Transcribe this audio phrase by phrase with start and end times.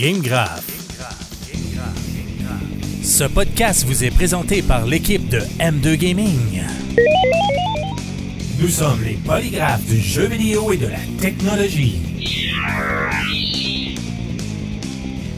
[0.00, 0.62] Game Grave.
[3.02, 6.62] Ce podcast vous est présenté par l'équipe de M2 Gaming.
[8.58, 12.00] Nous sommes les polygraphes du jeu vidéo et de la technologie.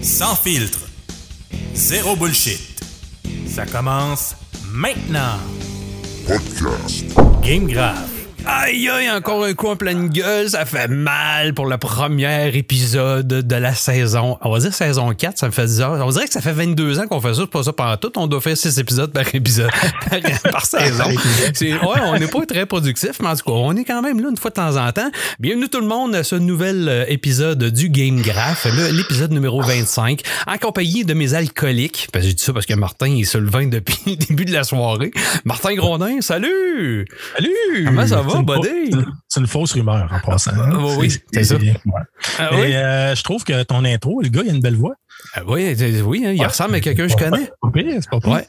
[0.00, 0.86] Sans filtre.
[1.74, 2.84] Zéro bullshit.
[3.48, 4.36] Ça commence
[4.70, 5.40] maintenant.
[6.24, 7.06] Podcast.
[7.42, 8.11] Game Grave.
[8.44, 13.28] Aïe aïe, encore un coup en pleine gueule, ça fait mal pour le premier épisode
[13.28, 14.36] de la saison.
[14.40, 16.04] On va dire saison 4, ça me fait 10 heures.
[16.06, 18.10] On dirait que ça fait 22 ans qu'on fait ça, c'est pas ça pendant tout.
[18.16, 19.70] On doit faire 6 épisodes par épisode,
[20.10, 21.04] par, par saison.
[21.54, 24.20] C'est- ouais, on n'est pas très productif, mais en tout cas, on est quand même
[24.20, 25.10] là une fois de temps en temps.
[25.38, 30.20] Bienvenue tout le monde à ce nouvel euh, épisode du Game Graph, l'épisode numéro 25,
[30.48, 32.08] en compagnie de mes alcooliques.
[32.12, 34.16] Parce que j'ai dit ça parce que Martin il est sur le vin depuis le
[34.16, 35.12] début de la soirée.
[35.44, 37.06] Martin Grondin, salut!
[37.36, 37.84] Salut!
[37.86, 38.90] Comment ça va, C'est une buddy?
[38.92, 40.50] fausse- C'est une fausse rumeur en passant.
[40.56, 41.56] Ah, oui, c'est ça.
[41.56, 41.74] ouais.
[42.38, 44.94] Ah Et, euh, je trouve que ton intro, le gars, il a une belle voix.
[45.34, 47.50] Ah oui, c'est- oui, hein, il ressemble à quelqu'un que je connais.
[48.24, 48.46] Ouais,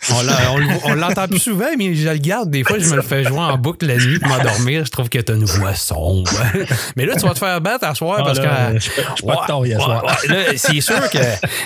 [0.85, 2.49] on l'entend plus souvent, mais je le garde.
[2.49, 4.83] Des fois, je me le fais jouer en boucle la nuit pour m'endormir.
[4.85, 6.29] Je trouve que t'as une voix sombre.
[6.97, 8.79] Mais là, tu vas te faire battre à soir Ah, parce là, que.
[8.79, 10.03] je suis pas- je suis pas de Ouais, soir.
[10.03, 11.17] ouais, là, c'est sûr que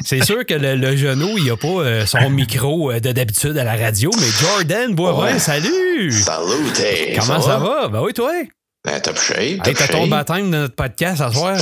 [0.05, 3.58] c'est sûr que le, le genou, il a pas euh, son micro euh, de d'habitude
[3.58, 5.39] à la radio, mais Jordan Boivin, Ouais.
[5.39, 6.11] salut!
[6.11, 7.17] Salut.
[7.19, 7.88] Comment ça, va?
[7.88, 8.31] Ben oui, toi?
[8.88, 11.57] Ben, top shape, Hey, top t'as ton baptême de notre podcast à soir?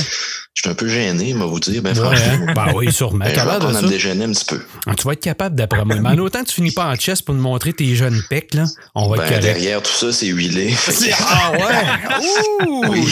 [0.54, 2.46] Je suis un peu gêné, mais vous dire, ben, Ouais, franchement.
[2.48, 2.52] hein?
[2.54, 3.24] Ben oui, sûrement.
[3.24, 4.60] Ben, je vais apprendre à me déjeuner un petit peu.
[4.86, 5.96] Ah, Tu vas être capable d'après moi.
[6.00, 8.54] Mais en autant que tu finis pas en chest pour nous montrer tes jeunes pecs,
[8.54, 9.42] là, on va être Ben, correct.
[9.44, 10.72] derrière tout ça, c'est huilé.
[11.20, 12.66] Ah ouais!
[12.68, 12.84] Ouh!
[12.90, 13.04] Oui.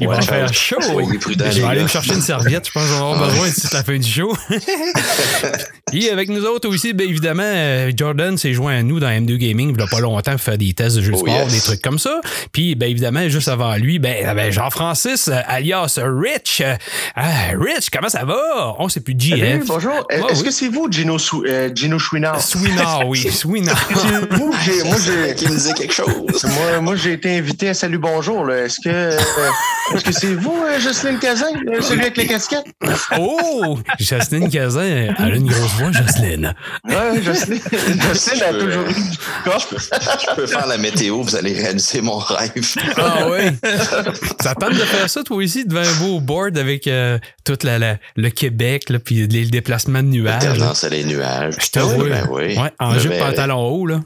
[0.00, 0.76] Il va faire chaud.
[0.80, 2.66] soyez prudents, Je vais aller me chercher une serviette.
[2.66, 4.36] Je pense qu'on va avoir besoin d'ici la fin du show.
[5.94, 9.36] Et avec nous autres aussi, bien évidemment, euh, Jordan s'est joint à nous dans M2
[9.36, 11.34] Gaming il y a pas longtemps pour faire des tests de jeux de Oh, sport,
[11.44, 11.52] yes.
[11.52, 12.20] des trucs comme ça.
[12.52, 16.62] Puis, bien évidemment, juste avant lui, ben, ben, Jean-Francis, euh, alias Rich.
[16.64, 16.74] Euh,
[17.16, 18.74] ah, Rich, comment ça va?
[18.78, 19.66] On sait plus Salut, GF.
[19.66, 20.06] bonjour.
[20.10, 20.42] Est-ce oui.
[20.44, 22.40] que c'est vous, Gino, Sou- euh, Gino Chouinard?
[22.40, 23.20] Swinard, oui.
[23.32, 23.76] Swinard.
[23.94, 26.08] C'est vous, j'ai- moi, j'ai, Qui me disait quelque chose.
[26.44, 28.50] moi, moi, j'ai été invité à Salut Bonjour.
[28.50, 29.18] Est-ce que, euh,
[29.94, 32.66] est-ce que c'est vous, euh, Jocelyne Cazin, euh, celui avec les casquettes?
[33.18, 33.78] Oh!
[34.00, 36.54] Jocelyne Cazin, elle a une grosse voix, Jocelyne.
[36.88, 37.60] Ouais, Jocelyne,
[38.08, 39.18] Jocelyne a toujours eu du.
[39.50, 42.50] Je peux faire la météo, vous allez réaliser mon rêve.
[42.96, 43.56] Ah oui.
[44.40, 47.78] Ça tente de faire ça, toi aussi, devant un beau board avec euh, tout la,
[47.78, 50.42] la- le Québec, là, puis les déplacements de nuages.
[50.44, 50.52] là.
[50.54, 51.54] Tendance à les nuages.
[51.60, 52.08] Je te vois.
[52.08, 52.56] Ben oui.
[52.58, 54.00] Ouais, en jupe pantalon haut, là.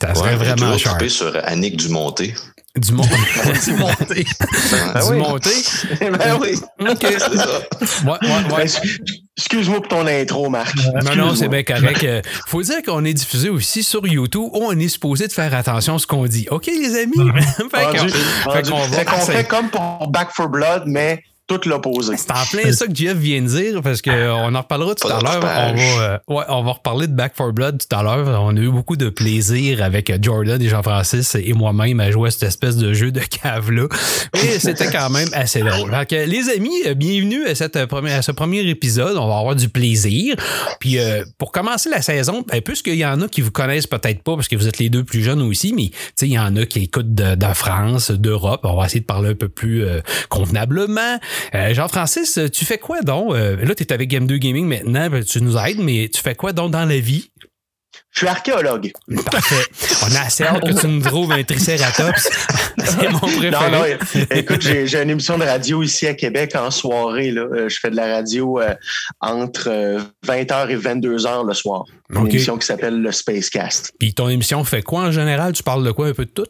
[0.00, 0.96] Ça Ouais, serait vraiment cher.
[1.08, 2.34] sur Annick Dumonté.
[2.76, 3.06] Du monde.
[3.60, 4.24] C'est monté.
[4.94, 5.16] Ben du oui.
[5.18, 5.50] monté?
[6.00, 6.54] ben oui.
[6.88, 6.98] OK.
[7.00, 7.60] C'est ça.
[8.04, 8.64] Ouais, ouais, ouais.
[8.66, 8.68] Ben,
[9.40, 10.74] excuse-moi pour ton intro, Marc.
[11.04, 12.04] Non, non, c'est bien correct.
[12.04, 15.52] Euh, Faut dire qu'on est diffusé aussi sur YouTube où on est supposé de faire
[15.54, 16.46] attention à ce qu'on dit.
[16.50, 17.12] OK, les amis?
[17.56, 21.22] fait qu'on- va fait comme pour Back for Blood, mais
[21.58, 22.16] tout l'opposé.
[22.16, 25.16] C'est en plein ça que Jeff vient de dire parce qu'on en reparlera tout Pas
[25.16, 25.42] à l'heure.
[25.42, 28.40] On va, euh, ouais, on va reparler de Back for Blood tout à l'heure.
[28.42, 32.30] On a eu beaucoup de plaisir avec Jordan et Jean-Francis et moi-même à jouer à
[32.30, 33.86] cette espèce de jeu de cave-là.
[34.34, 35.90] Et c'était quand même assez drôle.
[36.08, 39.16] Que, les amis, euh, bienvenue à, cette première, à ce premier épisode.
[39.16, 40.36] On va avoir du plaisir.
[40.78, 44.22] Puis euh, pour commencer la saison, ben, puisqu'il y en a qui vous connaissent peut-être
[44.22, 45.90] pas parce que vous êtes les deux plus jeunes aussi, mais
[46.22, 48.60] il y en a qui écoutent de, de France, d'Europe.
[48.62, 51.18] On va essayer de parler un peu plus euh, convenablement.
[51.54, 53.34] Euh, Jean-Francis, tu fais quoi donc?
[53.34, 56.20] Euh, là, tu es avec Game 2 Gaming maintenant, ben, tu nous aides, mais tu
[56.20, 57.30] fais quoi donc dans la vie?
[58.12, 58.92] Je suis archéologue.
[59.30, 59.64] Parfait.
[60.04, 62.28] On a assez hâte que tu nous trouves un tricératops.
[62.84, 63.50] C'est mon préféré.
[63.50, 63.84] Non, non,
[64.32, 67.30] écoute, j'ai une émission de radio ici à Québec en soirée.
[67.30, 67.42] Là.
[67.42, 68.74] Euh, Je fais de la radio euh,
[69.20, 71.84] entre euh, 20h et 22h le soir.
[72.10, 73.92] Une émission qui s'appelle le Spacecast.
[73.98, 75.52] Puis ton émission fait quoi en général?
[75.52, 76.08] Tu parles de quoi?
[76.08, 76.46] Un peu de tout?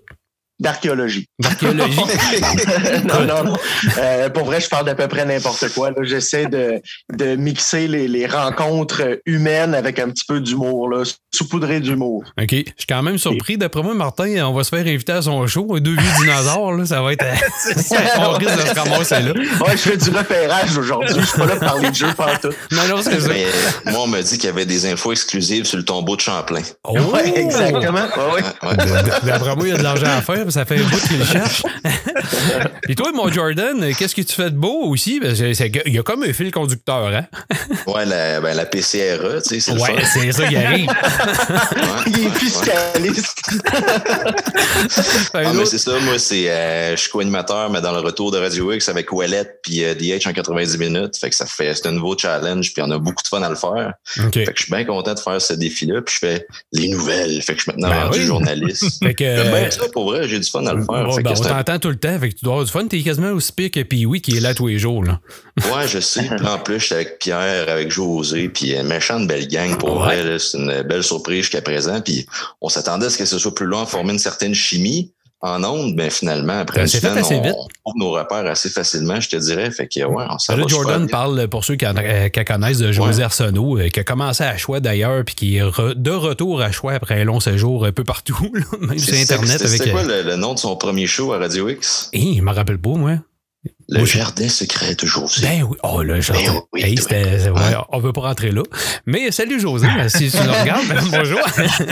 [0.61, 1.27] D'archéologie.
[1.39, 1.97] D'archéologie?
[3.05, 3.57] non, non, non.
[3.99, 5.91] Euh, pour vrai, je parle d'à peu près n'importe quoi.
[5.91, 5.97] là.
[6.03, 6.81] J'essaie de,
[7.17, 11.03] de mixer les, les rencontres humaines avec un petit peu d'humour, là,
[11.35, 12.25] saupoudré d'humour.
[12.41, 12.51] OK.
[12.51, 13.57] Je suis quand même surpris.
[13.57, 15.81] D'après moi, Martin, on va se faire inviter à son show.
[15.81, 17.25] Deux vieux dinosaures, là, ça va être.
[18.19, 19.33] on risque de se ramasser là.
[19.33, 21.17] Ouais, je fais du repérage aujourd'hui.
[21.21, 22.51] Je suis pas là pour parler de jeu partout.
[22.71, 23.29] Non, non, c'est ça.
[23.29, 26.17] Mais euh, moi, on m'a dit qu'il y avait des infos exclusives sur le tombeau
[26.17, 26.61] de Champlain.
[26.85, 26.99] Oh!
[26.99, 28.07] Ouais, exactement.
[28.35, 28.77] Ouais, ouais.
[29.25, 31.63] D'après moi, il y a de l'argent à faire, ça fait un bout qu'il cherche.
[32.89, 35.21] Et toi, mon Jordan, qu'est-ce que tu fais de beau aussi?
[35.23, 37.27] Il y a comme un fil conducteur, hein?
[37.87, 40.91] Ouais, la, ben, la PCRE, tu sais, c'est Ouais, c'est ça qui arrive.
[41.81, 42.03] Ouais.
[42.07, 43.37] Il est fiscaliste.
[44.91, 48.31] Fait Ah, mais c'est ça, moi, c'est, euh, je suis co-animateur, mais dans le retour
[48.31, 51.17] de Radio X avec Ouellette puis euh, DH en 90 minutes.
[51.17, 53.49] Fait que ça fait, c'est un nouveau challenge, puis on a beaucoup de fun à
[53.49, 53.95] le faire.
[54.07, 57.41] Fait que je suis bien content de faire ce défi-là, puis je fais les nouvelles.
[57.43, 58.27] Fait que je suis maintenant Ben rendu oui.
[58.27, 59.03] journaliste.
[59.03, 60.29] Fait que, euh, bien ça, pour vrai.
[60.29, 61.05] J'ai du fun à le faire.
[61.05, 62.87] Bon, Fait ben, on t'entend tout le temps, fait que tu dois avoir du fun.
[62.87, 65.05] T'es quasiment aussi pire que Pee-Wee qui est là tous les jours.
[65.05, 65.21] Là.
[65.77, 66.29] Ouais, je sais.
[66.45, 70.21] En plus, j'étais avec Pierre, avec José, puis une méchante belle gang pour Ouais.
[70.23, 70.39] vrai.
[70.39, 72.01] C'est une belle surprise jusqu'à présent.
[72.01, 72.27] Puis
[72.63, 75.95] on s'attendait à ce que ce soit plus long, former une certaine chimie en ondes,
[75.97, 77.55] mais finalement, après une semaine, assez on, vite.
[77.57, 79.71] on trouve nos repères assez facilement, je te dirais.
[79.71, 82.93] Fait que ouais, on s'en Là, Jordan parle, pour ceux qui, euh, qui connaissent, de
[82.93, 83.25] José Ouais.
[83.25, 86.71] Arsenault, euh, qui a commencé à choix d'ailleurs, puis qui est re- de retour à
[86.73, 89.59] choix après un long séjour un peu partout, là, même sur Internet.
[89.67, 89.93] C'était avec.
[89.93, 92.11] quoi euh, le, le nom de son premier show à Radio X?
[92.13, 93.13] Hey, je me rappelle pas, moi.
[93.93, 95.43] Le Jardin secret de José.
[95.43, 95.77] Ben oui.
[95.83, 96.37] Oh, là, genre.
[96.37, 97.03] Ben oui, hey, toi.
[97.09, 97.75] c'était- ouais, Ouais.
[97.91, 98.63] on veut pas rentrer là.
[99.07, 99.89] Mais salut, José.
[100.09, 101.41] si tu nous regardes, ben, bonjour.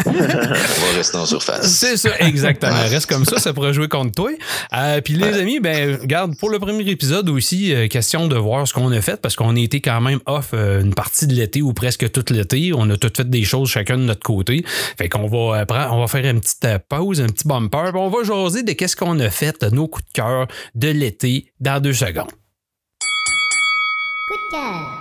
[0.06, 1.66] On va rester en surface.
[1.72, 2.72] C'est ça, exactement.
[2.88, 4.30] Reste comme ça, ça pourrait jouer contre toi.
[4.74, 8.66] Euh, Puis les amis, ben, regarde, pour le premier épisode aussi, euh, question de voir
[8.68, 11.34] ce qu'on a fait, parce qu'on a été quand même off euh, une partie de
[11.34, 12.72] l'été ou presque toute l'été.
[12.76, 14.64] On a tout fait des choses chacun de notre côté.
[14.96, 18.22] Fait qu'on va, prendre- on va faire une petite pause, un petit bumper, on va
[18.22, 20.46] jaser de qu'est-ce qu'on a fait, de nos coups de cœur
[20.76, 22.30] de l'été dans deux secondes.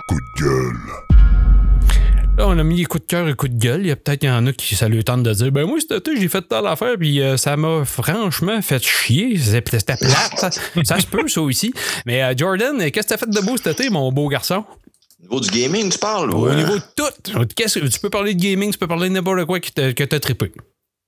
[0.08, 0.76] Coup de gueule.
[2.38, 3.80] Là, on a mis les coups de cœur et coups de gueule.
[3.80, 5.66] Il y a peut-être qu'il y en a qui ça lui tente de dire Ben
[5.66, 9.36] moi, cet été, j'ai fait telle affaire, puis euh, ça m'a franchement fait chier.
[9.36, 10.32] C'est- C'était plate.
[10.36, 10.50] ça,
[10.84, 11.72] ça se peut, ça aussi.
[12.06, 14.64] Mais euh, Jordan, qu'est-ce que t'as fait de beau cet été, mon beau garçon?
[15.28, 16.30] Au niveau du gaming, tu parles?
[16.32, 17.44] Au niveau de tout.
[17.56, 19.92] Qu'est-ce que- tu peux parler de gaming, tu peux parler de n'importe quoi qui t'a-
[19.92, 20.52] que t'as trippé.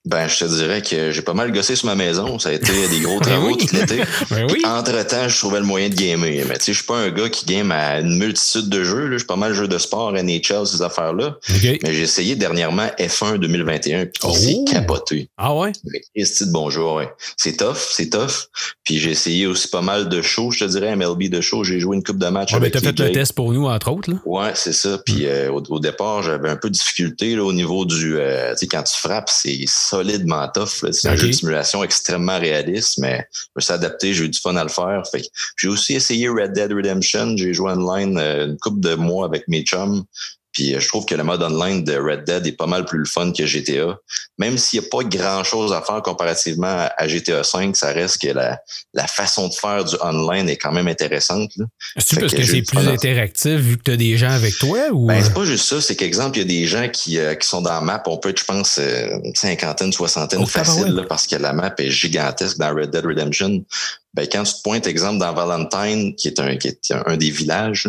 [0.06, 2.38] Ben, je te dirais que j'ai pas mal gossé sur ma maison.
[2.38, 3.56] Ça a été des gros travaux oui.
[3.58, 4.00] tout l'été.
[4.30, 4.62] Ben oui.
[4.64, 6.44] Entre-temps, je trouvais le moyen de gamer.
[6.48, 9.10] Mais tu sais, je suis pas un gars qui game à une multitude de jeux.
[9.12, 11.36] Je suis pas mal jeu de sport, NHL, ces affaires-là.
[11.62, 14.32] Mais j'ai essayé dernièrement F1 2021, puis Oh.
[14.34, 15.28] c'est capoté.
[15.36, 15.72] Ah ouais?
[15.84, 17.10] Mais Christy de bonjour, ouais.
[17.36, 18.48] C'est tough, c'est tough.
[18.84, 21.64] Puis j'ai essayé aussi pas mal de shows, je te dirais, MLB de shows.
[21.64, 23.66] J'ai joué une coupe de matchs Ouais, ben, avec t'as fait le test pour nous,
[23.66, 24.10] entre autres.
[24.10, 24.16] Là.
[24.24, 24.98] Ouais, c'est ça.
[25.04, 28.16] Puis euh, au, au départ, j'avais un peu de difficulté là, au niveau du.
[28.18, 29.58] euh, tu sais, quand tu frappes, c'est
[29.90, 30.84] solidement tough.
[30.92, 34.38] C'est un jeu de simulation extrêmement réaliste, mais je me suis adapté, j'ai eu du
[34.38, 35.02] fun à le faire.
[35.10, 35.22] Fait
[35.56, 37.36] j'ai aussi essayé Red Dead Redemption.
[37.36, 40.04] J'ai joué online euh, une couple de mois avec mes chums.
[40.52, 42.98] Puis euh, je trouve que le mode online de Red Dead est pas mal plus
[42.98, 43.98] le fun que GTA.
[44.38, 48.20] Même s'il n'y a pas grand chose à faire comparativement à- GTA 5, ça reste
[48.20, 48.58] que la,
[48.94, 51.50] la façon de faire du online est quand même intéressante.
[51.94, 55.06] parce que c'est plus interactif vu que t'as des gens avec toi ou.
[55.06, 57.46] Ben, c'est pas juste ça, c'est qu'exemple, il y a des gens qui, euh, qui
[57.46, 60.94] sont dans la map, on peut être, je pense, euh, une cinquantaine, soixantaine Oh, facile,
[60.94, 63.64] là, parce que la map est gigantesque dans Red Dead Redemption.
[64.12, 67.30] Ben, quand tu te pointes, exemple, dans Valentine, qui est un, qui est un des
[67.30, 67.88] villages,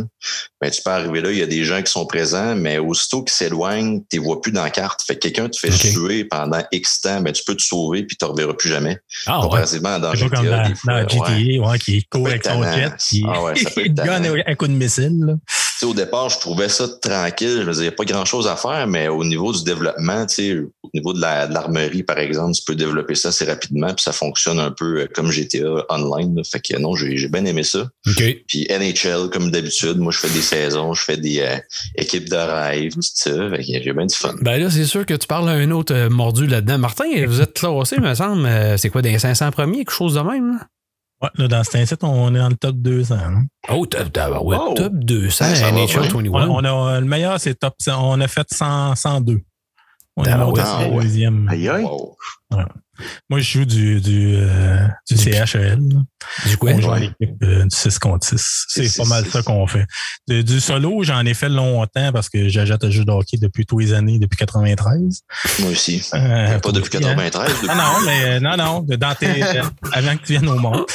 [0.62, 3.24] ben, tu peux arriver là, il y a des gens qui sont présents, mais aussitôt
[3.24, 5.02] qu'ils s'éloignent, tu les vois plus dans la carte.
[5.02, 5.80] Fait que quelqu'un te fait Ok.
[5.80, 9.00] tuer pendant X temps, ben, tu peux te sauver puis tu ne reverras plus jamais.
[9.26, 9.44] ah ouais.
[9.46, 11.40] Comparativement dans C'est GTA, comme dans, des fois, dans ouais.
[11.56, 12.92] GTA, ouais, qui court avec son jet,
[13.28, 14.36] Ah ouais, ça peut être tannant.
[14.46, 15.18] à coup de missile.
[15.26, 15.34] là.
[15.82, 17.58] Sais, au départ, je trouvais ça tranquille.
[17.62, 19.64] Je me disais, il n'y a pas grand chose à faire, mais au niveau du
[19.64, 23.30] développement, tu sais, au niveau de la- de l'armerie, par exemple, tu peux développer ça
[23.30, 26.36] assez rapidement, puis ça fonctionne un peu euh, comme GTA online.
[26.36, 26.44] là.
[26.44, 27.90] Fait que non, j'ai j'ai bien aimé ça.
[28.48, 31.58] Puis NHL, comme d'habitude, moi, je fais des saisons, je fais des euh,
[31.96, 33.32] équipes de rêve, tout ça.
[33.50, 34.36] Fait que j'ai bien du fun.
[34.42, 36.78] Ben là, c'est sûr que tu parles à un autre euh, mordu là-dedans.
[36.78, 38.48] Martin, vous êtes classé, me semble.
[38.78, 40.58] c'est quoi, des 500 premiers, quelque chose de même?
[40.60, 40.68] là?
[41.22, 43.16] Ouais, là, dans cet incite, on est dans le top 200.
[43.16, 43.44] hein.
[43.70, 44.74] Oh, top, top, ouais, Oh.
[44.76, 46.10] top 200 Ouais, NHL bien.
[46.32, 46.48] 21.
[46.50, 47.94] On, on a, le meilleur, c'est top 100.
[48.02, 49.40] On a fait 100, 102.
[50.18, 51.48] On est monté sur Ah deuxième.
[51.50, 51.86] Aïe, aïe.
[53.30, 55.80] Moi, je joue du, du, euh, du Du- CHL.
[55.80, 56.00] là.
[56.48, 57.00] Du coup, On joue à Ouais.
[57.20, 58.66] l'équipe euh, du 6 contre 6.
[58.68, 59.86] C'est pas mal ça qu'on fait.
[60.28, 63.80] Du solo, j'en ai fait longtemps parce que j'achète le jeu de hockey depuis tous
[63.80, 65.22] les années, depuis 93.
[65.60, 66.04] Moi aussi.
[66.14, 67.16] Euh, pas depuis aussi, hein.
[67.16, 67.50] 93.
[67.50, 70.86] depuis- Non, non, mais non, non, dans tes, euh, avant que tu viennes au monde.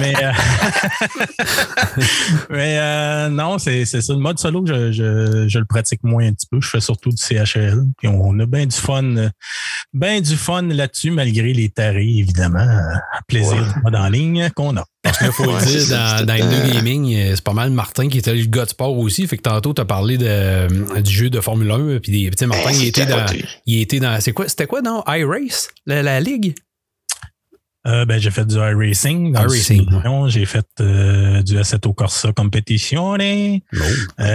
[0.00, 0.32] Mais, euh,
[2.50, 4.12] mais euh, non, c'est c'est ça.
[4.12, 6.60] Le mode solo, je, je, je le pratique moins un petit peu.
[6.60, 7.82] Je fais surtout du CHL.
[7.98, 9.30] Puis on a bien du fun,
[9.92, 12.66] bien du fun là-dessus, malgré les tarés, évidemment.
[13.26, 13.96] Plaisir Ouais.
[13.96, 14.84] en ligne qu'on a.
[15.02, 17.44] Parce qu'il faut Ouais, le dire, dans, dans tout le M2 temps- Gaming, euh, c'est
[17.44, 19.26] pas mal Martin qui était le gars de sport aussi.
[19.26, 21.98] Fait que tantôt, tu as parlé de, du jeu de Formule 1.
[22.00, 23.26] Puis, des- tu sais, Martin, Ben, il était dans.
[23.66, 24.18] Il était dans.
[24.20, 24.48] C'est quoi?
[24.48, 25.68] C'était quoi dans iRace?
[25.86, 26.54] La, la ligue?
[27.86, 29.36] Euh, ben, j'ai fait du iRacing.
[29.76, 30.28] simulation.
[30.28, 33.14] J'ai fait euh, du Assetto Corsa Competition.
[33.18, 33.58] Euh,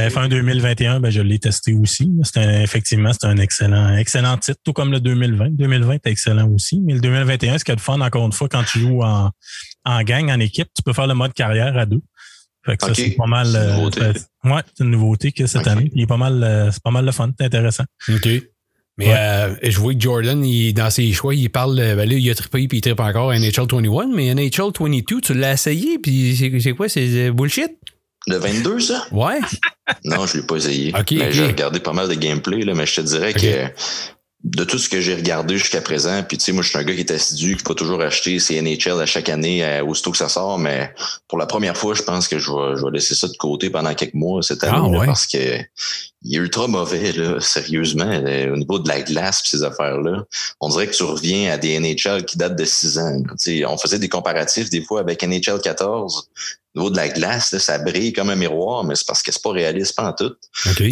[0.10, 2.12] F1 2021, ben, je l'ai testé aussi.
[2.36, 5.50] Un- effectivement, c'est un excellent, excellent titre, tout comme le 2020.
[5.56, 6.80] 2020 est excellent aussi.
[6.82, 9.32] Mais le 2021, ce qui est le fun, encore une fois, quand tu joues en,
[9.86, 12.02] en gang, en équipe, tu peux faire le mode carrière à deux.
[12.66, 13.48] Fait que ça, c'est pas mal.
[13.48, 14.00] C'est une euh, nouveauté.
[14.02, 15.92] fait- ouais, c'est une nouveauté que cette année.
[15.96, 17.86] Il est pas mal, euh, c'est pas mal le fun, c'est intéressant.
[18.10, 18.28] OK.
[19.00, 19.16] Mais Ouais.
[19.18, 21.80] euh, je vois que Jordan, il, dans ses choix, il parle.
[21.80, 24.08] euh, Ben là, il a trippé puis il trippe encore NHL 21.
[24.14, 25.98] Mais NHL 22, tu l'as essayé.
[25.98, 26.90] Puis c'est c'est quoi?
[26.90, 27.72] C'est euh, bullshit?
[28.28, 29.06] Le 22, ça?
[29.12, 29.40] Ouais.
[30.04, 30.94] Non, je l'ai pas essayé.
[30.94, 31.16] Ok.
[31.32, 33.66] j'ai regardé pas mal de gameplay, là, mais je te dirais que
[34.46, 36.84] de tout ce que j'ai regardé jusqu'à présent, puis tu sais, moi, je suis un
[36.84, 40.12] gars qui est assidu, qui va toujours acheter ses NHL à chaque année euh, aussitôt
[40.12, 40.94] que ça sort, mais
[41.28, 43.70] pour la première fois, je pense que je vais, je vais laisser ça de côté
[43.70, 45.06] pendant quelques mois cette année, Ah, là, ouais.
[45.06, 45.38] parce que
[46.22, 50.24] il est ultra mauvais, là, sérieusement, là, au niveau de la glace pis ces affaires-là.
[50.62, 53.24] On dirait que tu reviens à des NHL qui datent de 6 ans.
[53.38, 56.30] sais, on faisait des comparatifs des fois avec NHL 14.
[56.76, 59.32] Au niveau de la glace, là, ça brille comme un miroir, mais c'est parce que
[59.32, 60.32] c'est pas réaliste pas en tout.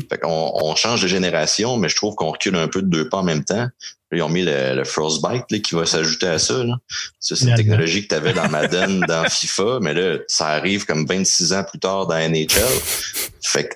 [0.09, 3.07] Fait qu'on on change de génération, mais je trouve qu'on recule un peu de deux
[3.09, 3.67] pas en même temps.
[4.09, 6.63] Là, ils ont mis le, le Frostbite là, qui va s'ajouter à ça.
[6.63, 6.77] Là.
[7.19, 10.85] Ça, c'est une technologie que tu avais dans Madden, dans FIFA, mais là, ça arrive
[10.85, 12.61] comme 26 ans plus tard dans NHL.
[13.43, 13.75] Fait que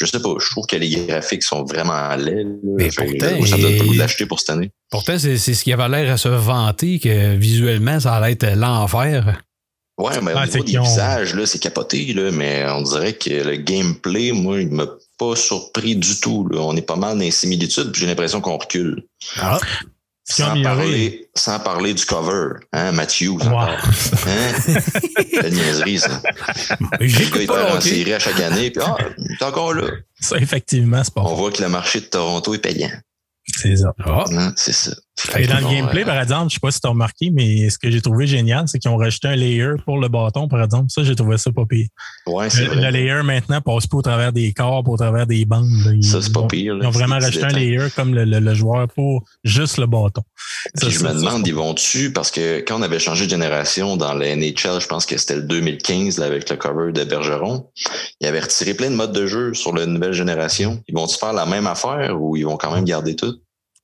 [0.00, 2.44] je sais pas, je trouve que les graphiques sont vraiment laids.
[2.64, 4.70] Mais Fait pourtant, ça me donne pas le goût il- de l'acheter pour cette année.
[4.90, 8.46] Pourtant, c'est c'est ce qui avait l'air à se vanter que visuellement, ça allait être
[8.56, 9.42] l'enfer.
[9.98, 12.82] Ouais, mais Ah, au c'est niveau des ont- visages, là, c'est capoté, là, mais on
[12.82, 14.86] dirait que le gameplay, moi, il m'a
[15.18, 16.46] pas surpris du tout.
[16.50, 16.60] Là.
[16.60, 19.04] On est pas mal dans les similitudes, puis j'ai l'impression qu'on recule.
[19.40, 19.58] Ah.
[20.28, 23.46] Sans parler, sans parler du cover, hein, Ouais.
[23.46, 23.68] encore.
[24.26, 24.74] Hein?
[25.42, 26.20] La niaiserie, ça.
[27.00, 28.96] J'écoute il pas en série à chaque année, puis ah,
[29.30, 29.88] est encore là.
[30.20, 32.90] Ça, effectivement, c'est pas On voit que le marché de Toronto est payant.
[33.46, 33.94] C'est ça.
[34.04, 34.24] Ah.
[34.32, 34.92] Hein, c'est ça.
[35.38, 37.70] Et dans le gameplay, euh, par exemple, je sais pas si tu as remarqué, mais
[37.70, 40.62] ce que j'ai trouvé génial, c'est qu'ils ont rajouté un layer pour le bâton, par
[40.62, 40.86] exemple.
[40.90, 41.86] Ça, j'ai trouvé ça pas pire.
[42.26, 42.82] Ouais, c'est Le, vrai.
[42.82, 45.66] le layer maintenant passe pas au travers des corps, pas au travers des bandes.
[45.94, 46.74] Ils, Ça, c'est pas pire.
[46.74, 46.80] là.
[46.84, 50.22] Ils ont vraiment rajouté un layer comme le, le- le joueur pour juste le bâton.
[50.74, 52.12] Ça, je me demande, ils vont dessus?
[52.12, 55.36] Parce que quand on avait changé de génération dans le NHL, je pense que c'était
[55.36, 57.70] le 2015 là, avec le cover de Bergeron,
[58.20, 60.82] ils avaient retiré plein de modes de jeu sur la nouvelle génération.
[60.88, 63.34] Ils vont-tu faire la même affaire ou ils vont quand même garder tout?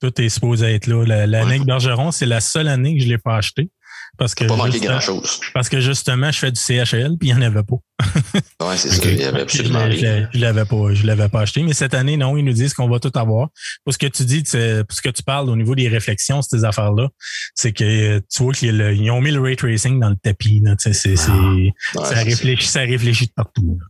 [0.02, 1.04] Tout est supposé être là.
[1.06, 1.64] La- L'année Ouais.
[1.64, 3.70] Bergeron, c'est la seule année que je l'ai pas acheté.
[4.18, 5.40] Parce que, Pas manqué juste- grand-chose.
[5.54, 7.76] parce que justement, je fais du CHL, puis il n'y en avait pas.
[8.66, 9.02] Ouais, c'est Ok.
[9.04, 9.10] ça.
[9.10, 11.62] Il avait absolument je je l'avais pas, je l'avais pas acheté.
[11.62, 13.48] Mais cette année, non, ils nous disent qu'on va tout avoir.
[13.84, 14.50] Pour ce que tu dis, pour
[14.96, 17.08] ce que tu parles au niveau des réflexions, ces affaires-là,
[17.54, 20.60] c'est que tu vois qu'ils ont mis le ray tracing dans le tapis.
[20.62, 20.74] là.
[20.84, 21.72] Ouais,
[22.04, 23.78] ça, réfléchit, ça réfléchit de partout.
[23.80, 23.86] là.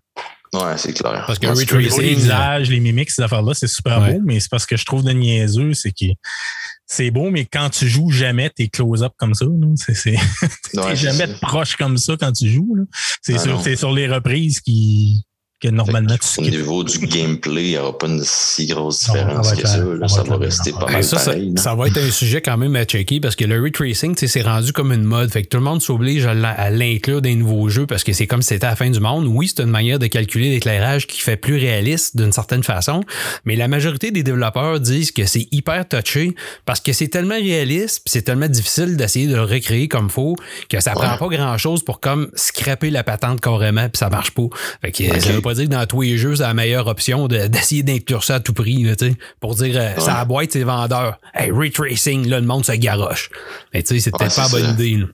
[0.55, 1.25] Ouais, c'est clair.
[1.27, 3.67] Parce que Ouais, ray c'est Au niveau des Tracing, visages, les mimiques, ces affaires-là, c'est
[3.69, 4.15] super Ouais.
[4.15, 6.05] beau, mais c'est parce que je trouve de niaiseux, c'est que
[6.87, 9.47] c'est beau, mais quand tu joues jamais tes close-up comme ça,
[9.95, 10.11] c'est
[10.75, 12.75] Ouais, t'es jamais proche comme ça quand tu joues.
[12.75, 12.83] là.
[13.23, 15.25] C'est Ah sur, sur les reprises qui
[15.63, 19.53] que normalement tu Au niveau du gameplay, il n'y aura pas une si grosse différence
[19.53, 19.79] que ça.
[19.79, 20.09] là.
[20.09, 21.55] ça va rester pas Ben, mal ça, pareil.
[21.57, 24.27] va être un sujet quand même à checker parce que le ray tracing, tu sais,
[24.27, 25.31] c'est rendu comme une mode.
[25.31, 28.03] Fait que tout le monde s'oblige à l'in- à l'inclure dans les nouveaux jeux parce
[28.05, 29.27] que c'est comme si c'était à la fin du monde.
[29.27, 33.03] Oui, c'est une manière de calculer l'éclairage qui fait plus réaliste d'une certaine façon,
[33.45, 36.35] mais la majorité des développeurs disent que c'est hyper touché
[36.67, 40.37] parce que c'est tellement réaliste puis c'est tellement difficile d'essayer de le recréer comme faut
[40.69, 44.33] que ça prend pas grand chose pour comme scraper la patente carrément puis ça marche
[44.33, 44.43] pas.
[44.83, 45.21] Fait que Ok.
[45.21, 47.83] ça veut pas dire que dans tous les jeux, c'est la meilleure option de- d'essayer
[47.83, 50.63] d'inclure ça à tout prix, là, tu sais, pour dire, euh, ça la boîte, c'est
[50.65, 51.19] vendeur.
[51.35, 53.31] Hey, ray tracing, là, le monde se garoche.
[53.73, 55.07] Mais tu sais, c'est peut-être Ouais, pas la c'est bonne idée, là.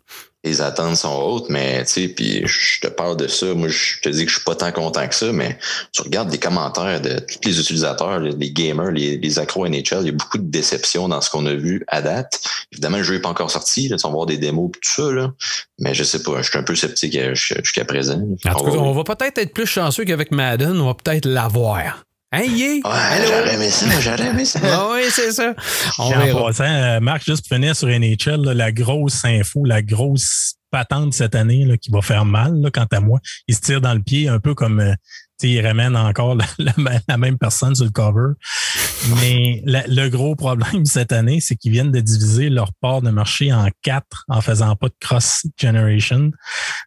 [0.49, 4.01] Les attentes sont hautes, mais tu sais, puis je te parle de ça, moi je
[4.01, 5.59] te dis que je suis pas tant content que ça, mais
[5.93, 10.07] tu regardes les commentaires de tous les utilisateurs, les, gamers, les, les accros NHL, il
[10.07, 12.41] y a beaucoup de déceptions dans ce qu'on a vu à date.
[12.73, 15.03] Évidemment, le jeu n'est pas encore sorti, là, tu vas voir des démos et tout
[15.03, 15.33] ça, là,
[15.79, 18.21] mais je sais pas, je suis un peu sceptique euh, jusqu'à présent.
[18.47, 21.27] En tout cas, va- on va peut-être être plus chanceux qu'avec Madden, on va peut-être
[21.27, 22.05] l'avoir.
[22.31, 22.75] Hein, yeah?
[22.85, 24.61] Ouais, j'aurais aimé ça, j'aurais aimé ça.
[24.65, 25.55] Ah oui, c'est ça.
[25.99, 26.45] On en verra.
[26.47, 31.15] passant, euh, Marc, juste pour finir sur NHL, là, la grosse info, la grosse patente
[31.15, 33.95] cette année là, qui va faire mal, là, quant à moi, il se tire dans
[33.95, 34.93] le pied un peu comme euh,
[35.41, 38.35] tu sais, il ramène encore la, la- la même personne sur le cover.
[39.23, 43.09] Mais la- le gros problème cette année, c'est qu'ils viennent de diviser leur part de
[43.11, 46.31] marché en quatre en faisant pas de cross generation.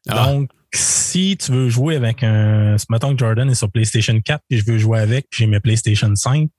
[0.07, 0.25] Ah.
[0.27, 4.59] Donc, si tu veux jouer avec un, mettons que Jordan est sur PlayStation 4 puis
[4.59, 6.49] je veux jouer avec puis j'ai mes PlayStation 5,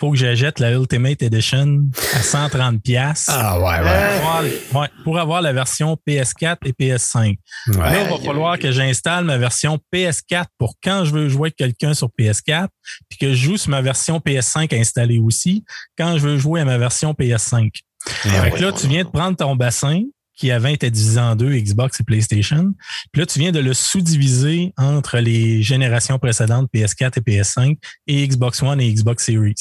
[0.00, 3.26] faut que j'achète la Ultimate Edition à 130 pièces.
[3.28, 4.80] Ah ouais, ouais.
[4.80, 7.36] Ouais, pour avoir la version PS4 et PS5.
[7.66, 8.04] Là, ouais.
[8.04, 11.94] il va falloir que j'installe ma version PS4 pour quand je veux jouer avec quelqu'un
[11.94, 12.68] sur PS4,
[13.08, 15.64] puis que je joue sur ma version PS5 installée aussi,
[15.98, 17.70] quand je veux jouer à ma version PS5.
[18.06, 20.02] Fait que là, tu viens de prendre ton bassin
[20.36, 22.72] qui avant était divisé en deux, Xbox et PlayStation.
[23.12, 27.76] Puis là, tu viens de le sous-diviser entre les générations précédentes, PS4 et PS5,
[28.06, 29.54] et Xbox One et Xbox Series.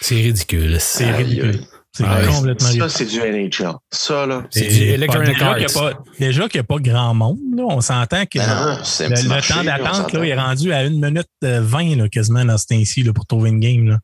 [0.00, 0.76] C'est ridicule.
[0.78, 1.50] C'est ridicule.
[1.50, 1.66] aïe.
[1.92, 2.90] C'est Ah, complètement Ça, ridicule.
[2.90, 3.72] c'est du NHL.
[3.90, 4.44] Ça, là.
[4.50, 5.56] C'est du Electronic déjà Arts.
[5.56, 7.38] qu'il y a pas- Déjà qu'il n'y a pas grand monde.
[7.56, 7.64] Là.
[7.68, 12.08] On s'entend que Non, le, temps d'attente est rendu à 1 minute euh, 20 là,
[12.08, 13.88] quasiment dans ce temps-ci là, pour trouver une game.
[13.88, 13.98] Là.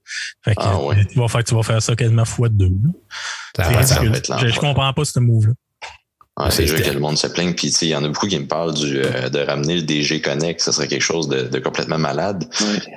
[0.45, 0.97] Fait que, Ah ouais.
[0.99, 2.67] euh, tu, vas faire, tu vas faire ça quasiment fois deux.
[2.67, 2.91] là.
[3.57, 4.55] Ça ça je, l'enfer.
[4.59, 5.53] comprends pas ce move-là.
[6.39, 7.55] Ouais, c'est juste que le monde se plaigne.
[7.55, 10.21] Puis, il y en a beaucoup qui me parlent du, euh, de ramener le DG
[10.21, 10.61] Connect.
[10.61, 12.45] Ça serait quelque chose de, de complètement malade.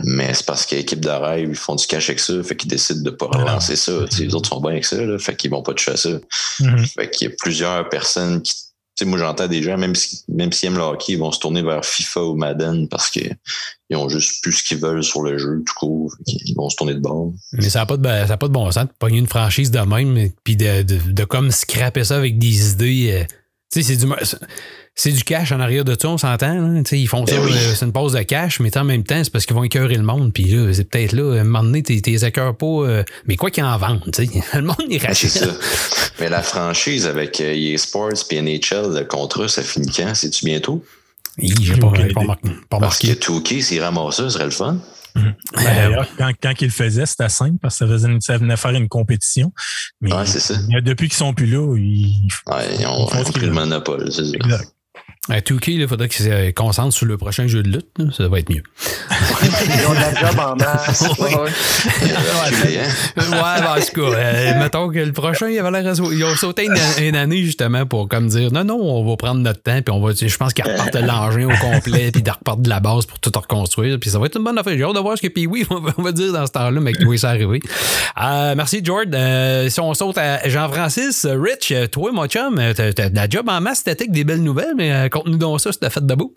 [0.03, 2.33] Mais c'est parce qu'équipe de rêve, ils font du cash avec ça.
[2.43, 3.93] Fait qu'ils décident de pas relancer ça.
[4.19, 4.97] les autres sont bien avec ça.
[4.97, 6.09] Là, fait qu'ils vont pas toucher à ça.
[6.09, 6.93] Mm-hmm.
[6.93, 8.55] Fait qu'il y a plusieurs personnes qui
[8.99, 11.39] sais, moi, j'entends des gens, même si, même s'ils aiment le hockey, ils vont se
[11.39, 13.35] tourner vers FIFA ou Madden parce qu'ils
[13.93, 16.13] ont juste plus ce qu'ils veulent sur le jeu, tout court.
[16.27, 17.33] Ils vont se tourner de bord.
[17.53, 20.29] Mais ça n'a pas, de, pas de bon sens de pogner une franchise de même,
[20.43, 23.11] puis de, de, de, comme scraper ça avec des idées.
[23.13, 23.23] Euh,
[23.71, 24.11] tu sais, c'est du
[24.95, 26.83] c'est du cash en arrière de ça, on s'entend.
[26.91, 29.31] Ils font ben ça, euh, c'est une pause de cash, mais en même temps, c'est
[29.31, 30.33] parce qu'ils vont écœurer le monde.
[30.33, 32.65] Puis là, c'est peut-être là, à un moment donné, t'es écœurs pas.
[32.65, 34.03] Euh, mais quoi qu'ils en vendent,
[34.53, 35.31] le monde y rachète.
[35.31, 35.53] C'est ça.
[36.19, 40.13] Mais la franchise avec euh, EA Sports et NHL, le contrat, ça finit quand?
[40.13, 40.83] C'est-tu bientôt?
[41.37, 42.59] Oui, j'ai pas, pas, pas, marqué.
[42.69, 44.77] Parce que Touquet, s'il ramasse ça, ce serait le fun.
[45.15, 45.33] Mhm.
[45.55, 48.71] D'ailleurs, quand, quand il le faisait, c'était simple parce que ça, faisait ça venait faire
[48.71, 49.53] une compétition.
[50.01, 50.55] Mais ouais, ça.
[50.81, 54.07] depuis qu'ils sont plus là, ils, ouais, ils ont, ils ont pris le monopole.
[54.07, 54.73] Exact.
[55.27, 57.89] À 2K, il faudrait qu'ils se concentrent sur le prochain jeu de lutte.
[57.99, 58.05] Là.
[58.15, 58.63] Ça va être mieux.
[59.11, 61.01] Ils ont de la job en masse.
[61.19, 61.35] ouais, ouais.
[61.35, 61.51] ouais,
[63.17, 67.05] en tout cas, euh, mettons que le prochain, il avait l'air Ils ont sauté une,
[67.05, 70.01] une, année justement pour comme dire non, non, on va prendre notre temps, puis on
[70.01, 70.13] va.
[70.13, 73.31] Je pense qu'ils repartent l'engin au complet, puis ils repartent de la base pour tout
[73.35, 73.99] reconstruire.
[73.99, 74.75] Puis ça va être une bonne affaire.
[74.75, 76.93] J'ai hâte de voir ce que puis oui, on va dire dans ce temps-là, mais
[76.93, 77.59] que oui, ça arrivé.
[78.19, 79.05] Euh, merci, George.
[79.13, 83.61] Euh, si on saute à Jean-Francis, Rich, toi, mon chum, t'as de la job en
[83.61, 86.33] masse, t'as des belles nouvelles, mais Conte-nous donc ça, c'était fait debout.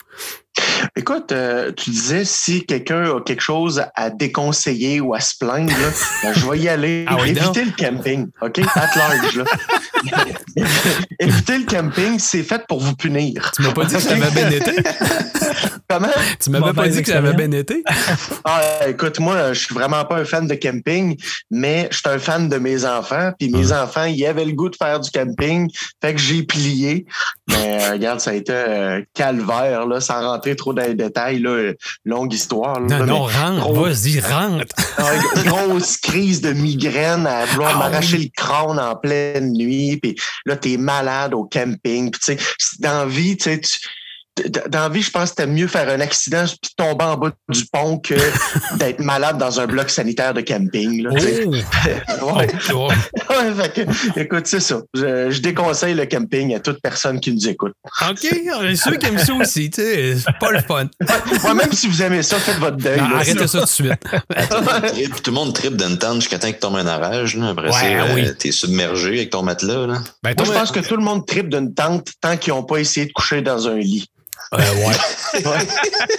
[0.96, 5.72] Écoute, euh, tu disais si quelqu'un a quelque chose à déconseiller ou à se plaindre,
[5.72, 5.88] là,
[6.22, 7.04] ben, je vais y aller.
[7.08, 8.60] Ah oui, Évitez le camping, OK?
[8.74, 9.36] At large.
[9.36, 9.44] Là.
[11.18, 13.50] Évitez le camping, c'est fait pour vous punir.
[13.56, 14.72] Tu m'as pas dit que ça avait bien été?
[15.88, 16.08] Comment?
[16.40, 17.82] Tu m'avais pas dit que ça avait bien été?
[18.44, 21.16] Ah, écoute, moi, je suis vraiment pas un fan de camping,
[21.50, 23.32] mais je suis un fan de mes enfants.
[23.38, 25.70] Puis mes enfants, ils avaient le goût de faire du camping.
[26.00, 27.06] Fait que j'ai plié.
[27.48, 31.38] Mais euh, regarde, ça a été euh, calvaire, là, sans rentrer trop dans les détails.
[31.40, 31.72] Là,
[32.04, 32.80] longue histoire.
[32.80, 34.74] Là, non, non, rentre, vas-y, rentre.
[35.44, 39.96] grosse crise de migraine à vouloir ah m'arracher le crâne en pleine nuit.
[39.96, 42.10] Puis là, t'es malade au camping.
[42.10, 43.60] Puis, tu sais, dans la vie, tu sais,
[44.70, 47.32] dans la vie, je pense que c'était mieux faire un accident puis tomber en bas
[47.50, 48.14] du pont que
[48.78, 51.02] d'être malade dans un bloc sanitaire de camping.
[51.02, 51.10] Là,
[52.22, 52.36] oh.
[52.36, 52.46] ouais.
[52.46, 54.80] ouais que, écoute, c'est ça.
[54.94, 57.74] Je, je, déconseille le camping à toute personne qui nous écoute.
[58.08, 60.88] OK, ceux qui aiment ça aussi, tu sais, c'est pas le fun.
[61.44, 63.00] Ouais, même si vous aimez ça, faites votre deuil.
[63.00, 63.92] Non, arrêtez ça tout de suite.
[65.22, 67.36] tout le monde tripe d'une tente jusqu'à temps qu'il tombe un orage.
[67.36, 67.50] Là.
[67.50, 68.26] Après ouais, ça, oui.
[68.26, 69.86] euh, t'es submergé avec ton matelas.
[69.86, 69.98] Là.
[70.22, 72.78] Ben, Moi, je pense que tout le monde tripe d'une tente tant qu'ils n'ont pas
[72.78, 74.08] essayé de coucher dans un lit.
[74.54, 74.58] Euh,
[75.38, 75.58] ouais.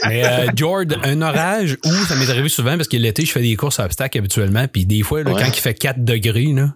[0.07, 1.91] Mais euh, George, un orage où?
[2.07, 4.67] Ça m'est arrivé souvent parce que l'été, je fais des courses à obstacles habituellement.
[4.67, 6.73] Puis des fois, là, quand il fait 4 degrés, là,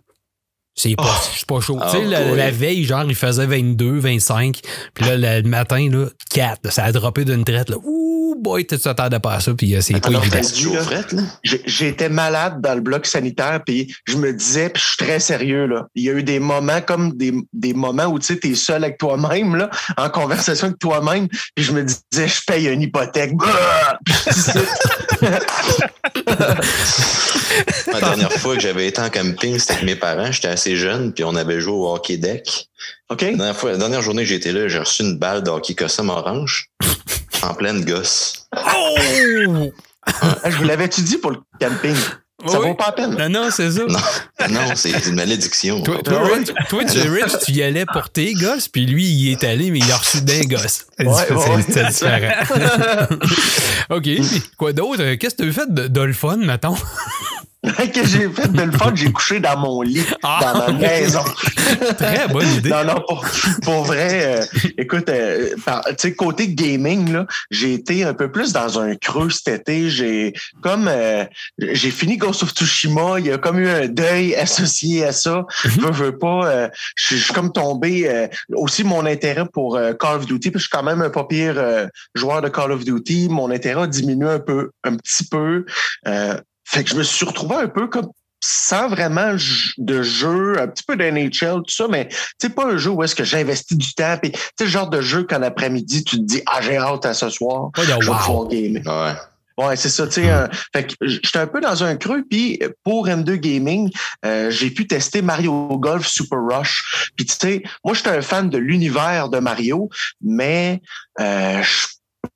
[0.78, 1.46] c'est pas, oh.
[1.48, 1.80] pas chaud.
[1.92, 4.60] tu sais, la, la, veille, genre, il faisait 22, 25.
[4.94, 6.72] Puis là, le matin, là, 4.
[6.72, 7.72] Ça a droppé d'une traite.
[7.72, 7.78] Là.
[7.84, 9.56] Ouh, boy, tu t'attendais pas à ça.
[9.56, 10.40] Puis euh, c'est pas évident.
[11.44, 13.62] J'étais malade dans le bloc sanitaire.
[13.66, 15.88] Puis je me disais, puis je suis très sérieux, là.
[15.96, 18.84] Il y a eu des moments comme des, des moments où tu sais, t'es seul
[18.84, 21.28] avec toi-même, là, en conversation avec toi-même.
[21.56, 23.32] Puis je me disais, je paye une hypothèque.
[27.92, 30.32] La dernière fois que j'avais été en camping, c'était avec mes parents.
[30.32, 32.68] J'étais assez jeune, puis on avait joué au hockey deck.
[33.10, 33.22] OK.
[33.22, 35.76] La dernière, fois, la dernière journée que j'étais là, j'ai reçu une balle de hockey
[35.76, 36.70] custom orange
[37.44, 38.48] en pleine gosse.
[38.56, 38.96] Oh!
[40.46, 41.96] Je vous l'avais-tu dit pour le camping?
[42.46, 43.16] Ça vaut pas la peine.
[43.18, 43.82] Non, non, c'est ça.
[43.88, 45.82] Non, non c'est une malédiction.
[45.82, 49.32] Toi, toi, Rich, toi, tu, Rich, tu y allais pour tes gosses, puis lui, il
[49.32, 50.86] est allé, mais il a reçu d'un gosse.
[51.00, 51.90] Ouais, c'est ouais.
[51.90, 52.46] différent.
[53.90, 54.08] OK.
[54.56, 55.16] Quoi d'autre?
[55.16, 56.76] Qu'est-ce que tu as fait de, de le fun, mettons?
[57.68, 61.24] Que j'ai fait de le fun, j'ai couché dans mon lit, ah, dans ma maison.
[61.98, 62.70] Très bonne idée.
[62.70, 63.26] non, non, pour,
[63.64, 64.46] pour vrai, euh,
[64.78, 65.50] écoute, euh,
[65.90, 69.90] tu sais, côté gaming, là, j'ai été un peu plus dans un creux cet été.
[69.90, 71.26] J'ai comme euh,
[71.60, 75.46] j'ai fini Ghost of Tsushima, il y a comme eu un deuil associé à ça.
[75.64, 75.86] Je mhm.
[75.86, 76.70] veux, veux pas.
[76.96, 80.84] je suis comme tombé aussi mon intérêt pour Call of Duty, puis je suis quand
[80.84, 83.28] même un pas pire joueur de Call of Duty.
[83.30, 85.66] Mon intérêt a diminué un peu, un petit peu.
[86.68, 89.36] Fait que je me suis retrouvé un peu comme sans vraiment
[89.78, 92.08] de jeu, un petit peu d'NHL, tout ça, mais
[92.40, 94.18] c'est pas un jeu où est-ce que j'investis du temps.
[94.22, 97.14] Puis, c'est le genre de jeu qu'en après-midi, tu te dis, ah, j'ai hâte à
[97.14, 97.72] ce soir.
[97.78, 98.84] je vais pouvoir gamer.
[98.86, 99.16] Ouais.
[99.58, 100.06] Ouais, c'est ça.
[100.06, 102.24] Tu sais, euh, fait que j'étais un peu dans un creux.
[102.30, 103.90] Puis pour M2 Gaming,
[104.24, 107.12] euh, j'ai pu tester Mario Golf Super Rush.
[107.16, 109.90] Puis tu sais, moi, j'étais un fan de l'univers de Mario,
[110.22, 110.82] mais
[111.20, 111.88] euh, je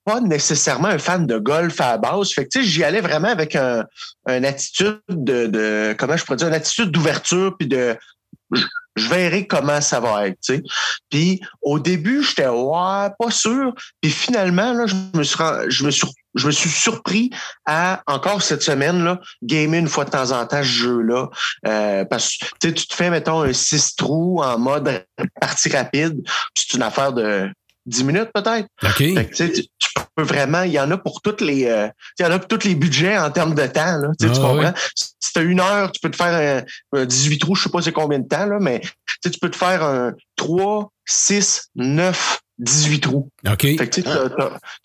[0.05, 2.31] pas nécessairement un fan de golf à la base.
[2.31, 3.85] Fait que, j'y allais vraiment avec un,
[4.27, 7.97] une attitude de, comment je pourrais dire, une attitude d'ouverture puis de
[8.95, 10.39] je verrai comment ça va être.
[11.09, 13.73] Puis au début, j'étais ouais, pas sûr.
[14.01, 15.37] Puis finalement, là, je me suis,
[15.69, 17.29] je me suis, je me suis surpris
[17.65, 21.29] à encore cette semaine là, gamer une fois de temps en temps ce jeu-là.
[21.67, 25.05] Euh, parce que tu te fais, mettons, un 6 trous en mode
[25.39, 26.21] partie rapide.
[26.53, 27.49] C'est une affaire de
[27.91, 28.67] 10 minutes peut-être.
[28.83, 28.95] OK.
[29.35, 29.63] tu, tu,
[30.15, 32.47] peux vraiment, il y en a pour toutes les, euh, il y en a pour
[32.47, 33.97] tous les budgets en termes de temps.
[33.97, 34.57] Là, tu Ah, comprends?
[34.57, 34.73] ouais.
[34.95, 37.69] Si tu as une heure, tu peux te faire un, un 18 trous, je sais
[37.69, 38.81] pas c'est combien de temps, là, mais
[39.21, 43.29] tu peux te faire un 3, 6, 9, 18 trous.
[43.49, 43.61] OK.
[43.61, 44.07] Fait que tu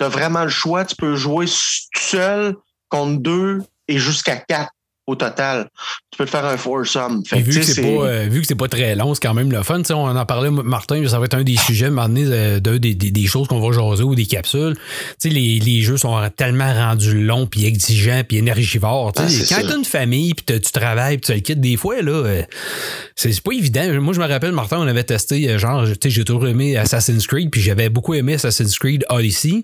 [0.05, 0.85] as, vraiment le choix.
[0.85, 2.57] Tu peux jouer seul
[2.89, 4.71] contre deux et jusqu'à quatre
[5.07, 5.69] au total.
[6.11, 7.23] Tu peux te faire un foursome.
[7.25, 9.35] Fait vu, tu que c'est pas, euh, vu que c'est pas très long, c'est quand
[9.35, 9.79] même le fun.
[9.79, 12.09] Tu sais, on en parlait, Martin, ça va être un des sujets, à un moment
[12.09, 14.75] donné, euh, d'un des, des, des choses qu'on va jaser ou des capsules.
[14.77, 14.83] Tu
[15.19, 19.13] sais, les, les jeux sont tellement rendus longs, puis exigeants, puis énergivores.
[19.13, 19.63] Tu Ah, quand ça.
[19.63, 22.43] t'as une famille, puis tu travailles, puis tu le quittes, des fois, là, euh,
[23.15, 24.01] c'est c'est pas évident.
[24.01, 27.51] Moi, je me rappelle, Martin, on avait testé, genre, tu j'ai toujours aimé Assassin's Creed,
[27.51, 29.63] puis j'avais beaucoup aimé Assassin's Creed Odyssey.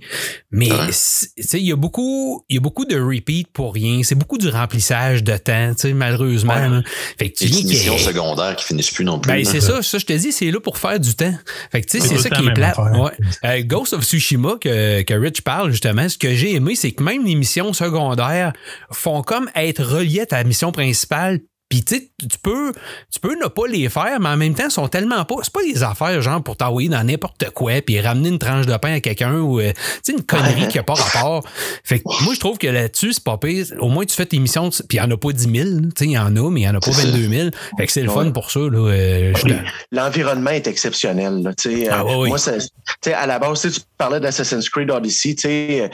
[0.51, 0.91] Mais, Ouais.
[1.37, 4.01] tu il y a beaucoup, il y a beaucoup de repeat pour rien.
[4.03, 6.55] C'est beaucoup du remplissage de temps, tu sais, malheureusement.
[6.55, 6.69] Ouais.
[6.69, 6.83] là.
[7.19, 9.33] Fait que tu Les secondaires qui finissent plus non plus.
[9.33, 11.35] ben, c'est ça, ça, je te dis, c'est là pour faire du temps.
[11.71, 12.79] Fait que, tu sais, c'est ça qui est plate.
[12.79, 13.11] Ouais.
[13.45, 17.03] Euh, Ghost of Tsushima, que, que Rich parle, justement, ce que j'ai aimé, c'est que
[17.03, 18.53] même les missions secondaires
[18.91, 21.41] font comme être reliées à ta mission principale.
[21.73, 22.71] Puis, tu sais, tu peux,
[23.11, 25.37] tu peux ne pas les faire, mais en même temps, ils sont tellement pas.
[25.43, 28.77] C'est pas des affaires, genre, pour t'envoyer dans n'importe quoi, puis ramener une tranche de
[28.77, 31.43] pain à quelqu'un ou, euh, sais, une connerie qui a pas rapport.
[31.83, 33.65] Fait que moi, je trouve que là-dessus, c'est pas pire.
[33.81, 35.89] Au moins, tu fais tes missions, puis il y en a pas 10 000, tu
[35.97, 37.09] sais, il y en a, mais il y en a pas C'est ça.
[37.09, 37.49] 22 000.
[37.79, 38.91] Fait que c'est le fun pour ça, là.
[38.93, 39.55] Euh, Oui,
[39.93, 41.43] L'environnement est exceptionnel.
[41.43, 41.53] Là,
[41.91, 42.29] Ah, euh, oui.
[42.29, 42.53] Moi, ça-
[43.17, 45.37] à la base, tu parlais d'Assassin's Creed Odyssey.
[45.81, 45.89] euh,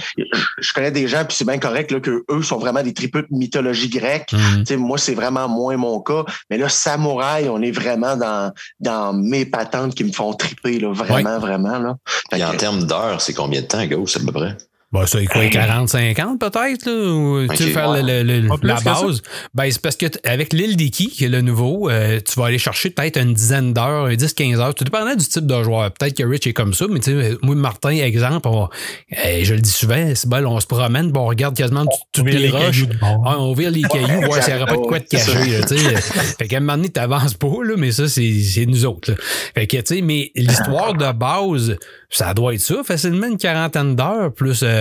[0.59, 3.23] Je connais des gens, puis c'est bien correct là, que eux sont vraiment des tripeux
[3.23, 4.33] de mythologie grecque.
[4.33, 4.77] Mhm.
[4.79, 6.25] Moi, c'est vraiment moins mon cas.
[6.51, 10.93] Mais là, Samouraï, on est vraiment dans, dans mes patentes qui me font triper, là,
[10.93, 11.79] vraiment, vraiment.
[11.79, 11.97] Là.
[12.31, 14.57] Fait Puis en termes d'heures, c'est combien de temps, Ghost, à peu près?
[14.91, 16.93] Bah, ça, quoi, 40-50 peut-être, là?
[17.13, 18.03] Ou, tu sais, faire ouais.
[18.03, 18.85] le- le- la ça.
[19.03, 19.21] base.
[19.55, 22.59] Ben, c'est parce que avec l'île d'Iki, qui est le nouveau, euh, tu vas aller
[22.59, 24.75] chercher peut-être une dizaine d'heures, un 10-15 heures.
[24.75, 25.91] Tout dépendant du type de joueur.
[25.93, 28.69] Peut-être que Rich est comme ça, mais tu sais, moi, Martin, exemple, on-
[29.13, 31.91] euh, je le dis souvent, c'est bon, on se promène, puis on regarde quasiment tout-
[32.13, 32.85] toutes les, les roches.
[32.85, 35.05] Ouais, on vire les cailloux, voir s'il n'y aura pas de quoi ça.
[35.19, 35.51] caché.
[35.51, 35.97] là, tu sais.
[36.39, 39.11] fait qu'à un moment donné, t'avances pas, là, mais ça, c'est c'est nous autres.
[39.11, 39.17] là.
[39.55, 41.77] Fait que, tu sais, mais l'histoire de base,
[42.09, 44.78] ça doit être ça, facilement une quarantaine d'heures, plus euh,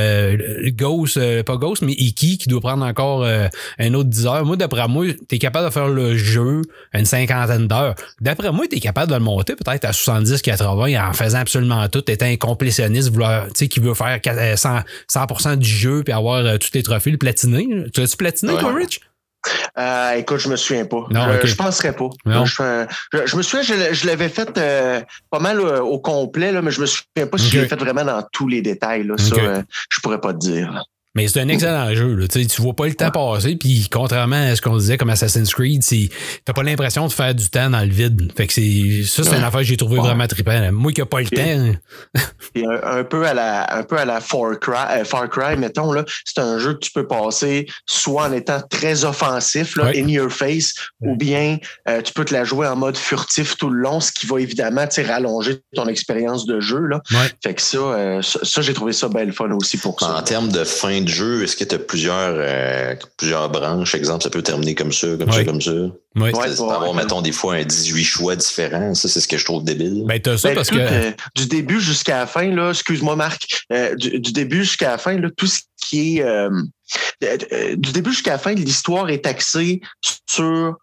[0.72, 3.48] Ghost, euh, pas Ghost, mais Iki qui doit prendre encore euh,
[3.80, 4.46] un autre 10 heures.
[4.46, 6.62] Moi, d'après moi, t'es capable de faire le jeu
[6.94, 7.96] une cinquantaine d'heures.
[8.22, 12.26] D'après moi, t'es capable de le monter peut-être à 70-80 en faisant absolument tout, étant
[12.26, 16.14] un complétionniste, vouloir, tu sais, qui veut faire 4- euh, 100%, 100% du jeu puis
[16.14, 17.68] avoir euh, tous les trophées, le platiner.
[17.94, 18.60] Tu l'as-tu platiné, Ouais.
[18.60, 19.00] toi, Rich?
[19.78, 21.06] Euh, écoute, je me souviens pas.
[21.12, 21.46] Non, je, ok.
[21.46, 22.10] je penserais pas.
[22.26, 22.46] Non.
[22.46, 26.62] Je, je- je me souviens, je, l'avais fait euh, pas mal euh, au complet, là,
[26.62, 29.04] mais je me souviens pas si je l'ai fait vraiment dans tous les détails.
[29.04, 29.42] Là, Ça, Ok.
[29.44, 30.84] euh, je pourrais pas te dire.
[31.18, 32.14] Mais c'est un excellent jeu.
[32.14, 32.28] Là.
[32.28, 33.56] Tu vois pas le temps passer.
[33.56, 35.82] Puis contrairement à ce qu'on disait comme Assassin's Creed,
[36.46, 38.32] t'as pas l'impression de faire du temps dans le vide.
[38.38, 40.06] Fait que c'est ça, c'est une affaire que j'ai trouvé Ouais.
[40.08, 40.60] vraiment trippant.
[40.60, 40.72] là.
[40.72, 41.80] Moi qui a pas le temps.
[42.54, 45.58] Puis un, un peu à la, un peu à la Far Cry, euh, Far Cry
[45.58, 49.86] mettons là, c'est un jeu que tu peux passer soit en étant très offensif, là,
[49.86, 50.00] Ouais.
[50.04, 51.58] in your face, ou bien
[51.90, 54.40] euh, tu peux te la jouer en mode furtif tout le long, ce qui va
[54.40, 57.02] évidemment rallonger ton expérience de jeu là.
[57.12, 57.18] Ouais.
[57.44, 60.18] Fait que ça, euh, ça, ça, j'ai trouvé ça bien le fun aussi pour En
[60.18, 60.22] ça.
[60.24, 63.96] termes de fin de jeu, est-ce que tu as plusieurs, euh, plusieurs branches?
[63.96, 65.72] Exemple, ça peut terminer comme ça, comme ça, comme ça.
[65.72, 65.90] Ouais.
[66.16, 66.32] Ouais.
[66.32, 68.94] Tu peux avoir, mettons, des fois un 18 choix différents.
[68.94, 70.04] Ça, c'est ce que je trouve débile.
[70.06, 70.82] Ben t'as ça Ben, parce tout, que.
[70.82, 74.98] euh, du début jusqu'à la fin, là, excuse-moi Marc, euh, du, du début jusqu'à la
[74.98, 79.82] fin, là, tout ce qui est du début jusqu'à la fin, l'histoire est axée
[80.30, 80.76] sur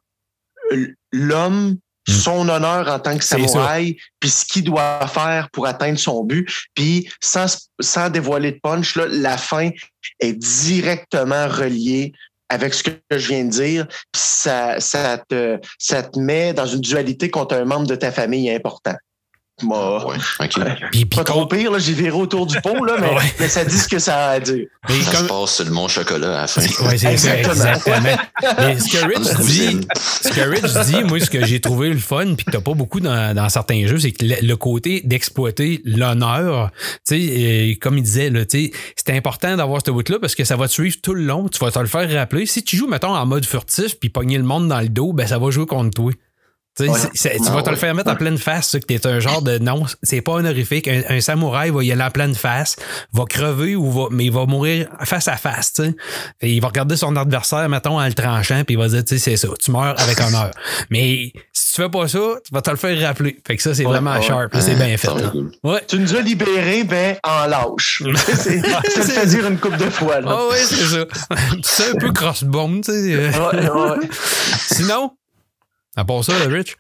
[1.12, 1.78] l'homme, Mm.
[2.08, 6.48] Son honneur en tant que samouraï, puis ce qu'il doit faire pour atteindre son but.
[6.74, 9.70] Puis sans, sans dévoiler de punch, là, la fin
[10.20, 12.12] est directement reliée
[12.48, 13.86] avec ce que je viens de dire.
[13.88, 18.12] Puis ça, ça, te, ça te met dans une dualité contre un membre de ta
[18.12, 18.94] famille important.
[19.62, 20.50] Moi, Ouais, OK.
[20.50, 23.22] Puis, puis pas trop pire, là, j'ai viré autour du pot, là, mais, Ouais.
[23.38, 24.66] mais ça dit ce que ça a à dire.
[24.88, 26.60] mais Ça se passe sur le mont chocolat à la fin.
[26.62, 27.52] Ouais, c'est ça, Exactement.
[27.52, 28.16] exactement.
[28.58, 29.86] Mais ce que Rich dit,
[30.22, 32.74] ce que Rich dit, moi, ce que j'ai trouvé le fun, puis que t'as pas
[32.74, 36.70] beaucoup dans, dans certains jeux, c'est que le, le côté d'exploiter l'honneur,
[37.08, 40.42] tu sais, comme il disait, là, tu sais, c'est important d'avoir ce bout-là parce que
[40.42, 42.46] ça va te suivre tout le long, tu vas te le faire rappeler.
[42.46, 45.28] Si tu joues, mettons, en mode furtif, puis pogner le monde dans le dos, ben
[45.28, 46.10] ça va jouer contre toi.
[46.76, 49.58] Tu, vas te le faire mettre en pleine face, ça, que t'es un genre de
[49.58, 50.88] non, c'est pas honorifique.
[50.88, 52.74] Un, un, samouraï va y aller en pleine face,
[53.12, 55.94] va crever ou va, mais il va mourir face à face, tu sais.
[56.42, 59.18] Il va regarder son adversaire, mettons, en le tranchant, puis il va dire, tu sais,
[59.18, 60.50] c'est ça, tu meurs avec honneur.
[60.90, 63.38] mais si tu fais pas ça, tu vas te le faire rappeler.
[63.46, 65.08] Fait que ça, c'est vraiment sharp, c'est bien fait.
[65.62, 65.82] Ouais.
[65.86, 68.02] Tu nous as libérés, ben, en lâche.
[68.34, 70.28] c'est à dire une coupe de fois, là.
[70.30, 71.04] Ah oui, c'est ça.
[71.62, 73.16] c'est un peu crossbone, tu sais.
[73.16, 74.08] Ouais, ouais.
[74.72, 75.12] Sinon,
[75.96, 76.76] à part ça, Rich?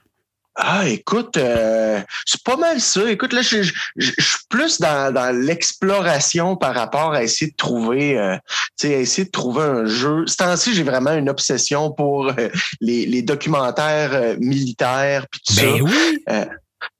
[0.56, 3.10] Ah, écoute, euh, c'est pas mal ça.
[3.10, 3.62] Écoute, là, je,
[3.96, 8.36] suis plus dans, dans l'exploration par rapport à essayer de trouver, euh,
[8.78, 10.24] tu sais, essayer de trouver un jeu.
[10.28, 12.48] Ce temps-ci, j'ai vraiment une obsession pour euh,
[12.80, 15.82] les, les, documentaires euh, militaires puis tout ben ça.
[15.82, 16.46] Oui.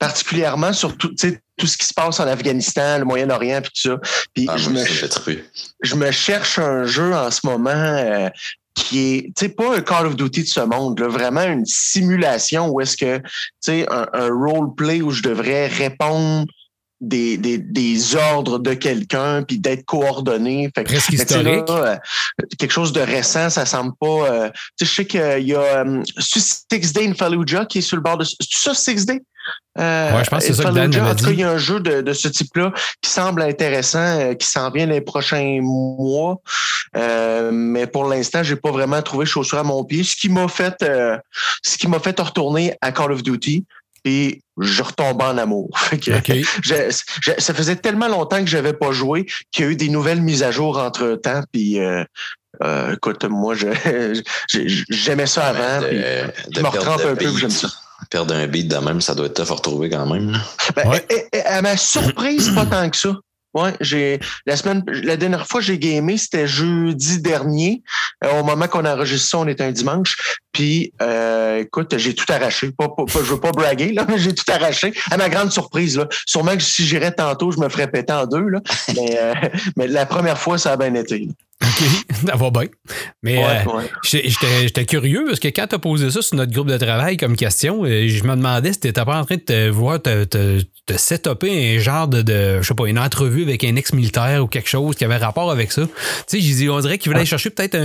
[0.01, 1.15] particulièrement sur tout,
[1.57, 3.99] tout ce qui se passe en Afghanistan, le Moyen-Orient puis tout ça.
[4.35, 4.85] Puis ah, je, me,
[5.81, 8.31] je me cherche un jeu en ce moment
[8.75, 11.65] qui est, tu sais, pas un Call of Duty de ce monde, là, vraiment une
[11.65, 13.25] simulation où est-ce que, tu
[13.61, 16.47] sais, un, un role-play où je devrais répondre
[17.01, 20.71] des, des, des ordres de quelqu'un puis d'être coordonné.
[20.75, 21.69] Fait, Presque historique.
[21.69, 22.01] Là,
[22.41, 24.07] euh, quelque chose de récent, ça semble pas.
[24.07, 27.83] Euh, tu sais, je sais qu'il y a um, Six Day in Fallujah qui est
[27.83, 28.25] sur le bord de.
[28.25, 29.23] C'est ça, Six Day?
[29.79, 31.51] Euh, ouais, je pense que c'est ça que Dan En tout cas, il y a
[31.51, 35.59] un jeu de, de ce type-là qui semble intéressant, euh, qui s'en vient les prochains
[35.61, 36.41] mois.
[36.97, 40.05] Euh, mais pour l'instant, j'ai pas vraiment trouvé chaussure à mon pied.
[40.05, 41.17] Ce qui m'a fait, euh,
[41.63, 43.65] ce qui m'a fait retourner à Call of Duty.
[44.07, 45.71] Et je retombe en amour.
[47.39, 50.43] ça faisait tellement longtemps que j'avais pas joué qu'il y a eu des nouvelles mises
[50.43, 51.41] à jour entre temps.
[51.51, 51.79] Puis
[52.93, 53.55] écoute, moi,
[54.91, 55.87] j'aimais ça avant.
[55.87, 55.99] puis
[56.55, 57.69] je me retrempe un peu, j'aime ça.
[58.11, 60.39] Perdre un beat de même, ça doit être tough à retrouver quand même.
[60.77, 61.31] Ben, ouais.
[61.47, 63.17] à ma surprise, pas tant que ça.
[63.55, 67.83] Ouais, j'ai la semaine la dernière fois j'ai gamé, c'était jeudi dernier.
[68.25, 70.39] Euh, au moment qu'on a enregistré ça, on était un dimanche.
[70.53, 72.71] Puis euh, écoute, j'ai tout arraché.
[72.73, 74.93] Pas, pas, je veux pas braguer, là, mais j'ai tout arraché.
[75.11, 76.09] À ma grande surprise, là.
[76.27, 78.49] Sûrement que si j'irais tantôt, je me ferais péter en deux.
[78.49, 78.61] Là.
[78.97, 79.35] Mais, euh,
[79.77, 81.29] mais la première fois, ça a bien été.
[81.65, 82.67] OK, ça va bien.
[83.23, 86.77] Mais euh, j'étais curieux parce que quand tu as posé ça sur notre groupe de
[86.77, 89.69] travail comme question, euh, je me demandais si tu n'étais pas en train de te
[89.69, 93.65] voir te, te, te setuper un genre de, de, je sais pas, une entrevue avec
[93.65, 95.83] un ex-militaire ou quelque chose qui avait rapport avec ça.
[95.83, 95.91] Tu
[96.27, 97.27] sais, j'ai dit, on dirait qu'il voulait ah.
[97.27, 97.77] chercher peut-être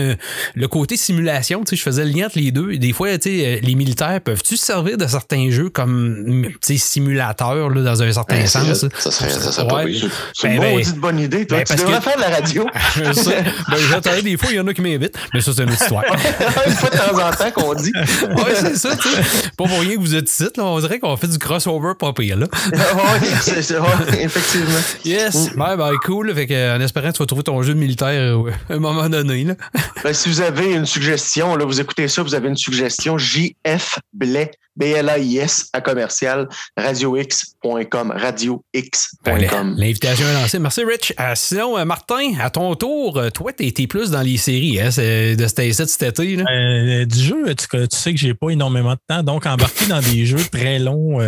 [0.56, 1.63] le côté simulation.
[1.63, 2.78] Tu sais, je faisais le lien entre les deux.
[2.78, 6.58] Des fois, tu sais, euh, les militaires peuvent-tu se servir de certains jeux comme, tu
[6.62, 8.86] sais, simulateurs, là, dans un certain sens?
[8.98, 9.84] Ça serait, ça serait pas
[10.34, 11.46] C'est une ben, ben, bonne idée.
[11.46, 11.60] Toi.
[11.60, 12.68] Ben, tu devrais faire de la radio.
[13.70, 16.04] ben, des fois, il y en a qui m'invitent, mais ça, c'est une autre histoire.
[16.68, 17.92] une fois de temps en temps qu'on dit.
[17.96, 19.50] oui, c'est ça, tu sais.
[19.58, 20.64] Pas pour rien que vous êtes ici, là.
[20.64, 22.48] On dirait qu'on fait du crossover pas pire, là.
[23.22, 23.28] oui,
[24.20, 24.80] effectivement.
[25.06, 25.52] Yes.
[25.56, 25.78] Mm.
[25.78, 26.34] Ben, cool.
[26.34, 28.80] Fait que, en espérant que tu vas trouver ton jeu de militaire euh, à un
[28.80, 29.56] moment donné, là.
[30.04, 34.00] Ben, si vous avez une suggestion, là, vous écoutez ça, vous avez une suggestion, JF
[34.14, 38.13] Blais B-L-A-I-S à commercial radiox.com.
[38.15, 39.76] Radiox.com.
[39.78, 40.60] L'invitation est lancée.
[40.60, 41.13] Merci, Rich.
[41.20, 44.80] Euh, sinon, euh, Martin, à ton tour, euh, toi, tu étais plus dans les séries
[44.80, 46.38] hein, de cet cet été.
[46.38, 47.06] Là.
[47.06, 49.24] du jeu, tu, sais que j'ai pas énormément de temps.
[49.24, 51.20] Donc, embarquer dans des jeux très longs,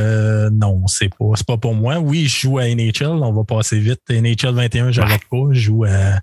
[0.52, 1.98] non, c'est pas, pas pour moi.
[2.00, 3.08] Oui, je joue à NHL.
[3.08, 4.02] On va passer vite.
[4.10, 5.38] NHL 21, j'arrête pas.
[5.52, 6.20] Je joue à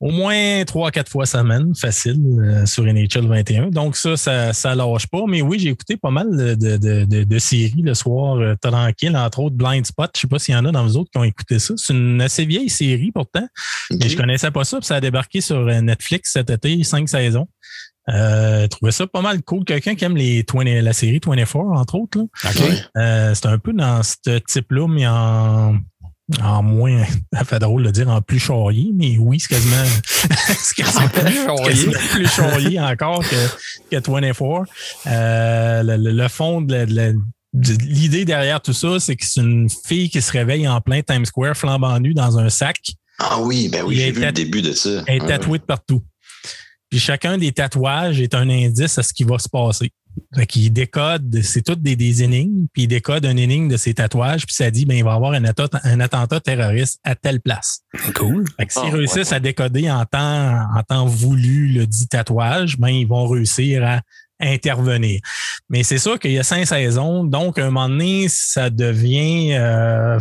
[0.00, 3.68] au moins trois, quatre fois semaine, facile, euh, sur NHL 21.
[3.68, 5.22] Donc ça, ça, ça lâche pas.
[5.26, 9.16] Mais oui, j'ai écouté pas mal de, de, de, de séries le soir euh, tranquille,
[9.16, 10.10] entre autres Blind Spot.
[10.14, 11.74] Je sais pas s'il y en a dans vous autres qui ont écouté ça.
[11.76, 13.46] C'est une assez vieille série pourtant.
[13.90, 14.78] Mais je connaissais pas ça.
[14.78, 17.48] Puis ça a débarqué sur euh, Netflix cet été, cinq saisons.
[18.08, 19.64] Euh, je trouvais ça pas mal cool.
[19.64, 22.18] Quelqu'un qui aime les 20, la série 24, entre autres.
[22.18, 22.24] Là.
[22.96, 25.78] Euh, c'est un peu dans ce type-là, mais en
[26.42, 30.74] en moins, ça fait drôle de dire en plus charrier, mais oui, c'est quasiment, c'est
[30.74, 34.64] quasiment, plus, plus charrier encore que, que 24.
[35.06, 37.14] Euh, le, le, fond de,
[37.52, 41.26] l'idée derrière tout ça, c'est que c'est une fille qui se réveille en plein Times
[41.26, 42.78] Square, flambant nu dans un sac.
[43.18, 45.04] Ah oui, ben oui, j'ai vu le début de ça.
[45.06, 46.02] Elle est tatouée de partout.
[46.90, 49.90] Puis chacun des tatouages est un indice à ce qui va se passer.
[50.34, 53.94] Fait qu'il décode, c'est toutes des, des, énigmes, puis il décode un énigme de ses
[53.94, 57.14] tatouages, puis ça dit, ben, il va y avoir un, attentat, un attentat terroriste à
[57.14, 57.80] telle place.
[58.14, 58.44] Cool.
[58.58, 62.78] Fait que s'ils oh, réussissent à décoder en temps, en temps voulu le dit tatouage,
[62.78, 64.00] ben, ils vont réussir à
[64.40, 65.20] intervenir.
[65.68, 69.54] Mais c'est sûr qu'il y a cinq saisons, donc à un moment donné, ça devient,
[69.54, 70.18] euh,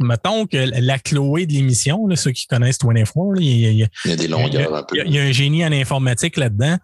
[0.00, 4.12] mettons que la Chloé de l'émission, ceux qui connaissent 24, il, y a, il y
[4.12, 4.96] a des longueurs un peu.
[5.04, 6.78] Il y a un génie en informatique là-dedans.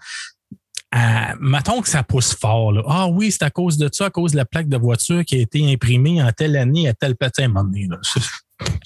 [0.94, 0.98] Euh,
[1.40, 2.72] mettons que ça pousse fort.
[2.72, 2.82] Là.
[2.86, 5.36] Ah oui, c'est à cause de ça, à cause de la plaque de voiture qui
[5.36, 7.88] a été imprimée en telle année à tel petit donné.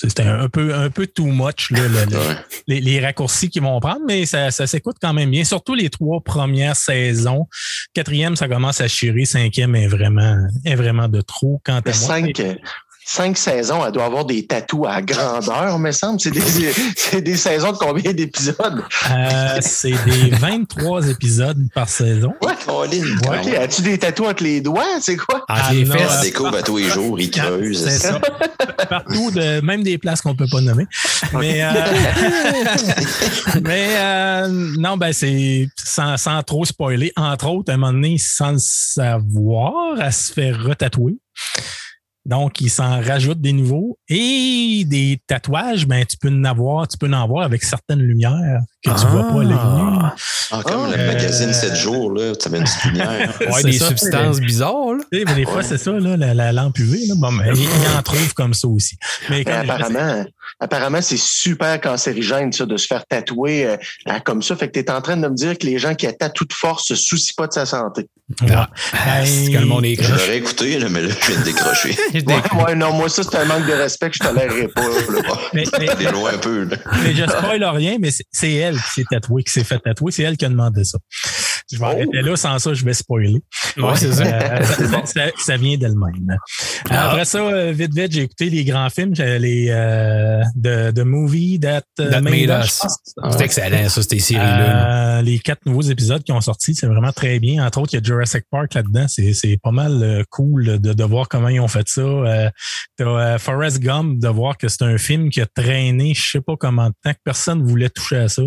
[0.01, 2.37] c'était un peu, un peu too much, là, le- le- Ouais.
[2.66, 5.44] les, les raccourcis qu'ils vont prendre, mais ça, ça s'écoute quand même bien.
[5.44, 7.47] Surtout les trois premières saisons.
[7.92, 9.25] Quatrième, ça commence à chier.
[9.27, 11.61] Cinquième est vraiment, est vraiment de trop.
[11.64, 11.92] Quant à moi.
[11.92, 12.42] cinq,
[13.09, 16.21] cinq saisons, elle doit avoir des tatous à grandeur, me semble.
[16.21, 16.42] C'est des,
[16.94, 18.85] c'est des saisons de combien d'épisodes?
[19.11, 22.35] Euh, c'est des 23 épisodes par saison.
[22.42, 22.53] Ouais.
[22.66, 23.62] Colin, même.
[23.62, 24.85] as-tu des tatous entre les doigts?
[25.01, 25.42] C'est quoi?
[25.49, 26.21] Ah, les non, On fesses.
[26.21, 27.83] découvre à tous les jours, ils creusent.
[27.83, 28.21] C'est ça.
[28.90, 30.87] Partout, de, même des places qu'on peut pas nommer.
[31.33, 31.71] Mais, euh,
[33.62, 37.11] mais euh, non, ben c'est sans, sans trop spoiler.
[37.16, 41.16] Entre autres, à un moment donné, sans le savoir, elle se fait retatouer.
[42.29, 43.99] Donc, il s'en rajoute des nouveaux.
[44.11, 48.61] Et des tatouages, ben, tu peux en avoir, tu peux en avoir avec certaines lumières
[48.85, 49.99] que tu vois pas à l'œil nu.
[50.51, 53.33] Ah, comme Ah, le euh, magazine 7 jours, là, tu avais une petite lumière.
[53.53, 53.88] Ouais, des ça.
[53.88, 55.05] substances bizarres, là.
[55.12, 55.62] Mais des fois, Ouais.
[55.62, 57.07] c'est ça, là, la, la lampe UV.
[57.09, 57.14] Là.
[57.17, 58.97] Bon, ben, il, il en trouve comme ça aussi.
[59.31, 60.25] Mais Mais apparemment,
[60.61, 63.77] apparemment, c'est super cancérigène, ça, de se faire tatouer euh,
[64.09, 64.55] euh, comme ça.
[64.57, 66.53] Fait que tu es en train de me dire que les gens qui tatouent de
[66.53, 68.09] force se soucient pas de sa santé.
[68.43, 68.49] Ouais.
[68.53, 68.69] Ah,
[69.25, 71.97] que le monde est Je l'aurais écouté, là, mais là, je viens de décrocher.
[72.29, 74.83] Ouais, ouais, non, moi, ça, c'est un manque de respect que je tolérerai pas.
[74.83, 74.88] là.
[75.55, 76.77] Mais, mais- T'es loin un peu, là.
[77.03, 80.12] mais je spoil rien, mais c'est- c'est elle qui s'est tatouée, qui s'est fait tatouer.
[80.12, 80.98] C'est elle qui a demandé ça.
[81.70, 81.88] Je vais Oh.
[81.88, 83.40] arrêter là, sans ça, je vais spoiler.
[83.76, 84.24] Ouais, c'est ça.
[84.24, 86.37] Euh, ça, ça- ça vient d'elle-même.
[86.90, 87.11] Ah.
[87.11, 91.61] Après ça, euh, vite, vite, j'ai écouté les grands films, les euh, de, de Movie
[91.61, 92.87] That, euh, That Made Us, Us.
[93.16, 93.37] pense.
[93.37, 95.18] C'est excellent, ça, ces séries-là.
[95.18, 97.64] Euh, les quatre nouveaux épisodes qui ont sorti, c'est vraiment très bien.
[97.66, 99.07] Entre autres, il y a Jurassic Park là-dedans.
[99.09, 102.00] C'est, pas mal euh, cool de, de voir comment ils ont fait ça.
[102.00, 102.48] Euh,
[102.96, 106.40] t'as euh, Forrest Gump, de voir que c'est un film qui a traîné, je sais
[106.40, 108.42] pas comment de temps, que personne voulait toucher à ça.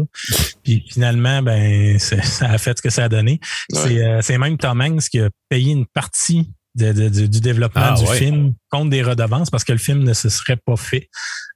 [0.64, 2.18] Puis finalement, ben, ça
[2.50, 3.40] a fait ce que ça a donné.
[3.72, 7.42] C'est, euh, c'est même Tom Hanks qui a payé une partie de- de- du- du
[7.42, 8.18] développement Ah, du ouais.
[8.18, 11.10] film contre des redevances parce que le film ne se serait pas fait.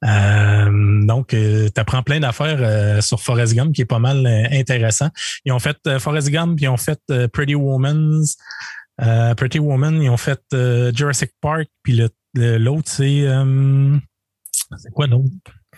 [0.06, 0.70] Euh,
[1.06, 5.10] donc, tu apprends plein d'affaires euh, sur Forrest Gump qui est pas mal euh, intéressant.
[5.46, 8.22] Ils ont fait euh, Forrest Gump, ils ont fait euh, Pretty Woman,
[9.02, 13.22] euh, Pretty Woman, ils ont fait euh, Jurassic Park, puis le- le- l'autre, c'est...
[13.26, 13.98] euh,
[14.78, 15.30] c'est quoi l'autre?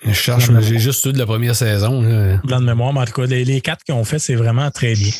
[0.06, 2.02] Je cherche, mais j'ai juste eu de la première saison.
[2.02, 2.38] Là.
[2.44, 4.70] Blanc de mémoire, mais en tout cas, les, les quatre qu'ils ont fait, c'est vraiment
[4.72, 5.12] très bien.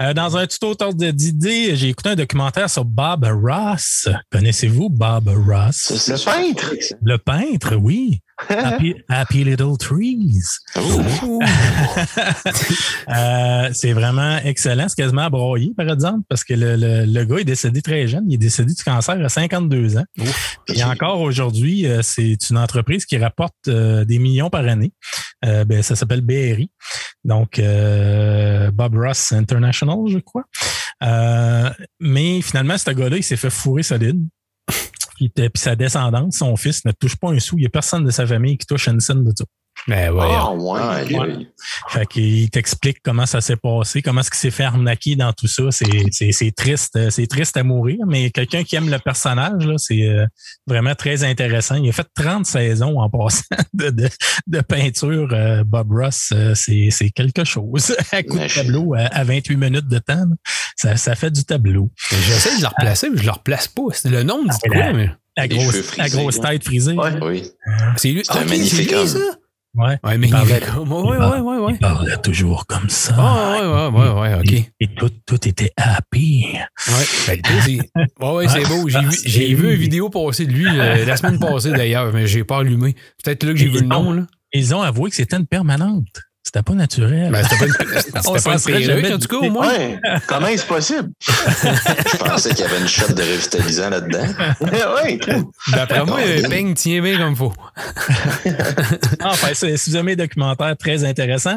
[0.00, 4.08] Euh, dans un tuto autour de- d'idées, j'ai écouté un documentaire sur Bob Ross.
[4.30, 6.08] Connaissez-vous Bob Ross?
[6.08, 6.74] Le peintre?
[7.02, 8.20] Le peintre, oui.
[8.48, 10.42] Happy, Happy Little Trees.
[13.08, 14.88] Euh, c'est vraiment excellent.
[14.88, 18.06] C'est quasiment à broyer, par exemple, parce que le, le, le gars est décédé très
[18.06, 18.24] jeune.
[18.28, 20.04] Il est décédé du cancer à 52 ans.
[20.68, 24.92] Et encore aujourd'hui, euh, c'est une entreprise qui rapporte euh, des millions par année.
[25.44, 26.70] Euh, ben, ça s'appelle BRI.
[27.24, 27.60] Donc,
[28.72, 30.44] Bob Ross International, je crois.
[32.00, 34.20] Mais finalement, ce gars-là, il s'est fait fourrer solide.
[35.14, 37.58] Puis, sa descendance, son fils, ne touche pas un sou.
[37.58, 39.44] Il n'y a personne de sa famille qui touche une scène de ça.
[39.88, 40.24] Mais ouais.
[40.30, 40.80] Ah, ouais.
[40.80, 41.48] Aïe.
[41.88, 45.48] Fait qu'il t'explique comment ça s'est passé, comment est-ce qu'il s'est fait arnaquer dans tout
[45.48, 45.64] ça.
[45.70, 49.66] C'est, c'est, c'est triste, euh, c'est triste à mourir, mais quelqu'un qui aime le personnage,
[49.66, 50.24] là, c'est euh,
[50.66, 51.74] vraiment très intéressant.
[51.76, 53.42] Il a fait 30 saisons en passant
[53.74, 54.08] de, de,
[54.46, 55.28] de peinture.
[55.32, 57.96] euh, Bob Ross, c'est, c'est quelque chose.
[58.12, 60.24] à coup de tableau, à, à 28 minutes de temps,
[60.76, 61.90] ça, ça fait du tableau.
[62.10, 63.82] J'essaie de le replacer, mais je le replace pas.
[63.92, 65.10] C'est le nom dit Ah, quoi, la- mais.
[65.34, 66.50] La Les grosse, cheveux frisés, la grosse là.
[66.50, 66.92] tête frisée.
[66.92, 67.10] Ouais.
[67.22, 67.50] Oui.
[67.96, 68.20] C'est lui.
[68.22, 69.06] C'est un Ok, magnifique lui, homme.
[69.06, 69.18] ça?
[69.74, 69.98] Ouais.
[70.04, 71.72] Ouais, mais Il parlait- Ouais, ouais, ouais, ouais.
[71.72, 73.14] Il parlait toujours comme ça.
[73.16, 74.52] Ah, ouais, ouais, ouais, ouais, ok.
[74.52, 76.44] Et, et tout, tout était happy.
[76.88, 77.40] Ouais, ben,
[78.20, 78.86] ouais, ouais, c'est beau.
[78.88, 82.26] J'ai vu, j'ai vu une vidéo passer de lui euh, la semaine passée d'ailleurs, mais
[82.26, 82.94] j'ai pas allumé.
[83.24, 84.26] Peut-être là que j'ai vu le nom, là.
[84.52, 86.20] Ils ont avoué que c'était une permanente.
[86.44, 87.30] C'était pas naturel.
[87.30, 89.68] Ben, c'était pas une, c'était On pas s'en une perruque, en tout cas, au moins.
[89.68, 90.00] Ouais.
[90.26, 91.08] Comment est-ce possible?
[91.28, 94.26] Je pensais qu'il y avait une shot de revitalisant là-dedans.
[94.60, 95.20] ouais.
[95.72, 96.18] D'après moi,
[96.50, 97.52] peigne tient bien comme faut.
[99.24, 101.56] Enfin, c'est si vous aimez les documentaires, très intéressant.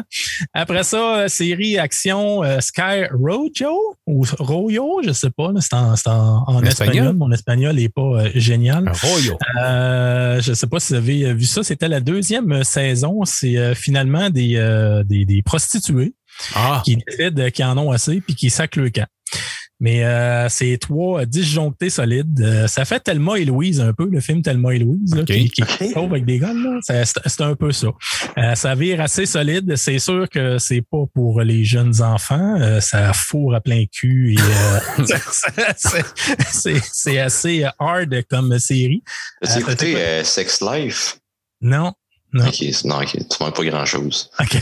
[0.54, 5.96] Après ça, euh, série action euh, Sky Rojo ou Royo, je sais pas, c'est en,
[5.96, 6.94] c'est en- en Espagnol?
[6.96, 7.16] espagnol.
[7.16, 8.88] Mon espagnol est pas euh, génial.
[8.88, 9.38] Un royo.
[9.60, 11.62] Euh, je sais pas si vous avez vu ça.
[11.62, 13.24] C'était la deuxième saison.
[13.24, 16.14] C'est euh, finalement des, euh, des, des prostituées
[16.54, 19.06] Ah, qui décident qu'ils en ont assez puis qui sacent le camp.
[19.78, 22.40] Mais euh, c'est trois disjonctés solides.
[22.40, 25.50] Euh, ça fait Thelma et Louise un peu, le film Thelma et Louise, là, qui,
[25.50, 25.62] qui
[25.92, 26.54] sauve avec des gars.
[26.80, 27.88] C'est un peu ça.
[28.38, 29.76] Euh, ça vire assez solide.
[29.76, 32.56] C'est sûr que c'est pas pour les jeunes enfants.
[32.58, 34.32] Euh, ça fourre à plein cul.
[34.32, 35.04] et, euh,
[36.92, 39.02] c'est- assez hard comme série.
[39.44, 41.18] Euh, t'as- euh, Sex Life?
[41.60, 41.92] Non,
[42.36, 42.46] Non.
[42.46, 44.30] Ok, non, ok, tu manques pas grand-chose.
[44.40, 44.54] OK.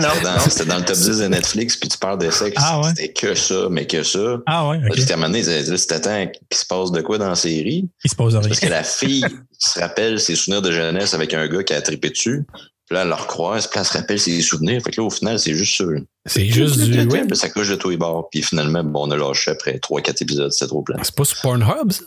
[0.00, 0.08] non.
[0.48, 2.62] C'était dans, le top 10 de Netflix, puis tu parles de sexe.
[2.64, 2.88] Ah ouais?
[2.96, 4.38] C'était que ça, mais que ça.
[4.46, 4.80] Ah ouais.
[4.90, 7.34] Puis à un moment donné, là, si t'attends qu'il se passe de quoi dans la
[7.34, 8.48] série, Il se pose rien.
[8.48, 9.24] parce que la fille
[9.58, 12.46] se rappelle ses souvenirs de jeunesse avec un gars qui a trippé dessus.
[12.86, 14.82] Puis là, elle le recroise, puis elle se rappelle ses souvenirs.
[14.82, 15.84] Fait que là, au final, c'est juste ça.
[16.26, 17.28] C'est juste du web.
[17.28, 18.28] Puis ça coche de tous les bords.
[18.30, 20.52] Puis finalement, bon, on a lâché après 3-4 épisodes.
[20.52, 20.96] C'était trop plein.
[21.02, 22.04] C'est pas sur Pornhub, ça?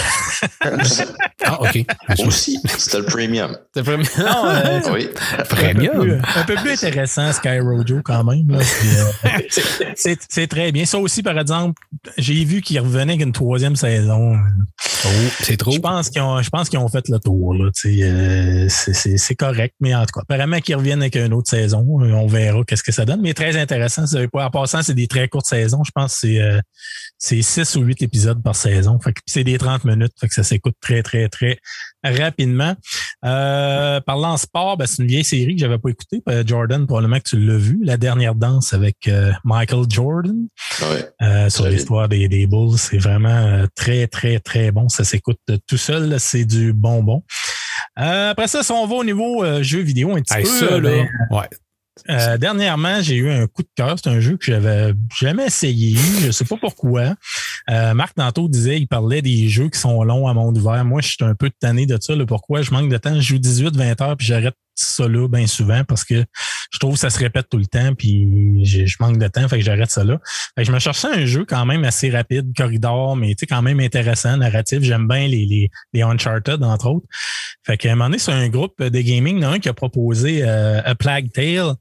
[1.44, 1.84] Ah, OK.
[2.26, 3.56] Aussi, c'était le premium.
[3.76, 5.08] Non, euh, Oui.
[5.38, 6.00] un, peu Premium.
[6.00, 8.50] plus, un peu plus intéressant, Sky Rojo, quand même.
[8.52, 8.62] euh,
[9.96, 10.84] c'est- très bien.
[10.84, 11.80] Ça aussi, par exemple,
[12.18, 14.36] j'ai vu qu'il revenait avec une troisième saison.
[15.04, 15.08] Oh,
[15.40, 15.72] c'est trop.
[15.72, 17.54] Je pense qu'ils ont, je pense qu'ils ont fait le tour.
[17.54, 21.84] Euh, c'est- correct, mais en tout cas, apparemment qu'ils reviennent avec une autre saison.
[21.88, 23.20] On verra qu'est-ce que ça donne.
[23.20, 24.04] Mais très intéressant.
[24.34, 25.82] En passant, c'est des très courtes saisons.
[25.84, 26.60] Je pense que c'est euh,
[27.18, 28.98] c'est 6 ou 8 épisodes par saison.
[29.26, 30.12] C'est des 30 minutes.
[30.20, 31.58] Fait que ça s'écoute très, très, très
[32.04, 32.74] rapidement.
[33.24, 36.22] Euh, parlant sport, ben, c'est une vieille série que j'avais pas écoutée.
[36.28, 37.78] Euh, Jordan, probablement que tu l'as vu.
[37.84, 40.48] La dernière danse avec euh, Michael Jordan
[40.80, 41.08] Ouais.
[41.22, 42.76] euh, sur l'histoire des, des Bulls.
[42.78, 44.88] C'est vraiment euh, très, très, très bon.
[44.88, 46.18] Ça s'écoute tout seul.
[46.18, 47.22] C'est du bonbon.
[47.98, 50.48] Euh, après ça, si on va au niveau euh, jeu vidéo un petit Hey, peu,
[50.48, 50.80] ça, là.
[50.80, 51.48] ben, Ouais.
[52.08, 53.96] Euh, dernièrement, j'ai eu un coup de cœur.
[54.02, 55.96] C'est un jeu que j'avais jamais essayé.
[56.20, 57.14] Je sais pas pourquoi.
[57.70, 60.84] Euh, Marc tantôt disait, il parlait des jeux qui sont longs à monde ouvert.
[60.84, 62.16] Moi, je suis un peu tanné de ça.
[62.16, 62.24] Là.
[62.26, 62.62] Pourquoi?
[62.62, 63.14] Je manque de temps.
[63.14, 66.24] Je joue 18-20 heures puis j'arrête ça là bien souvent parce que
[66.72, 69.46] je trouve que ça se répète tout le temps puis je, manque de temps.
[69.48, 70.18] Fait que j'arrête ça là.
[70.56, 73.46] Fait que je me cherchais un jeu quand même assez rapide, corridor, mais tu sais,
[73.46, 74.80] quand même intéressant, narratif.
[74.82, 77.06] J'aime bien les, les, les Uncharted, entre autres.
[77.64, 79.58] Fait qu'à un moment donné, c'est un groupe de gaming, il y en a un
[79.58, 81.74] qui a proposé euh, A Plague Tale.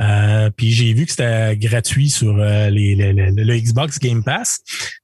[0.00, 4.60] Euh, puis j'ai vu que c'était gratuit sur euh, les, les- le Xbox Game Pass.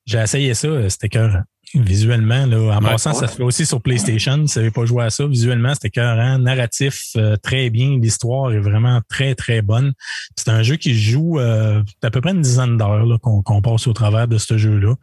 [0.06, 1.42] J'ai essayé ça, euh, c'était cœur
[1.74, 2.46] visuellement.
[2.46, 4.34] Là, en Ouais, passant, ça se fait aussi sur PlayStation.
[4.34, 7.98] Si vous savez pas jouer à ça, visuellement, c'était cœur narratif euh, très bien.
[8.00, 9.92] L'histoire est vraiment très, très bonne.
[10.36, 13.42] C'est un jeu qui se joue euh, à peu près une dizaine d'heures là, qu'on
[13.42, 14.94] qu'on passe au travers de ce jeu-là.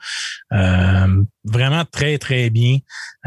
[0.53, 2.78] Euh, vraiment très, très bien.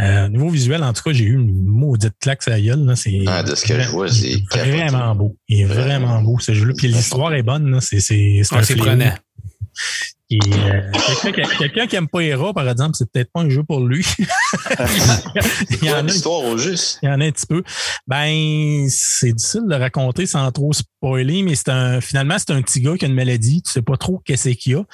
[0.00, 2.84] Euh, niveau visuel, en tout cas, j'ai eu une maudite claque la gueule.
[2.84, 2.96] Là.
[2.96, 5.36] C'est Ah, de ce que je vois, c'est vraiment beau.
[5.48, 6.74] Il est vraiment beau, ce jeu-là.
[6.76, 7.70] Puis l'histoire est bonne.
[7.70, 7.80] là.
[7.80, 9.12] C'est c'est- c'est Ah, prenant.
[10.42, 13.62] Euh, quelqu'un qui- quelqu'un qui aime pas Hera, par exemple, c'est peut-être pas un jeu
[13.62, 14.04] pour lui.
[15.70, 16.98] il, y en a, l'histoire au juste.
[17.02, 17.62] il y en a un petit peu.
[18.06, 22.80] Ben, c'est difficile de raconter sans trop spoiler, mais c'est un, finalement, c'est un petit
[22.80, 23.62] gars qui a une maladie.
[23.62, 24.84] Tu sais pas trop qu'est-ce qu'il y a.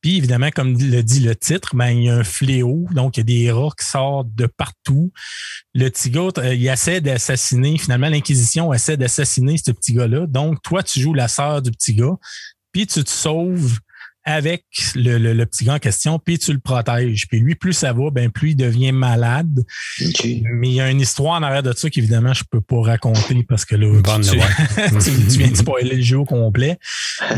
[0.00, 2.86] Puis, évidemment, comme le dit le titre, ben, il y a un fléau.
[2.92, 5.12] Donc, il y a des rats qui sortent de partout.
[5.74, 7.76] Le petit gars, euh, il essaie d'assassiner.
[7.78, 10.26] Finalement, l'Inquisition essaie d'assassiner ce petit gars-là.
[10.26, 12.14] Donc, toi, tu joues la sœur du petit gars.
[12.72, 13.78] Puis, tu te sauves
[14.26, 14.64] avec
[14.96, 17.26] le, le- le petit gars en question, puis tu le protèges.
[17.28, 19.64] Puis lui, plus ça va, ben plus il devient malade.
[20.04, 20.26] OK.
[20.54, 23.44] Mais il y a une histoire en arrière de ça qu'évidemment, je peux pas raconter
[23.48, 24.42] parce que là, tu, nouvelle.
[25.00, 26.76] tu, tu viens de spoiler le jeu au complet.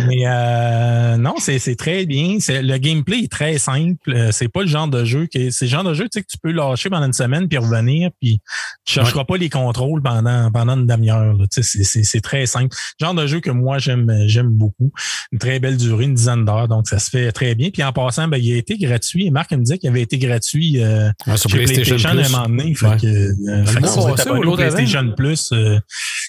[0.06, 2.38] Mais euh, non, c'est c'est très bien.
[2.40, 4.10] C'est- Le gameplay est très simple.
[4.14, 6.22] Euh, C'est pas le genre de jeu que c'est le genre de jeu tu sais,
[6.22, 8.40] que tu peux lâcher pendant une semaine puis revenir puis
[8.84, 11.34] tu chercheras pas les contrôles pendant pendant une demi-heure.
[11.34, 11.44] là.
[11.52, 12.74] Tu sais, C'est très simple.
[13.00, 14.90] Le genre de jeu que moi j'aime j'aime beaucoup.
[15.32, 17.70] Une très belle durée, une dizaine d'heures, donc ça se fait très bien.
[17.70, 19.26] Puis en passant, ben, il a été gratuit.
[19.26, 22.08] Et Marc il me disait qu'il avait été gratuit euh, Ouais, sur chez PlayStation, PlayStation,
[22.08, 22.32] à un Plus.
[22.32, 22.74] moment donné.
[22.74, 22.96] Fait Ouais.
[22.96, 24.74] que, euh, fait que Non, si vous êtes ça, abonné ou au l'autre avant?
[24.76, 25.78] PlayStation Plus, euh,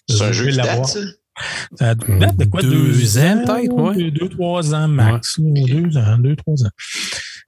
[0.09, 0.87] C'est un jeu l'avoir.
[0.87, 0.99] ça?
[1.79, 2.61] Date de quoi?
[2.61, 3.95] Deux Deux, ans, peut-être, ouais.
[3.95, 5.37] Deux, deux, trois ans max.
[5.37, 6.69] là, Deux ans, deux, trois ans.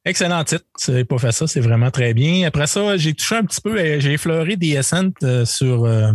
[0.06, 0.64] Excellent titre.
[0.78, 2.48] C'est pas fait ça, c'est vraiment très bien.
[2.48, 6.12] Après ça, j'ai touché un petit peu, euh, j'ai effleuré des Ascent euh, sur, euh,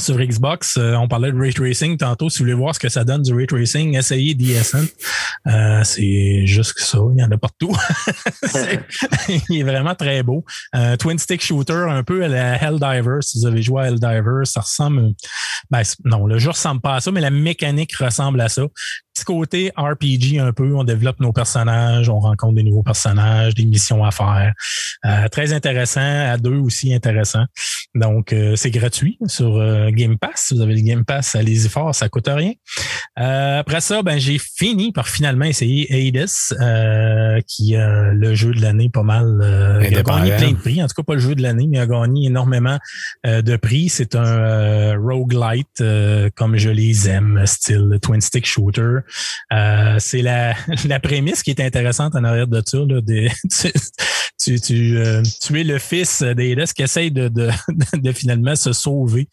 [0.00, 0.76] sur Xbox.
[0.76, 2.28] Euh, on parlait de Ray Tracing tantôt.
[2.28, 4.84] Si vous voulez voir ce que ça donne du Ray Tracing, essayez Ascent.
[5.46, 7.74] Euh, c'est juste ça, il y en a partout.
[8.42, 8.80] C'est-
[9.48, 10.44] il est vraiment très beau.
[10.74, 13.22] Euh, twin stick shooter, un peu à la Helldivers.
[13.22, 15.12] Si vous avez joué à Helldivers, ça ressemble.
[15.70, 18.62] Ben, non, le jeu ressemble pas à ça, mais la mécanique ressemble à ça.
[19.20, 23.66] Petit côté RPG un peu, on développe nos personnages, on rencontre des nouveaux personnages, des
[23.66, 24.54] missions à faire.
[25.04, 27.44] Euh, très intéressant, à deux aussi intéressant.
[27.94, 30.46] Donc, euh, c'est gratuit sur euh, Game Pass.
[30.48, 32.52] Si vous avez le Game Pass, allez-y fort, ça coûte rien.
[33.18, 36.26] Euh, après ça, ben, j'ai fini par finalement essayer Hades,
[36.60, 39.40] euh, qui est le jeu de l'année pas mal.
[39.42, 40.82] euh, il a gagné plein de prix.
[40.82, 42.78] En tout cas, pas le jeu de l'année, mais il a gagné énormément
[43.24, 43.90] de prix.
[43.90, 49.00] C'est un euh, roguelite euh, comme je les aime, style twin stick shooter.
[49.52, 50.54] Euh, c'est la,
[50.88, 52.78] la prémisse qui est intéressante en arrière de ça.
[52.78, 53.30] Là, des,
[54.40, 57.50] tu, tu, euh, tu, es le fils d'Elis qui essaye de, de,
[57.94, 59.28] de, finalement se sauver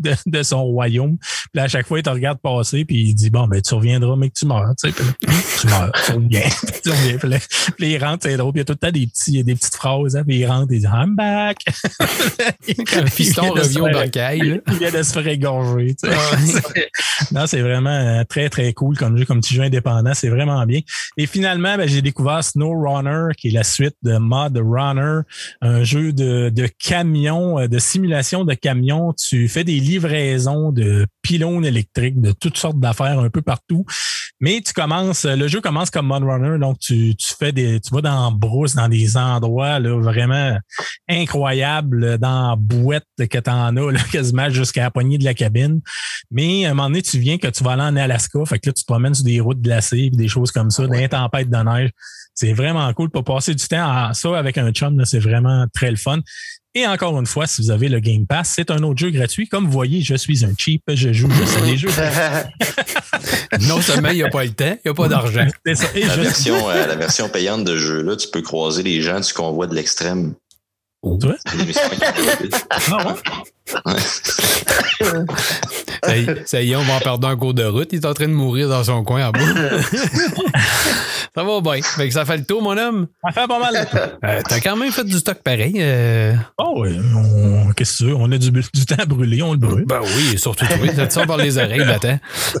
[0.00, 1.16] de, son royaume.
[1.52, 4.16] Puis à chaque fois, il te regarde passer, puis il dit Bon, ben, tu reviendras,
[4.16, 4.72] mais que tu meurs.
[4.82, 4.96] Tu, sais,
[5.60, 6.48] tu meurs, tu reviens.
[6.82, 7.18] tu reviens.
[7.18, 7.38] Puis, là,
[7.76, 8.52] puis il rentre, c'est drôle.
[8.52, 10.16] Puis il y a tout le temps des, petits, des petites phrases.
[10.16, 11.58] Hein, puis il rentre, il dit I'm back.
[12.96, 14.60] Un fiston revient au bancail.
[14.68, 15.94] Il vient de se faire égorger.
[15.94, 16.90] Tu sais.
[17.32, 20.14] Non, c'est vraiment très, très cool comme jeu, comme petit jeu indépendant.
[20.14, 20.80] C'est vraiment bien.
[21.16, 25.22] Et finalement, ben, j'ai découvert Snow Runner, qui est la suite de Mod Runner,
[25.60, 29.12] un jeu de, de camion, euh, de simulation de camion.
[29.12, 33.84] Tu fais des livraisons de pylônes électriques, de toutes sortes d'affaires un peu partout.
[34.40, 37.92] Mais tu commences, le jeu commence comme Mod Runner, donc tu, tu fais des, tu
[37.92, 40.56] vas dans brousse, dans des endroits là, vraiment
[41.08, 45.34] incroyables, dans la boîte que tu en as là, quasiment jusqu'à la poignée de la
[45.34, 45.80] cabine.
[46.30, 48.82] Mais à un moment donné, tu viens que tu vas aller en Alaska, fait tu
[48.82, 51.90] te promènes sur des routes glacées, des choses comme ça, des tempêtes de neige.
[52.34, 55.04] C'est vraiment cool pour passer du temps à ça avec un chum.
[55.04, 56.20] C'est vraiment très le fun.
[56.74, 59.48] Et encore une fois, si vous avez le Game Pass, c'est un autre jeu gratuit.
[59.48, 61.88] Comme vous voyez, je suis un cheap, je joue juste des jeux.
[63.62, 65.46] non seulement il n'y a pas le temps, il n'y a pas d'argent.
[65.64, 65.74] La,
[66.16, 69.74] version, euh, la version payante de jeu-là, tu peux croiser les gens du convoi de
[69.74, 70.34] l'extrême.
[71.02, 71.18] Oh.
[71.20, 71.36] Tu vois?
[76.46, 77.88] Ça, y, est, on va en perdre un cours de route.
[77.92, 79.40] Il est en train de mourir dans son coin en bas.
[81.34, 81.82] ça va bien.
[81.82, 83.06] Fait que ça fait le tour, mon homme.
[83.24, 83.86] Ça fait pas mal.
[84.24, 85.74] Euh, T'as quand même fait du stock pareil.
[85.78, 86.34] Euh...
[86.58, 86.98] Oh oui.
[87.76, 88.14] Qu'est-ce que tu veux?
[88.14, 89.84] On a du, du, temps à brûler, on le brûle.
[89.86, 90.76] Ben oui, surtout toi.
[91.08, 92.18] Ça par les oreilles, matin.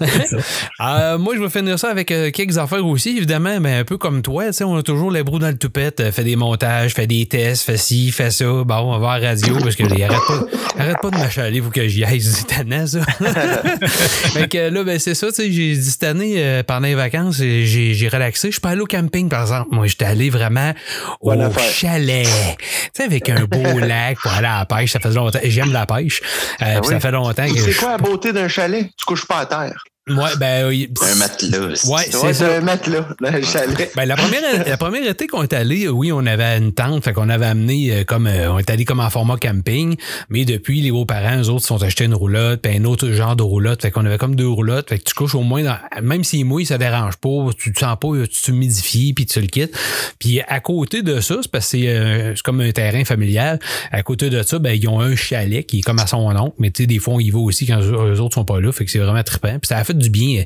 [0.80, 3.98] euh, moi, je vais finir ça avec euh, quelques affaires aussi, évidemment, mais un peu
[3.98, 4.44] comme toi.
[4.62, 7.76] On a toujours les brous dans le toupette, fait des montages, fait des tests, fait
[7.76, 8.44] ci, fait ça.
[8.44, 11.70] Bon, on va à la radio parce que arrête pas, arrête pas de m'achaler, faut
[11.70, 12.20] que j'y aille.
[12.20, 13.00] C'est tannant, ça.
[14.32, 16.94] fait que là, ben, c'est ça, tu sais, j'ai dit cette année, euh, pendant les
[16.94, 18.48] vacances, j'ai, j'ai relaxé.
[18.48, 19.68] Je suis pas allé au camping, par exemple.
[19.72, 20.72] Moi, j'étais allé vraiment
[21.20, 22.26] au chalet.
[22.58, 24.92] Tu sais, avec un beau lac pour aller à la pêche.
[24.92, 25.40] Ça fait longtemps.
[25.42, 26.20] J'aime la pêche.
[26.62, 27.58] Euh, ah Ça fait longtemps que.
[27.58, 28.90] C'est quoi la beauté d'un chalet?
[28.96, 29.84] Tu couches pas à terre.
[30.08, 31.88] Ouais, ben, un matelas.
[31.88, 32.56] Ouais, c'est ça.
[32.56, 33.90] un matelas le chalet.
[33.94, 37.12] Ben, la première, la première été qu'on est allé, oui, on avait une tente, fait
[37.12, 39.96] qu'on avait amené euh, comme, euh, on est allé comme en format camping,
[40.30, 43.36] mais depuis, les beaux-parents, eux autres, se sont achetés une roulotte, puis un autre genre
[43.36, 45.76] de roulotte, fait qu'on avait comme deux roulottes, fait que tu couches au moins dans,
[46.02, 49.46] même s'il mouille, ça dérange pas, tu te sens pas, tu t'humidifies, puis tu le
[49.46, 49.76] quittes.
[50.18, 53.58] Puis à côté de ça, c'est parce que c'est, euh, comme un terrain familial,
[53.90, 56.54] à côté de ça, ben, ils ont un chalet qui est comme à son nom,
[56.58, 58.72] mais tu sais, des fois, on y va aussi quand eux autres sont pas là,
[58.72, 59.58] fait que c'est vraiment trippant.
[59.58, 60.44] Puis ça a fait du bien.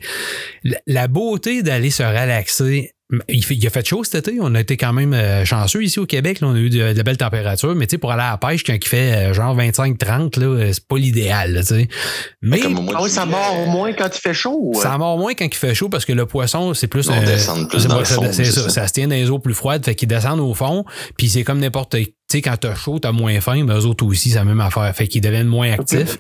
[0.86, 2.92] La beauté d'aller se relaxer
[3.28, 4.38] il, fait, il, a fait chaud cet été.
[4.40, 6.40] On a été quand même euh, chanceux ici au Québec.
[6.40, 7.74] Là, on a eu de, belles températures.
[7.74, 10.46] Mais tu sais, pour aller à la pêche, quand il fait euh, genre 25-30, là,
[10.46, 11.58] euh, c'est pas l'idéal.
[11.60, 11.88] Tu sais.
[12.40, 14.72] Mais ah oui, ça mord moins quand il fait chaud.
[14.74, 17.08] Ça mord moins quand il fait chaud parce que le poisson, c'est plus.
[17.08, 19.54] On descend plus dans le fond, c'est ça, ça, se tient dans les eaux plus
[19.54, 19.84] froides.
[19.84, 20.84] Fait qu'ils descendent au fond.
[21.16, 21.96] Puis c'est comme n'importe
[22.32, 24.60] tu sais, quand t'as chaud, t'as moins faim, mais eux autres aussi, c'est la même
[24.60, 24.90] affaire.
[24.96, 26.16] Fait qu'ils deviennent moins actifs.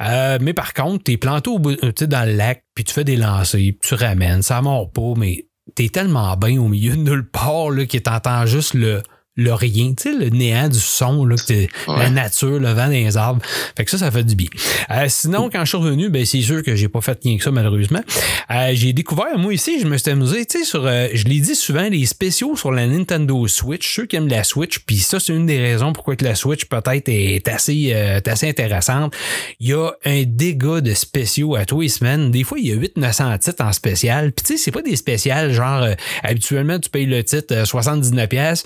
[0.00, 3.16] Euh, mais par contre, t'es planté au bout, dans le lac, puis tu fais des
[3.16, 4.40] lancers, puis tu ramènes.
[4.40, 8.46] Ça mord pas, mais t'es tellement bien au milieu de nulle part là, que t'entends
[8.46, 9.02] juste le,
[9.36, 13.16] le rien, tu sais, le néant du son, là, que la nature, le vent des
[13.16, 13.40] arbres.
[13.76, 14.48] Fait que ça, ça fait du bien.
[14.90, 17.42] Euh, sinon, quand je suis revenu, ben, c'est sûr que j'ai pas fait rien que
[17.42, 18.02] ça, malheureusement.
[18.50, 21.40] Euh, j'ai découvert, moi ici, je me suis amusé, tu sais, sur, euh, je l'ai
[21.40, 25.18] dit souvent, les spéciaux sur la Nintendo Switch, ceux qui aiment la Switch, puis ça,
[25.18, 29.14] c'est une des raisons pourquoi que la Switch peut-être est assez, assez intéressante.
[29.60, 32.30] Il y a un dégât de spéciaux à tous les semaines.
[32.30, 34.32] Des fois, il y a 800-900 titres en spécial.
[34.32, 35.86] Puis tu sais, c'est pas des spéciales, genre,
[36.22, 38.64] habituellement, tu payes le titre 79$.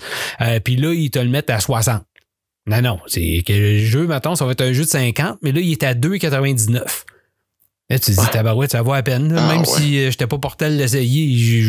[0.57, 2.03] Euh, puis là, ils te le mettent à 60.
[2.67, 5.53] Non, non, c'est que le jeu, maintenant, ça va être un jeu de 50, mais
[5.53, 7.05] là, il est à 2,99.
[7.89, 9.33] Là, tu te dis, tabarouette, ça vaut à peine.
[9.37, 11.63] Ah, même si euh, je n'étais pas porté à l'essayer,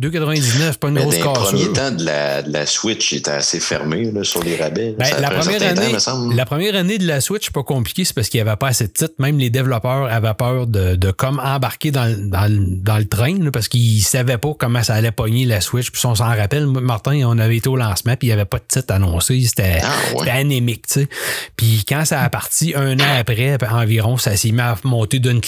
[0.00, 1.32] 2,99, pas une Mais grosse cassure.
[1.32, 4.94] Le premier temps de la, de la Switch était assez fermé là, sur les rabais.
[4.96, 8.28] Ben, la, première année, temps, la première année de la Switch, pas compliqué, c'est parce
[8.28, 9.14] qu'il n'y avait pas assez de titres.
[9.18, 12.48] Même les développeurs avaient peur de, de comme embarquer dans, dans,
[12.80, 15.90] dans le train là, parce qu'ils savaient pas comment ça allait pogner la Switch.
[15.90, 18.58] Puis on s'en rappelle, Martin, on avait été au lancement, puis il n'y avait pas
[18.58, 19.40] de titre annoncé.
[19.40, 20.86] C'était ah, anémique.
[20.86, 21.08] Tu sais.
[21.56, 25.40] Puis quand ça a parti un an après, environ, ça s'est mis à monter d'une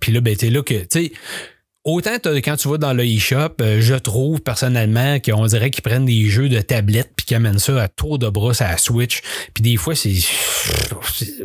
[0.00, 1.12] puis là, ben, t'es là que, tu sais,
[1.88, 6.04] Autant quand tu vas dans le e-shop, euh, je trouve personnellement qu'on dirait qu'ils prennent
[6.04, 9.22] des jeux de tablette puis qu'ils amènent ça à tour de bras à la Switch.
[9.54, 10.12] Puis des fois, c'est.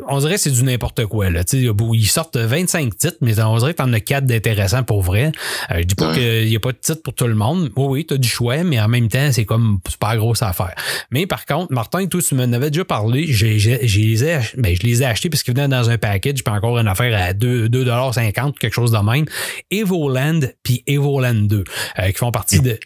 [0.09, 1.29] On dirait que c'est du n'importe quoi.
[1.29, 1.43] Là.
[1.53, 5.31] ils sortent 25 titres, mais on dirait que t'en as 4 d'intéressants pour vrai.
[5.71, 7.71] Euh, je dis pas qu'il n'y a pas de titre pour tout le monde.
[7.77, 10.75] Oui, oui, t'as du choix, mais en même temps, c'est comme super grosse affaire.
[11.09, 13.27] Mais par contre, Martin, toi, tu m'en avais déjà parlé.
[13.29, 16.43] J'ai, j'ai, les ai, ben, je les ai achetés parce qu'ils venaient dans un package,
[16.43, 19.23] puis encore une affaire à 2,50$, quelque chose de même.
[19.71, 20.32] Et Volant
[20.63, 21.63] Puis Evoland 2,
[21.99, 22.79] euh, qui font partie de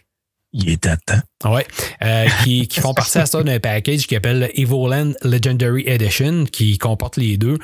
[0.53, 1.51] Il est à temps.
[1.53, 1.67] Ouais,
[2.03, 6.77] euh, qui, qui font partie à ça d'un package qui s'appelle Evoland Legendary Edition, qui
[6.77, 7.57] comporte les deux.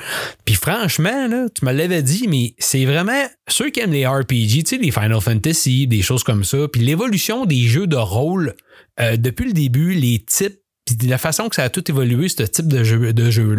[0.44, 4.62] Puis franchement, là, tu me l'avais dit, mais c'est vraiment ceux qui aiment les RPG,
[4.62, 8.54] tu sais, les Final Fantasy, des choses comme ça, puis l'évolution des jeux de rôle
[9.00, 12.42] euh, depuis le début, les types puis la façon que ça a tout évolué, ce
[12.42, 13.56] type de jeu de jeu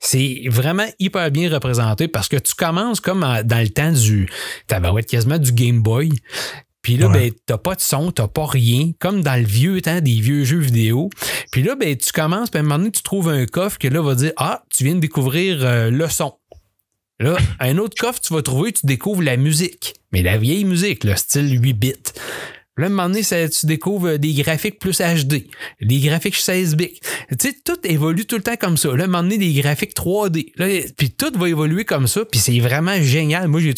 [0.00, 4.28] c'est vraiment hyper bien représenté parce que tu commences comme dans le temps du
[4.66, 6.10] tabarouette quasiment du Game Boy.
[6.82, 7.30] Puis là, Ouais.
[7.30, 10.44] ben, t'as pas de son, t'as pas rien, comme dans le vieux temps des vieux
[10.44, 11.10] jeux vidéo.
[11.50, 13.88] Puis là, ben, tu commences, puis à un moment donné, tu trouves un coffre que
[13.88, 16.34] là va dire Ah, tu viens de découvrir euh, le son.
[17.20, 19.94] Là, un autre coffre, tu vas trouver, tu découvres la musique.
[20.12, 21.92] Mais la vieille musique, le style 8 bits.
[22.78, 25.46] Là, à un moment donné, ça- tu découvres des graphiques plus HD,
[25.82, 26.98] des graphiques 16 bits.
[27.38, 28.88] Tu sais, tout évolue tout le temps comme ça.
[28.88, 30.52] Là, à un moment donné, des graphiques 3D.
[30.56, 30.66] Là,
[30.96, 33.48] puis tout va évoluer comme ça, puis c'est vraiment génial.
[33.48, 33.74] Moi, j'ai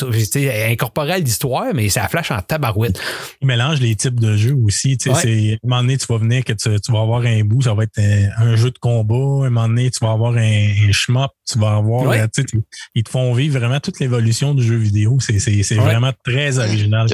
[0.71, 3.01] incorporé à l'histoire, mais ça flash en tabarouette.
[3.41, 4.99] Il mélange les types de jeux aussi.
[4.99, 5.21] Tu sais, Ouais.
[5.23, 7.63] c'est, à un moment donné, tu vas venir que tu, tu vas avoir un bout,
[7.63, 9.15] ça va être un, un jeu de combat.
[9.45, 10.41] À un moment donné, tu vas avoir un,
[10.89, 12.03] un shmup, tu vas avoir.
[12.07, 12.21] Ouais.
[12.21, 12.49] euh, tu sais,
[12.95, 15.19] ils te font vivre vraiment toute l'évolution du jeu vidéo.
[15.21, 15.85] C'est, c'est, c'est Ouais.
[15.85, 17.09] vraiment très original.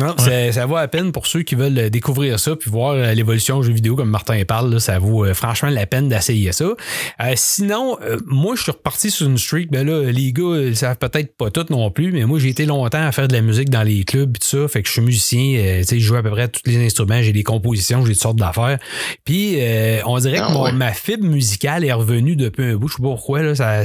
[0.00, 2.92] Non, ça, ça vaut à peine pour ceux qui veulent euh, découvrir ça puis voir
[2.94, 4.72] euh, l'évolution du jeu vidéo comme Martin parle.
[4.72, 6.64] là, ça vaut euh, franchement la peine d'essayer ça.
[6.64, 9.70] Euh, sinon, euh, moi, je suis reparti sur une streak.
[9.70, 12.66] Ben là, les gars, ils savent peut-être pas tout non plus, mais moi, j'ai été
[12.66, 14.68] longtemps à faire de la musique dans les clubs et tout ça.
[14.68, 15.56] Fait que je suis musicien.
[15.58, 17.22] euh, tu sais, je joue à peu près tous les instruments.
[17.22, 18.78] J'ai des compositions, j'ai toutes sortes d'affaires.
[19.24, 20.72] Puis, euh, on dirait Ah, que mon- ouais.
[20.72, 22.88] ma fibre musicale est revenue depuis un bout.
[22.88, 23.42] Je sais pas pourquoi.
[23.42, 23.82] Là, ça,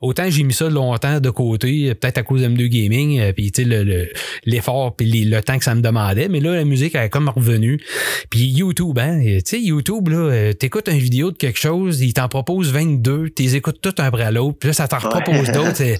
[0.00, 3.62] autant j'ai mis ça longtemps de côté, peut-être à cause d'M2 Gaming, euh, puis tu
[3.62, 4.08] sais, le- le-
[4.44, 6.28] l'effort puis les- le temps que ça me demandait.
[6.28, 7.80] Mais là, la musique elle est comme revenue.
[8.30, 12.12] Puis YouTube, hein, tu sais, YouTube, là, euh, t'écoutes une vidéo de quelque chose, il
[12.12, 15.74] t'en propose 22, t'es écoutes tout un après l'autre, puis là, ça t'en propose d'autres.
[15.76, 15.98] C'est,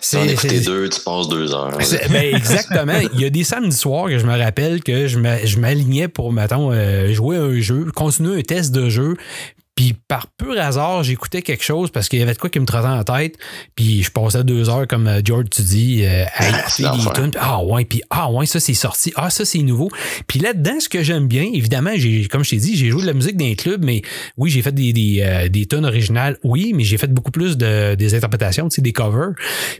[0.00, 1.76] c'est- deux, tu passes deux heures.
[2.10, 2.98] ben, exactement.
[3.14, 6.70] Il y a des samedis soirs que je me rappelle que je m'alignais pour, mettons,
[6.72, 9.16] euh, jouer à un jeu, continuer un test de jeu.
[9.80, 12.66] Puis par pur hasard, j'écoutais quelque chose parce qu'il y avait de quoi qui me
[12.66, 13.38] trottait en tête.
[13.74, 17.12] Puis je passais deux heures, comme euh, George, tu dis, euh, à écouter c'est des
[17.14, 17.30] tunes.
[17.30, 19.10] Puis, Ah ouais, puis ah ouais, ça c'est sorti.
[19.16, 19.88] Ah ça c'est nouveau.
[20.26, 23.06] Puis là-dedans, ce que j'aime bien, évidemment, j'ai, comme je t'ai dit, j'ai joué de
[23.06, 24.02] la musique dans les clubs, mais
[24.36, 27.56] oui, j'ai fait des, des, euh, des tunes originales, oui, mais j'ai fait beaucoup plus
[27.56, 29.30] de, des interprétations, tu sais, des covers.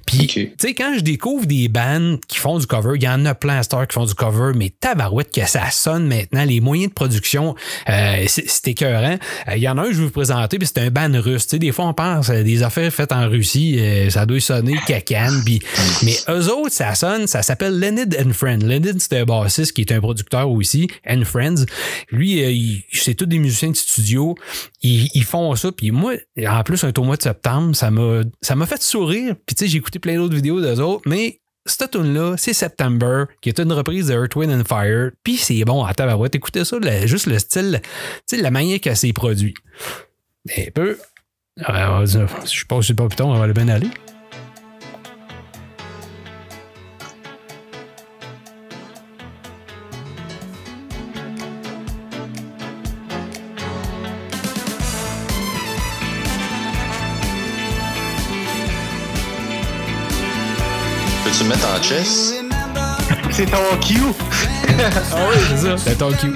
[0.06, 3.26] Puis, tu sais, quand je découvre des bands qui font du cover, il y en
[3.26, 6.60] a plein à Star qui font du cover, mais tabarouette que ça sonne maintenant, les
[6.60, 7.54] moyens de production,
[7.90, 9.18] euh, c'est c'est écœurant.
[9.48, 11.44] Euh, Il y en a un je vais vous présenter, puis c'est un band russe.
[11.46, 14.40] Tu sais, des fois, on pense à des affaires faites en Russie, euh, ça doit
[14.40, 15.60] sonner cacane, puis
[16.02, 18.60] mais eux autres, ça sonne, ça s'appelle Leonid and Friends.
[18.60, 21.64] Leonid, c'est un bassiste qui est un producteur aussi, and Friends.
[22.10, 24.34] Lui, euh, c'est tous des musiciens de studio.
[24.82, 26.14] Ils, ils font ça, puis moi,
[26.46, 29.34] en plus, un au mois de septembre, ça m'a fait sourire.
[29.46, 32.52] Puis tu sais, j'ai écouté plein d'autres vidéos d'eux autres, mais cette tune là c'est
[32.52, 35.10] September, qui est une reprise de Earth, Wind and Fire.
[35.22, 36.34] Puis c'est bon, à tabarouette.
[36.34, 37.80] Écoutez ça, juste le style,
[38.32, 39.54] la manière qu'elle s'est produit.
[40.56, 40.98] Un peu.
[41.56, 43.90] Va dire, je pense que c'est pas plus tard, on va le bien aller.
[63.32, 63.98] C'est ton cue.
[65.12, 65.76] Ah oui, c'est ça.
[65.76, 66.32] C'est ton cue.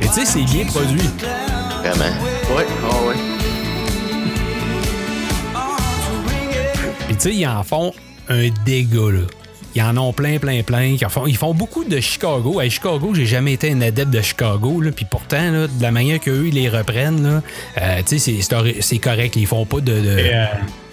[0.00, 1.08] Mais tu sais, c'est bien produit.
[1.78, 2.12] Vraiment.
[2.56, 3.14] Ouais, ah ouais.
[7.06, 7.92] Puis tu sais, ils en font
[8.28, 9.20] un dégât, là.
[9.76, 10.96] Ils en ont plein, plein, plein.
[11.26, 12.60] Ils font, beaucoup de Chicago.
[12.60, 14.80] À Chicago, j'ai jamais été un adepte de Chicago.
[14.80, 14.90] Là.
[14.90, 17.42] Puis pourtant, de la manière qu'eux, ils les reprennent,
[17.78, 19.36] euh, c'est- correct.
[19.36, 19.92] Ils font pas de...
[19.92, 20.46] euh,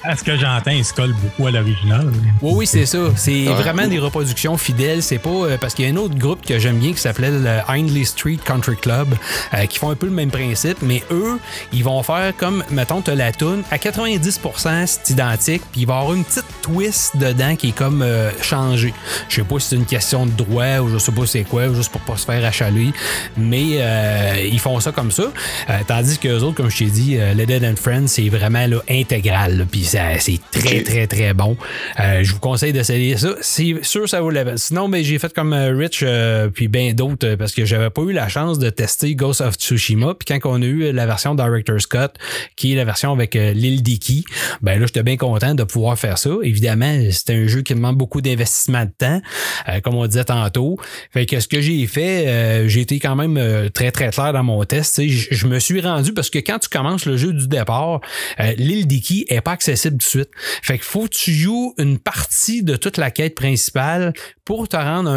[0.04, 2.12] à ce que j'entends, il se colle beaucoup à l'original.
[2.42, 2.98] Oui, oui, c'est ça.
[3.16, 3.54] C'est Ouais.
[3.54, 5.02] vraiment des reproductions fidèles.
[5.02, 7.32] C'est pas euh, parce qu'il y a un autre groupe que j'aime bien qui s'appelait
[7.32, 9.16] le Hindley Street Country Club,
[9.54, 11.40] euh, qui font un peu le même principe, mais eux,
[11.72, 15.96] ils vont faire comme, mettons, t'as la toune, à 90%, c'est identique, puis il va
[15.96, 18.94] y avoir une petite twist dedans qui est comme euh, changée.
[19.30, 21.74] Je sais pas si c'est une question de droit ou je sais pas c'est quoi,
[21.74, 22.92] juste pour pas se faire achaler,
[23.38, 25.24] mais euh, ils font ça comme ça.
[25.70, 28.30] Euh, tandis que les autres, comme je t'ai dit, euh, Le Dead and Friends, c'est
[28.30, 29.84] vraiment là, intégral, là, puis
[30.20, 31.58] c'est très, très, très bon.
[32.00, 33.36] Euh, je vous conseille d'essayer ça.
[33.42, 34.58] C'est sûr, ça vaut la peine.
[34.58, 37.90] Sinon, ben, j'ai fait comme euh, Rich, euh, puis bien d'autres, euh, parce que j'avais
[37.90, 40.16] pas eu la chance de tester Ghost of Tsushima.
[40.16, 42.20] Puis quand on a eu la version Director's Cut,
[42.56, 44.26] qui est la version avec euh, l'île Dicky,
[44.62, 46.32] ben là, j'étais bien content de pouvoir faire ça.
[46.42, 49.22] Évidemment, c'était un jeu qui demande beaucoup d'investissement de temps,
[49.70, 50.78] euh, comme on disait tantôt.
[51.12, 54.34] Fait que ce que j'ai fait, euh, j'ai été quand même euh, très, très clair
[54.34, 55.02] dans mon test.
[55.08, 58.02] Je me suis rendu parce que quand tu commences le jeu du départ,
[58.40, 60.30] euh, l'île Dicky est pas accessible de suite.
[60.62, 64.14] Fait qu'il faut que tu joues une partie de toute la quête principale
[64.46, 65.10] pour te rendre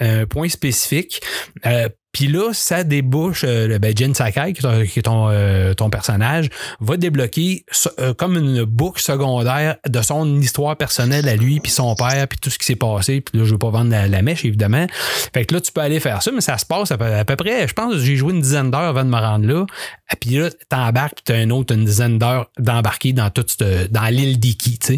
[0.00, 1.20] un, point spécifique.
[1.66, 6.48] Euh, puis là, ça débouche, euh, ben Jin Sakai, qui est ton, euh, personnage,
[6.80, 7.66] va débloquer
[7.98, 12.38] euh, comme une boucle secondaire de son histoire personnelle à lui, puis son père, puis
[12.38, 13.20] tout ce qui s'est passé.
[13.20, 14.86] Puis là, je veux pas vendre la, mèche, évidemment.
[15.34, 17.66] Fait que là, tu peux aller faire ça, mais ça se passe à peu, près,
[17.66, 19.66] je pense j'ai joué une dizaine d'heures avant de me rendre là.
[20.12, 23.58] Et puis là, t'embarques, puis t'as un autre une dizaine d'heures d'embarquer dans toute
[23.90, 24.96] dans l'île d'Iki, tu sais.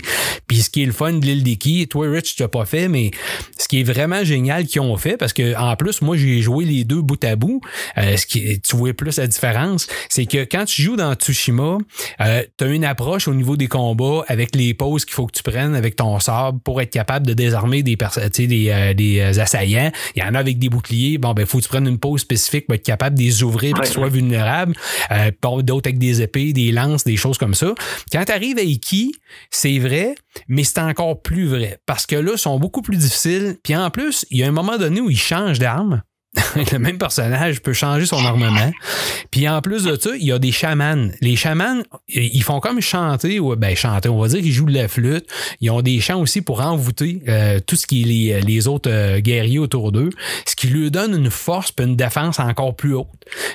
[0.48, 2.88] Puis ce qui est le fun de l'île d'Iki, toi, Rich, tu l'as pas fait,
[2.88, 3.12] mais
[3.56, 6.64] ce qui est vraiment génial qu'ils ont fait, parce que en plus, moi, j'ai joué
[6.64, 7.60] les deux bout à bout,
[7.98, 11.78] euh, ce qui, tu vois plus la différence, c'est que quand tu joues dans Tsushima,
[12.20, 15.32] euh, tu as une approche au niveau des combats avec les pauses qu'il faut que
[15.36, 17.96] tu prennes avec ton sabre pour être capable de désarmer des,
[18.38, 19.90] des, euh, des assaillants.
[20.14, 21.18] Il y en a avec des boucliers.
[21.18, 23.74] Bon, ben, faut que tu prennes une pause spécifique pour être capable de les ouvrir
[23.74, 24.74] pour qu'ils soient vulnérables.
[25.10, 25.30] Euh,
[25.62, 27.74] d'autres avec des épées, des lances, des choses comme ça.
[28.12, 29.14] Quand tu arrives à Iki,
[29.50, 30.14] c'est vrai,
[30.48, 31.78] mais c'est encore plus vrai.
[31.86, 33.56] Parce que là, ils sont beaucoup plus difficiles.
[33.62, 36.02] Puis en plus, il y a un moment donné où ils changent d'arme.
[36.72, 38.70] le même personnage peut changer son armement.
[39.30, 41.08] Puis en plus de ça, il y a des chamans.
[41.20, 44.74] Les chamans, ils font comme chanter, ou ben chanter, on va dire qu'ils jouent de
[44.74, 45.26] la flûte.
[45.60, 49.20] Ils ont des chants aussi pour envoûter euh, tout ce qui est les, autres euh,
[49.20, 50.10] guerriers autour d'eux,
[50.46, 53.06] ce qui lui donne une force et une défense encore plus haute.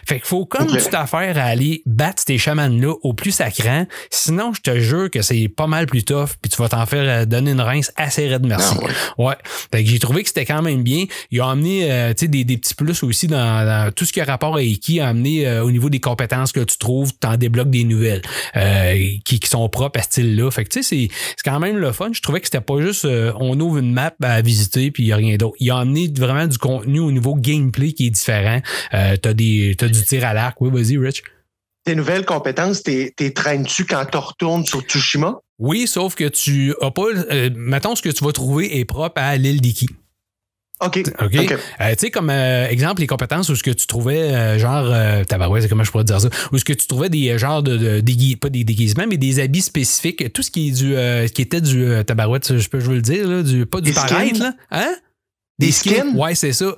[0.08, 3.86] Fait qu'il faut comme toute affaire à aller battre ces chamans-là au plus sacrant.
[4.10, 7.22] Sinon, je te jure que c'est pas mal plus tough, puis tu vas t'en faire
[7.22, 8.76] euh, donner une rince assez raide, merci.
[8.82, 9.36] Ah ouais.
[9.72, 11.06] Fait que j'ai trouvé que c'était quand même bien.
[11.32, 14.64] Ils ont amené des, des petits plus aussi dans, tout ce qui a rapport à
[14.64, 17.84] Iki, à amener euh, au niveau des compétences que tu trouves, tu en débloques des
[17.84, 18.22] nouvelles
[18.56, 18.96] euh,
[19.26, 20.50] qui, sont propres à ce style-là.
[20.52, 22.10] Fait que tu sais, c'est quand même le fun.
[22.14, 25.06] Je trouvais que c'était pas juste euh, on ouvre une map à visiter puis il
[25.08, 25.56] n'y a rien d'autre.
[25.60, 28.62] Il a amené vraiment du contenu au niveau gameplay qui est différent.
[28.92, 30.60] t'as des as du tir à l'arc.
[30.62, 31.24] Oui, vas-y, Rich.
[31.84, 35.40] Tes nouvelles compétences, t'es traînes-tu quand tu retournes sur Tsushima?
[35.58, 37.08] Oui, sauf que tu as pas.
[37.56, 39.88] mettons, ce que tu vas trouver est propre à l'île d'Iki.
[40.82, 41.04] OK.
[41.22, 41.36] OK.
[41.36, 41.56] Euh,
[41.92, 45.70] tu sais, comme euh, exemple, les compétences où ce que tu trouvais, euh, genre, tabarouette,
[45.70, 48.50] comment je pourrais dire ça, où ce que tu trouvais des genres de, de pas
[48.50, 50.96] des déguisements, mais des habits spécifiques, tout ce qui est du,
[51.34, 54.34] qui était du tabarouette, je peux je veux le dire, là, du, pas du pareil,
[54.34, 54.54] là.
[54.72, 54.96] Hein?
[55.60, 56.16] Des, skins?
[56.16, 56.76] Ouais, c'est ça.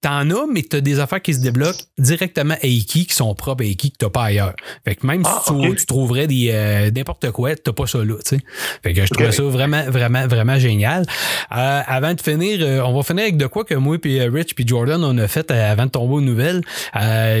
[0.00, 3.62] T'en as, mais t'as des affaires qui se débloquent directement à Iki, qui sont propres
[3.62, 4.54] à Iki, que t'as pas ailleurs.
[4.84, 5.42] Fait que même si ah,
[5.76, 8.38] tu, trouverais des euh, n'importe quoi, t'as pas ça là, tu sais.
[8.82, 11.04] Fait que je trouve ça vraiment, vraiment, vraiment génial.
[11.52, 14.54] Euh, avant de finir, euh, on va finir avec de quoi que moi puis Rich
[14.54, 16.62] puis Jordan on a fait avant de tomber aux nouvelles.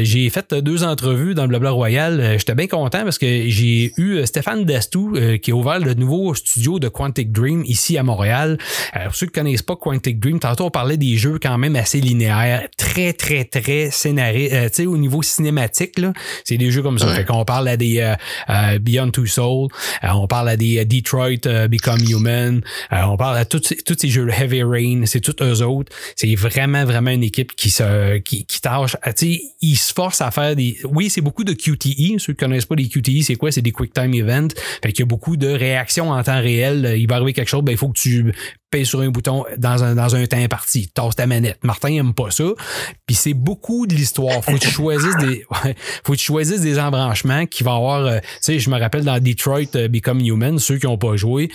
[0.02, 2.36] j'ai fait deux entrevues dans le Blabla Royal.
[2.38, 6.78] J'étais bien content parce que j'ai eu Stéphane Dastou qui a ouvert le nouveau studio
[6.78, 8.58] de Quantic Dream ici à Montréal.
[9.04, 12.35] pour ceux qui connaissent pas Quantic Dream, tantôt parlait des jeux quand même assez linéaires,
[12.76, 14.54] très, très, très scénarisés.
[14.54, 16.12] Euh, tu sais, au niveau cinématique, là,
[16.44, 17.08] c'est des jeux comme ça.
[17.14, 18.14] Fait qu'on parle à des euh,
[18.50, 19.68] euh, Beyond Two Souls,
[20.02, 22.60] on parle à des Detroit Become Human,
[22.90, 25.92] on parle à tous tous ces jeux Heavy Rain, c'est tous eux autres.
[26.16, 28.96] C'est vraiment, vraiment une équipe qui se qui, qui tâche.
[29.04, 30.78] Tu sais, ils se forcent à faire des.
[30.84, 32.18] Oui, c'est beaucoup de QTE.
[32.18, 33.52] Ceux qui connaissent pas les QTE, c'est quoi?
[33.52, 34.54] C'est des Quick Time Events.
[34.82, 36.94] Fait qu'il y a beaucoup de réactions en temps réel.
[36.98, 38.32] Il va arriver quelque chose, ben il faut que tu
[38.84, 40.88] sur un bouton dans un, dans un temps parti.
[40.88, 41.58] Tasse ta manette.
[41.62, 42.44] Martin aime pas ça.
[43.06, 44.44] Puis c'est beaucoup de l'histoire.
[44.44, 45.44] Faut que tu choisisses des,
[46.04, 49.04] faut que tu choisisses des embranchements qui vont avoir, euh, tu sais, je me rappelle
[49.04, 51.50] dans Detroit euh, Become Human, ceux qui ont pas joué,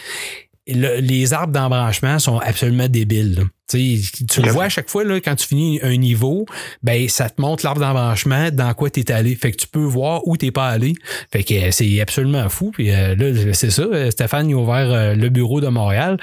[0.68, 5.48] les arbres d'embranchement sont absolument débiles tu le vois à chaque fois, là, quand tu
[5.48, 6.46] finis un niveau,
[6.84, 9.36] ben, ça te montre l'arbre d'embranchement dans quoi tu es allé.
[9.36, 10.94] Fait que tu peux voir où t'es pas allé.
[11.32, 12.72] Fait que euh, c'est absolument fou.
[12.72, 13.84] Puis euh, là, c'est ça.
[13.84, 16.18] Euh, Stéphane il a ouvert le bureau de Montréal.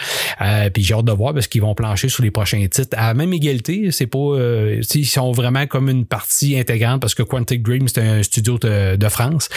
[0.74, 2.96] puis j'ai hâte de voir parce qu'ils vont plancher sur les prochains titres.
[2.96, 4.36] À la même égalité, c'est pas.
[4.94, 9.08] ils sont vraiment comme une partie intégrante parce que Quantic Dream, c'est un studio de,
[9.08, 9.48] France.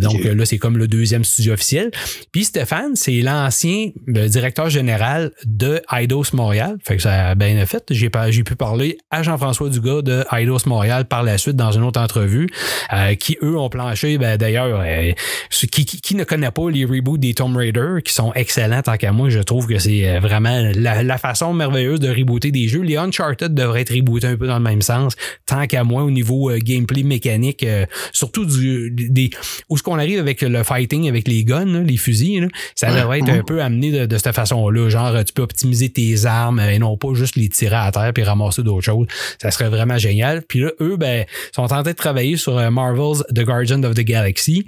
[0.00, 1.90] donc là, c'est comme le deuxième studio officiel.
[2.32, 6.76] Puis Stéphane, c'est l'ancien directeur général de Eidos Montréal.
[6.82, 7.84] Fait que ça bien fait.
[7.90, 11.82] J'ai, j'ai pu parler à Jean-François Dugas de Eidos Montréal par la suite dans une
[11.82, 12.48] autre entrevue,
[12.92, 15.12] euh, qui eux ont planché, ben, d'ailleurs, euh,
[15.50, 19.12] qui, qui, ne connaît pas les reboots des Tomb Raider, qui sont excellents tant qu'à
[19.12, 22.82] moi, je trouve que c'est euh, vraiment la, façon merveilleuse de rebooter des jeux.
[22.82, 25.16] Les Uncharted devraient être rebootés un peu dans le même sens,
[25.46, 27.64] tant qu'à moi, au niveau gameplay mécanique,
[28.12, 29.30] surtout du, des,
[29.70, 33.30] où ce qu'on arrive avec le fighting, avec les guns, les fusils, ça devrait être
[33.30, 34.90] un peu amené de, de cette façon-là.
[34.90, 38.22] Genre, tu peux optimiser tes armes et non pas juste les tirer à terre puis
[38.22, 39.06] ramasser d'autres choses.
[39.40, 40.42] Ça serait vraiment génial.
[40.42, 43.94] Puis là, eux, ben, sont en train de travailler sur euh, Marvel's The Guardian of
[43.94, 44.66] the Galaxy.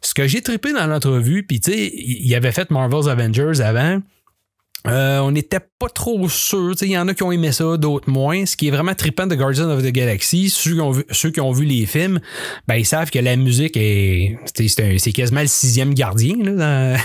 [0.00, 4.00] Ce que j'ai trippé dans l'entrevue, puis tu sais, il avait fait Marvel's Avengers avant.
[4.88, 6.74] Euh, on n'était pas trop sûr.
[6.82, 8.46] Il y en a qui ont aimé ça, d'autres moins.
[8.46, 11.30] Ce qui est vraiment trippant de Guardians of the Galaxy, ceux qui ont vu, ceux
[11.30, 12.20] qui ont vu les films,
[12.66, 14.38] ben, ils savent que la musique est.
[14.54, 16.96] C'est quasiment le sixième gardien là,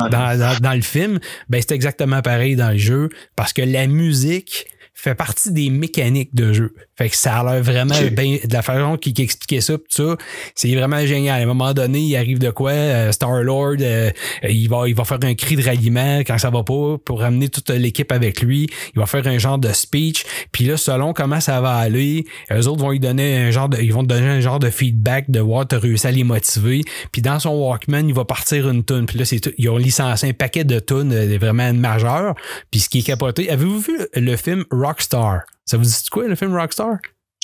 [0.00, 1.18] dans, dans, dans, dans, le film.
[1.48, 3.08] Ben, c'est exactement pareil dans le jeu.
[3.36, 6.74] Parce que la musique fait partie des mécaniques de jeu.
[6.96, 10.16] Fait que ça a l'air vraiment bien de la façon qu'il expliquait ça, tout ça.
[10.54, 11.40] C'est vraiment génial.
[11.40, 12.70] À un moment donné, il arrive de quoi?
[12.70, 14.10] Euh, Star-Lord, euh,
[14.48, 17.48] il, va, il va faire un cri de ralliement quand ça va pas pour ramener
[17.48, 18.68] toute l'équipe avec lui.
[18.94, 20.24] Il va faire un genre de speech.
[20.52, 23.78] Puis là, selon comment ça va aller, eux autres vont lui donner un genre de,
[23.78, 26.82] ils vont donner un genre de feedback de voir tu réussi à les motiver.
[27.10, 29.06] Puis dans son Walkman, il va partir une tune.
[29.06, 32.34] Puis là, c'est ils ont licencié un paquet de tunes euh, vraiment majeures.
[32.70, 35.40] Puis ce qui est capoté, avez-vous vu le film Rockstar?
[35.66, 36.96] Ça vous dit quoi le film Rockstar?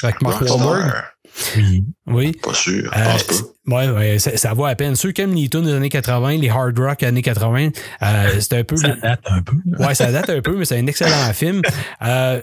[0.03, 0.93] Avec Mark Wahlberg?
[1.57, 1.85] Oui.
[2.07, 2.33] Oui.
[2.43, 2.91] Pas sûr.
[2.97, 3.47] Euh, pense pas.
[3.66, 4.97] ouais, ouais, ça, ça vaut à peine.
[4.97, 7.68] Ceux qui aiment les tunes des années 80, les hard rock années 80,
[8.03, 8.77] euh, c'est un peu.
[8.77, 9.57] Ça date un peu.
[9.79, 11.61] Ouais, ça date un peu, mais c'est un excellent film.
[12.03, 12.41] Euh,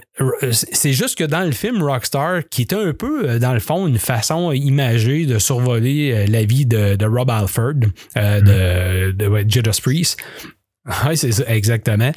[0.52, 3.86] c'est juste que dans le film Rockstar, qui était un peu, euh, dans le fond,
[3.88, 7.74] une façon imagée de survoler la vie de, de Rob Alford,
[8.16, 10.18] euh, de, de ouais, Judas Priest.
[11.08, 12.12] Oui, c'est ça, exactement.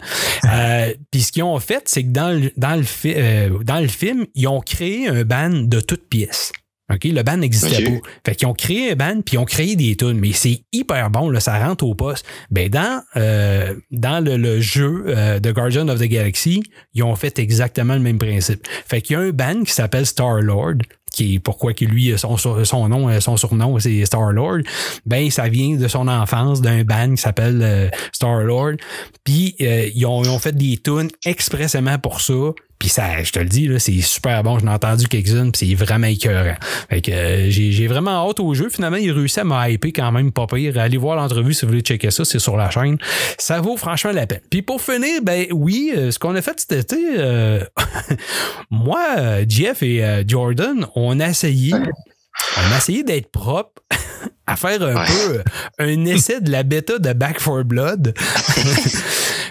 [0.51, 3.79] euh, Puis ce qu'ils ont fait, c'est que dans le, dans, le fi- euh, dans
[3.79, 6.51] le film, ils ont créé un band de toutes pièces.
[6.93, 7.05] OK?
[7.05, 8.07] Le band n'existait pas.
[8.25, 10.19] Fait qu'ils ont créé un band, puis ils ont créé des tunes.
[10.19, 12.25] Mais c'est hyper bon, là, ça rentre au poste.
[12.49, 16.63] Ben, dans, euh, dans le, le jeu euh, de Guardian of the Galaxy,
[16.93, 18.67] ils ont fait exactement le même principe.
[18.85, 20.75] Fait qu'il y a un band qui s'appelle Star-Lord,
[21.11, 24.61] qui pourquoi que lui, son, son nom, euh, son surnom, c'est Star-Lord.
[25.05, 28.75] Ben, ça vient de son enfance, d'un band qui s'appelle euh, Star-Lord.
[29.23, 32.53] Puis, euh, ils, ont, ils ont fait des tunes expressément pour ça.
[32.81, 34.57] Puis ça, je te le dis, c'est super bon.
[34.57, 36.55] J'en ai entendu quelques-unes, puis c'est vraiment écœurant.
[36.89, 38.69] Fait que euh, j'ai, vraiment hâte au jeu.
[38.69, 40.79] Finalement, il a réussi à me hyper quand même pas pire.
[40.79, 42.97] Allez voir l'entrevue si vous voulez checker ça, c'est sur la chaîne.
[43.37, 44.39] Ça vaut franchement la peine.
[44.49, 46.97] Puis pour finir, ben oui, euh, ce qu'on a fait cet été,
[48.71, 48.99] moi,
[49.47, 50.87] Jeff et Jordan,
[51.19, 51.73] a essayé.
[51.73, 53.81] On a essayé d'être propre,
[54.47, 55.05] à faire un Ouais.
[55.07, 55.43] peu euh,
[55.79, 58.13] un essai de la bêta de Back for Blood.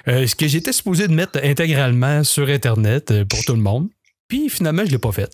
[0.09, 3.88] Euh, ce que j'étais supposé de mettre intégralement sur Internet euh, pour tout le monde.
[4.28, 5.28] Puis finalement, je l'ai pas fait.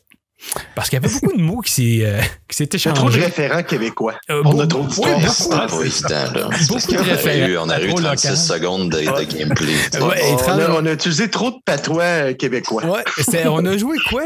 [0.74, 4.14] Parce qu'il y avait beaucoup de mots qui s'est, euh, a trop de référents québécois.
[4.30, 4.86] Euh, On a trop oui,
[5.20, 5.66] d'histoires.
[5.66, 5.78] beaucoup.
[5.80, 6.48] Pas évident, là.
[6.68, 7.46] Beaucoup de référents.
[7.48, 8.36] eu, on a eu Trop 36 local.
[8.36, 9.74] secondes de, de gameplay.
[10.00, 12.84] On 30 a, on a utilisé trop de patois euh, québécois.
[12.86, 13.04] Ouais,
[13.46, 14.22] on a joué quoi?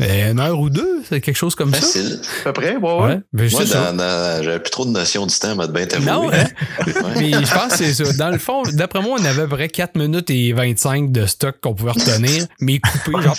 [0.00, 1.02] Euh, Une heure ou deux?
[1.08, 1.80] C'est quelque chose comme ça?
[1.80, 2.20] Facile.
[2.40, 3.02] À peu près, ouais, ouais.
[3.02, 3.62] Ouais, ben, Moi,
[4.42, 6.06] j'avais plus trop de notions du temps, m'a bien t'avouer.
[6.06, 6.44] Non, hein?
[6.86, 6.92] Ouais.
[7.16, 8.12] Mais je pense que c'est ça.
[8.14, 11.26] Dans le fond, d'après moi, on avait à peu près 4 minutes et 25 de
[11.26, 13.36] stock qu'on pouvait retenir, mais coupé, genre.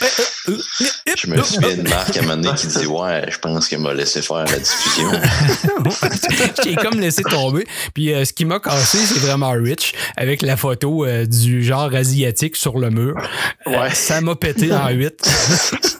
[0.47, 3.67] Je me suis mis une marque à un moment donné qui dit Ouais, je pense
[3.67, 5.11] qu'elle m'a laissé faire la diffusion.
[6.63, 7.65] J'ai comme laissé tomber.
[7.93, 11.93] Puis euh, ce qui m'a cassé, c'est vraiment Rich avec la photo euh, du genre
[11.93, 13.15] asiatique sur le mur.
[13.17, 13.89] Euh, Ouais.
[13.93, 15.03] Ça m'a pété en 8.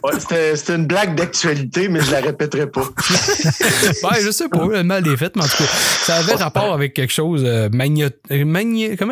[0.04, 2.82] Ouais, c'était, c'était une blague d'actualité, mais je la répéterai pas.
[2.82, 5.64] ouais, je sais pas, le mal est fait, mais en tout cas,
[6.02, 8.08] ça avait rapport avec quelque chose magno...
[8.28, 8.58] Comment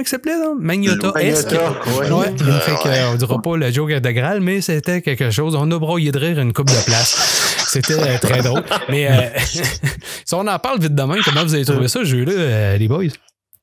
[0.00, 0.52] il s'appelait, là?
[0.58, 1.52] Magnota-esque.
[1.52, 2.10] Magnota, ouais.
[2.10, 5.54] Ouais, Euh, fait on dira pas le joke de Graal, mais c'était quelque chose.
[5.58, 7.64] On a broyé de rire une coupe de place.
[7.68, 8.62] C'était euh, très drôle.
[8.88, 9.38] Mais euh,
[10.24, 12.76] si on en parle vite de même, comment vous avez trouvé ça, ce jeu-là, euh,
[12.76, 13.04] les boys?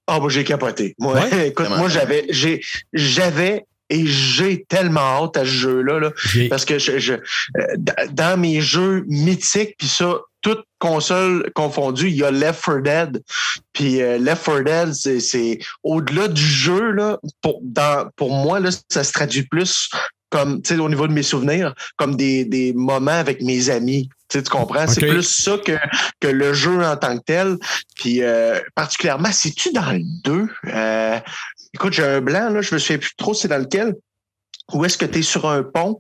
[0.08, 0.96] Ah, moi, j'ai capoté.
[0.98, 1.48] Moi, Ouais?
[1.48, 2.62] écoute, moi, j'avais, j'ai,
[2.94, 6.12] j'avais et j'ai tellement hâte à ce jeu-là, là,
[6.50, 7.14] parce que je,
[8.12, 13.24] dans mes jeux mythiques, puis ça, toute console confondue, il y a Left 4 Dead.
[13.74, 18.60] Puis euh, Left 4 Dead, c'est, c'est au-delà du jeu, là, pour, dans, pour moi,
[18.60, 19.90] là, ça se traduit plus
[20.30, 24.10] comme, tu sais, au niveau de mes souvenirs, comme des, des moments avec mes amis.
[24.30, 24.88] Tu sais, tu comprends?
[24.88, 25.78] C'est plus ça que,
[26.20, 27.58] que le jeu en tant que tel.
[27.96, 30.48] Puis euh, particulièrement, c'est-tu dans le 2?
[30.68, 31.20] Euh,
[31.74, 33.96] écoute, j'ai un blanc, là, je me souviens plus trop c'est dans lequel.
[34.72, 36.00] Où est-ce que tu es sur un pont?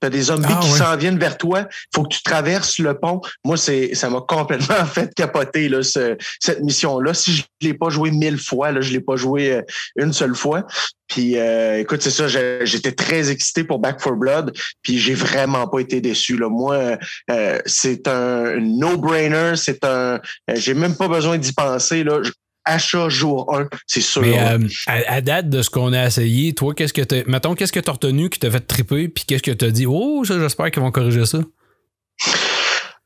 [0.00, 0.78] Tu as des zombies Ah, qui ouais.
[0.78, 1.66] s'en viennent vers toi.
[1.94, 3.20] faut que tu traverses le pont.
[3.44, 7.14] Moi, c'est ça m'a complètement fait capoter là, ce- cette mission-là.
[7.14, 9.62] Si je l'ai pas joué mille fois, là, je l'ai pas joué euh,
[9.96, 10.64] une seule fois.
[11.08, 15.66] Puis euh, écoute, c'est ça, j'étais très excité pour Back for Blood, puis j'ai vraiment
[15.66, 16.36] pas été déçu.
[16.36, 16.48] Là.
[16.50, 16.98] Moi,
[17.30, 20.20] euh, c'est un no-brainer, c'est un.
[20.50, 22.04] euh, j'ai même pas besoin d'y penser.
[22.04, 22.20] Là.
[22.68, 24.22] Achat jour 1, c'est sûr.
[24.22, 27.22] Mais euh, à, à date de ce qu'on a essayé, toi, qu'est-ce que t'as.
[27.26, 29.86] Mettons, qu'est-ce que t'as retenu qui t'a fait triper, puis qu'est-ce que t'as dit?
[29.86, 31.38] Oh, ça, j'espère qu'ils vont corriger ça?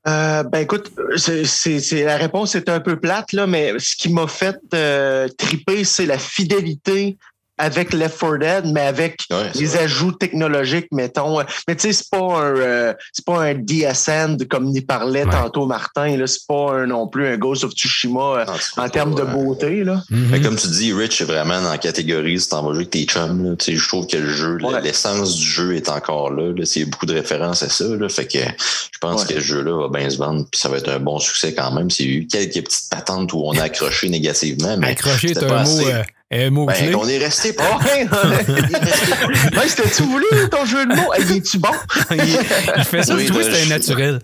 [0.08, 3.94] Euh, ben écoute, c'est, c'est, c'est- la réponse est un peu plate, là, mais ce
[3.94, 7.16] qui m'a fait euh, triper, c'est la fidélité
[7.58, 9.78] avec Left 4 Dead, mais avec Ouais, c'est les vrai.
[9.84, 11.38] ajouts technologiques, mettons.
[11.40, 15.24] euh, Mais tu sais, c'est pas un euh, c'est pas un DSN comme il parlait
[15.24, 15.30] Ouais.
[15.30, 16.16] tantôt Martin.
[16.16, 19.22] Là, c'est pas un, non plus un Ghost of Tsushima euh, Non, en termes de
[19.22, 19.32] ouais.
[19.32, 19.84] beauté.
[19.84, 20.02] Là.
[20.10, 20.28] Mhm.
[20.30, 22.90] Mais comme tu dis, Rich est vraiment dans la catégorie si t'en vas jouer avec
[22.90, 23.44] tes chums.
[23.44, 23.56] Là.
[23.56, 24.80] Tu sais, Je trouve que le jeu, Ouais.
[24.80, 26.48] l'essence du jeu est encore là.
[26.48, 26.64] là.
[26.74, 27.84] Il y a beaucoup de références à ça.
[27.84, 28.08] Là.
[28.08, 29.28] Fait que je pense Ouais.
[29.28, 31.70] que ce jeu-là va bien se vendre puis ça va être un bon succès quand
[31.72, 31.90] même.
[31.90, 34.76] C'est eu quelques petites patentes où on a accroché négativement.
[34.78, 35.92] Mais Accroché est un pas mot, assez.
[35.92, 36.02] euh,
[36.32, 36.94] un mot Ben, clé.
[36.94, 37.78] on est resté pas.
[37.84, 38.06] Ouais,
[39.58, 41.12] ouais, c'était-tu voulu ton jeu de mots?
[41.14, 41.68] Hey, es-tu bon?
[42.10, 42.38] il,
[42.78, 44.18] il fait ça, Oui, tu vois, là, c'est un je- naturel.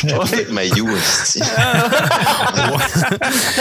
[0.00, 1.40] J'étais avec Mayu, esti.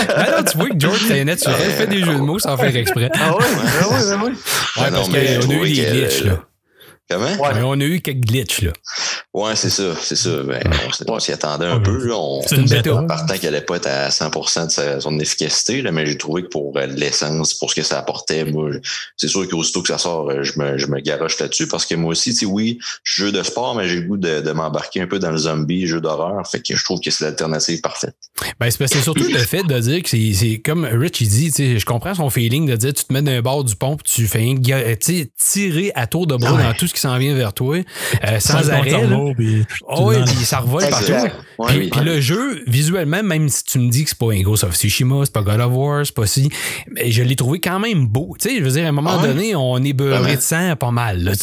[0.07, 2.39] Ben non, tu vois que George, c'est un naturel, il fait des jeux de mots
[2.39, 3.09] sans faire exprès.
[3.13, 4.23] Ah ouais, ah ouais, ah ouais.
[4.31, 4.35] Ouais,
[4.77, 6.39] Ah non, parce mais qu'on a eu des glitches, là.
[7.09, 7.25] Comment?
[7.25, 7.53] Ouais.
[7.53, 8.71] Ouais, on a eu quelques glitches, là.
[9.34, 10.30] Ouais, c'est ça, c'est ça.
[10.43, 11.84] Ben, on s'y- on s'y attendait un Ouais.
[11.84, 12.07] peu.
[12.07, 12.15] là.
[12.17, 15.82] On, C'est une en partant qu'elle allait pas être à 100% de sa- son efficacité,
[15.84, 18.71] là, mais j'ai trouvé que pour euh, l'essence, pour ce que ça apportait, moi,
[19.15, 21.93] c'est sûr qu'aussitôt que ça sort, euh, je me, je me garoche là-dessus parce que
[21.93, 24.41] moi aussi, tu sais, oui, je suis jeu de sport, mais j'ai le goût de,
[24.41, 26.47] de m'embarquer un peu dans le zombie, jeu d'horreur.
[26.49, 28.15] Fait que je trouve que c'est l'alternative parfaite.
[28.59, 31.21] Ben, c'est parce que c'est surtout le fait de dire que c'est- c'est comme Rich,
[31.21, 33.63] il dit, tu sais, je comprends son feeling de dire, tu te mets d'un bord
[33.63, 34.41] du pont, puis tu fais
[35.38, 36.63] tirer à tour de bras Ouais.
[36.63, 38.91] dans tout ce qui s'en vient vers toi, euh, sans Sans arrêt.
[39.26, 39.34] Là.
[39.36, 41.11] puis Oh, oui, puis ça revole partout.
[41.11, 41.32] Ouais,
[41.68, 41.89] Puis, oui.
[41.91, 44.76] puis le jeu, visuellement, même si tu me dis que c'est pas un Ghost of
[44.76, 46.49] Tsushima, c'est pas God of War, c'est pas si,
[46.91, 48.36] mais je l'ai trouvé quand même beau.
[48.39, 50.76] Tu sais, je veux dire, à un moment Ah donné, on est beurré de sang
[50.76, 51.24] pas mal.
[51.24, 51.34] Là,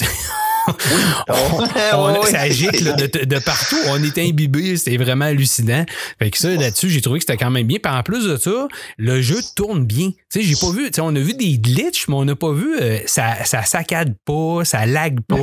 [1.29, 2.31] On- Ouais, ouais.
[2.31, 3.77] ça là, de, de partout.
[3.89, 5.85] On était imbibé, c'était vraiment hallucinant.
[6.19, 7.79] Fait que ça, là-dessus, j'ai trouvé que c'était quand même bien.
[7.83, 10.11] Puis en plus de ça, le jeu tourne bien.
[10.33, 12.37] Tu sais, j'ai pas vu, tu sais, on a vu des glitches, mais on n'a
[12.37, 15.37] pas vu, euh, ça, ça saccade pas, ça lag pas.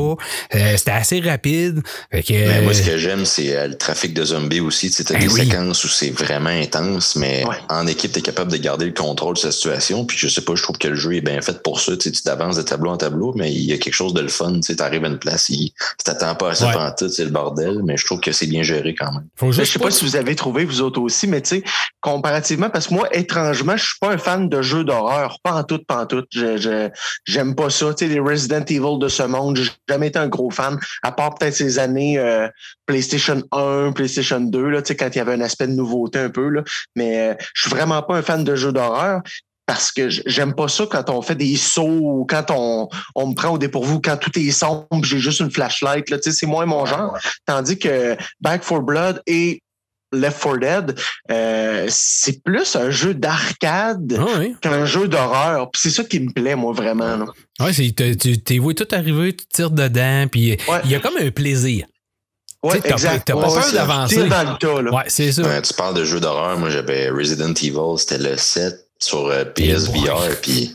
[0.55, 1.81] Euh, c'était assez rapide.
[2.11, 4.89] Fait que, moi, ce euh, que j'aime, c'est le trafic de zombies aussi.
[4.89, 5.45] Tu sais, t'as Ben des oui.
[5.45, 7.55] séquences où c'est vraiment intense, mais Ouais.
[7.69, 10.05] en équipe, t'es capable de garder le contrôle de sa situation.
[10.05, 11.95] Puis je sais pas, je trouve que le jeu est bien fait pour ça.
[11.95, 14.21] Tu sais, tu t'avances de tableau en tableau, mais il y a quelque chose de
[14.21, 14.53] le fun.
[14.55, 16.95] Tu sais, t'arrives à une place, il, tu t'attends pas à ça Ouais.
[16.97, 19.27] tout, c'est le bordel, mais je trouve que c'est bien géré quand même.
[19.35, 21.63] faut Je juste sais pas si vous avez trouvé vous autres aussi, mais tu sais,
[22.01, 25.63] comparativement, parce que moi, étrangement, je suis pas un fan de jeux d'horreur, pas en
[25.63, 26.23] tout, pas en tout.
[26.31, 26.89] Je, je-
[27.25, 27.93] j'aime pas ça.
[27.93, 31.11] Tu sais, les Resident Evil de ce monde, j'ai jamais été un gros fan, à
[31.11, 32.47] part peut-être ces années euh,
[32.85, 36.19] PlayStation 1, PlayStation 2, là, tu sais, quand il y avait un aspect de nouveauté
[36.19, 36.63] un peu, là.
[36.95, 39.21] Mais euh, je suis vraiment pas un fan de jeux d'horreur.
[39.73, 43.33] Parce que j'aime pas ça quand on fait des sauts ou quand on, on me
[43.35, 46.09] prend au dépourvu, quand tout est sombre, j'ai juste une flashlight.
[46.09, 47.17] Là, tu sais, c'est moins mon genre.
[47.45, 49.61] Tandis que Back for Blood et
[50.11, 50.99] Left 4 Dead,
[51.31, 54.57] euh, c'est plus un jeu d'arcade Ah oui.
[54.59, 55.71] qu'un jeu d'horreur.
[55.71, 57.15] Puis c'est ça qui me plaît, moi, vraiment.
[57.15, 57.25] là.
[57.61, 60.81] Ouais, c'est, tu vu tout arriver, tu tires dedans, puis Ouais.
[60.83, 61.85] il y a comme un plaisir.
[62.61, 63.19] Ouais, t'as exact.
[63.19, 64.15] pas- t'as pas Ouais, peur c'est- d'avancer.
[64.17, 64.91] Tire dans le tas, là.
[64.93, 65.41] Ouais, c'est ça.
[65.43, 69.43] Ouais, tu parles de jeux d'horreur, moi j'avais Resident Evil, c'était le 7 sur euh,
[69.45, 70.73] PSVR, puis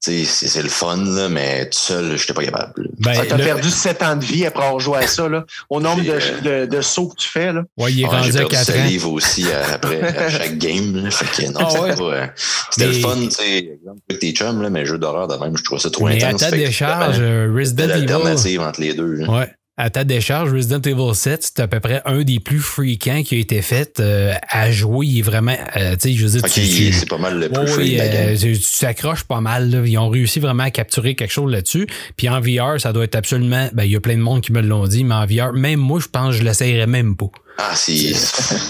[0.00, 2.88] tu sais, c'est c'est le fun, là, mais tout seul, j'étais pas capable.
[3.00, 5.44] Ben, Ah, T'as le- perdu 7 ans de vie après avoir joué à ça, là.
[5.68, 7.62] Au nombre de, J'ai, de, de sauts que tu fais, là.
[7.76, 8.72] ouais, il est Ouais, j'ai rendu à perdu 4 ans.
[8.74, 11.02] salive aussi euh, après à chaque game.
[11.02, 11.96] Là, fait que non, Ah c'était ouais?
[11.96, 12.26] pas, euh,
[12.70, 15.34] c'était Mais- le fun, tu sais, exemple avec tes chums, là, mais jeux d'horreur de
[15.36, 16.40] même, je trouvais ça trop Mais à intense.
[16.42, 17.90] ta fait que décharge, euh, vraiment Resident Evil.
[18.06, 19.12] l'alternative entre les deux.
[19.14, 19.28] là.
[19.30, 19.54] Ouais.
[19.80, 23.36] À ta décharge, Resident Evil 7, c'est à peu près un des plus fréquents qui
[23.36, 25.06] a été fait euh, à jouer.
[25.06, 27.38] Il est vraiment, euh, tu sais, je veux dire, Ok, tu- tu- c'est pas mal
[27.38, 29.70] le plus oui, euh, tu tu t'accroches pas mal.
[29.70, 29.80] là.
[29.86, 31.86] Ils ont réussi vraiment à capturer quelque chose là-dessus.
[32.16, 33.68] Puis en VR, ça doit être absolument.
[33.72, 35.78] Ben, il y a plein de monde qui me l'ont dit, mais en VR, même
[35.78, 37.30] moi, je pense que je l'essayerais même pas.
[37.60, 38.12] Ah, c'est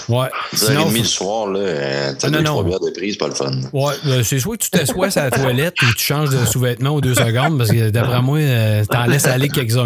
[0.09, 0.27] Ouais.
[0.55, 2.51] 10h30 le soir, là, euh, Ah, t'as non, deux, non.
[2.53, 3.51] trois bières de prise, pas le fun.
[3.71, 6.89] Ouais, euh, c'est soit que tu t'assois à la toilette ou tu changes de sous-vêtements
[6.95, 9.85] aux deux secondes parce que d'après moi, euh, t'en laisses aller quelques-uns.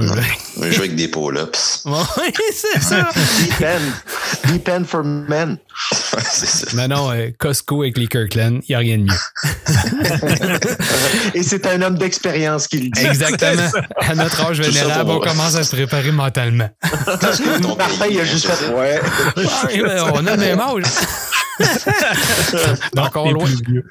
[0.57, 1.81] On joue avec des pull-ups.
[1.85, 1.99] Ouais,
[2.53, 3.09] c'est ça.
[3.39, 4.47] Deep End.
[4.53, 5.57] Deep End for Men.
[6.23, 6.67] c'est ça.
[6.73, 9.73] Mais non, euh, Costco avec les Kirkland, il n'y a rien de mieux.
[11.33, 13.05] Et c'est un homme d'expérience qui le dit.
[13.05, 13.63] Exactement.
[13.97, 16.69] À notre âge vénérable, on commence à se préparer mentalement.
[17.61, 18.92] Ton Martin, il a juste fait, ouais.
[19.35, 20.83] Ouais, ben, on a le même âge.
[22.97, 23.45] Encore T'es loin.
[23.45, 23.85] plus vieux.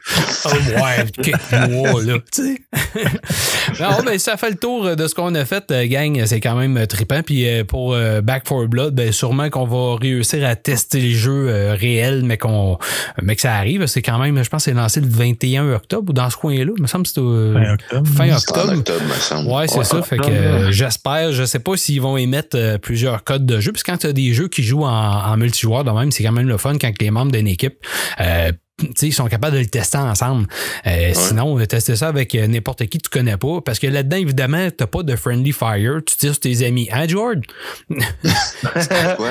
[0.45, 2.63] Oh, ouais, quelques mois, là, tu sais.
[3.81, 6.23] non, ben, ça fait le tour de ce qu'on a fait, euh, gang.
[6.27, 7.23] C'est quand même trippant.
[7.23, 11.13] Puis euh, pour euh, Back for Blood, ben, sûrement qu'on va réussir à tester les
[11.13, 12.79] jeux euh, réels, mais qu'on
[13.23, 13.87] mais que ça arrive.
[13.87, 16.73] C'est quand même, je pense que c'est lancé le 21 octobre ou dans ce coin-là.
[16.77, 18.09] Il me semble que c'est au- Fin octobre.
[18.09, 18.79] fin C'est en octobre.
[18.79, 19.49] octobre, me semble.
[19.51, 20.03] Ouais, c'est ça.
[20.03, 23.73] Fait que euh, j'espère, je sais pas s'ils vont émettre euh, plusieurs codes de jeu.
[23.73, 26.33] Puis quand tu as des jeux qui jouent en, en multijoueur de même, c'est quand
[26.33, 27.62] même le fun quand les membres d'une équipe
[28.21, 28.53] euh,
[29.03, 30.47] ils sont capables de le tester ensemble.
[30.87, 33.61] Euh, Sinon, tester ça avec euh, n'importe qui que tu connais pas.
[33.65, 36.01] Parce que là-dedans, évidemment, t'as pas de friendly fire.
[36.07, 36.89] Tu tires sur tes amis.
[36.93, 37.41] Hein, George?
[39.17, 39.31] Quoi?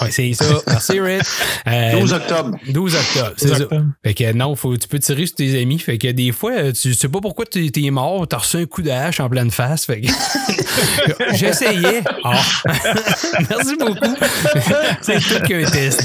[0.00, 0.44] ouais, c'est ça.
[0.66, 1.22] Merci, Rick.
[1.66, 2.58] Euh, 12 octobre.
[2.68, 3.64] 12 octobre, c'est ça.
[4.04, 5.78] Fait que non, faut, tu peux tirer sur tes amis.
[5.78, 8.82] Fait que des fois, tu sais pas pourquoi tu es mort, t'as reçu un coup
[8.82, 9.86] de hache en pleine face.
[9.86, 10.08] Fait que
[11.34, 12.02] j'essayais.
[12.24, 12.40] Ah.
[13.50, 14.16] Merci beaucoup.
[15.00, 16.02] c'est tout qu'un test.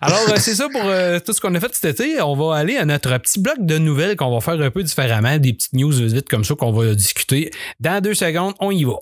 [0.00, 2.20] Alors, euh, c'est ça pour euh, tout ce qu'on a fait cet été.
[2.20, 5.38] On va aller à notre petit bloc de nouvelles qu'on va faire un peu différemment,
[5.38, 7.50] des petites news vite comme ça qu'on va discuter.
[7.80, 8.96] Dans deux secondes, on y va.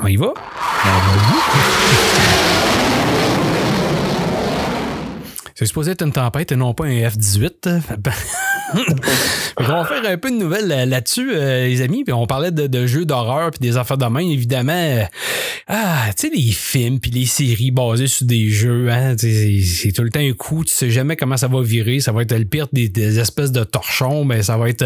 [0.00, 0.32] On y va?
[5.54, 7.80] C'est supposé être une tempête et non pas un F-18.
[9.56, 12.04] on va faire un peu de nouvelles euh, là-dessus, euh, les amis.
[12.04, 14.72] Puis on parlait de, jeux d'horreur puis des affaires de main, évidemment.
[14.72, 15.04] Euh,
[15.68, 20.02] ah, tu sais, les films puis les séries basées sur des jeux, hein, c'est tout
[20.02, 20.64] le temps un coup.
[20.64, 22.00] Tu sais jamais comment ça va virer.
[22.00, 24.84] Ça va être le pire des, espèces de torchons, mais ça va être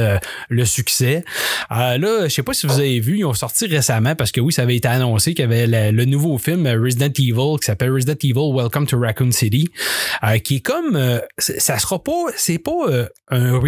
[0.48, 1.24] le succès.
[1.70, 4.52] là, je sais pas si vous avez vu, ils ont sorti récemment parce que oui,
[4.52, 8.18] ça avait été annoncé qu'il y avait le, nouveau film Resident Evil qui s'appelle Resident
[8.22, 9.68] Evil Welcome to Raccoon City,
[10.44, 13.58] qui est comme ça sera pas, c'est pas un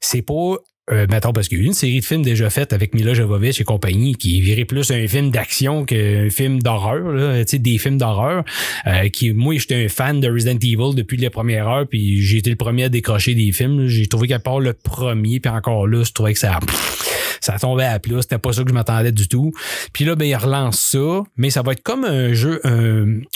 [0.00, 0.56] C'est pas
[0.90, 3.60] euh, mettons, parce qu'il y a une série de films déjà faite avec Mila Jovovich
[3.60, 7.98] et compagnie qui virait plus un film d'action qu'un film d'horreur, tu sais, des films
[7.98, 8.44] d'horreur.
[8.86, 12.38] Euh, qui, moi, j'étais un fan de Resident Evil depuis les premières heures, puis j'ai
[12.38, 13.86] été le premier à décrocher des films.
[13.86, 16.58] J'ai trouvé qu'à part le premier, puis encore là, je trouvais que ça
[17.40, 18.20] ça tombait à plat.
[18.22, 19.52] C'était pas ça que je m'attendais du tout.
[19.92, 22.60] Puis là, ben, il relance ça, mais ça va être comme un jeu,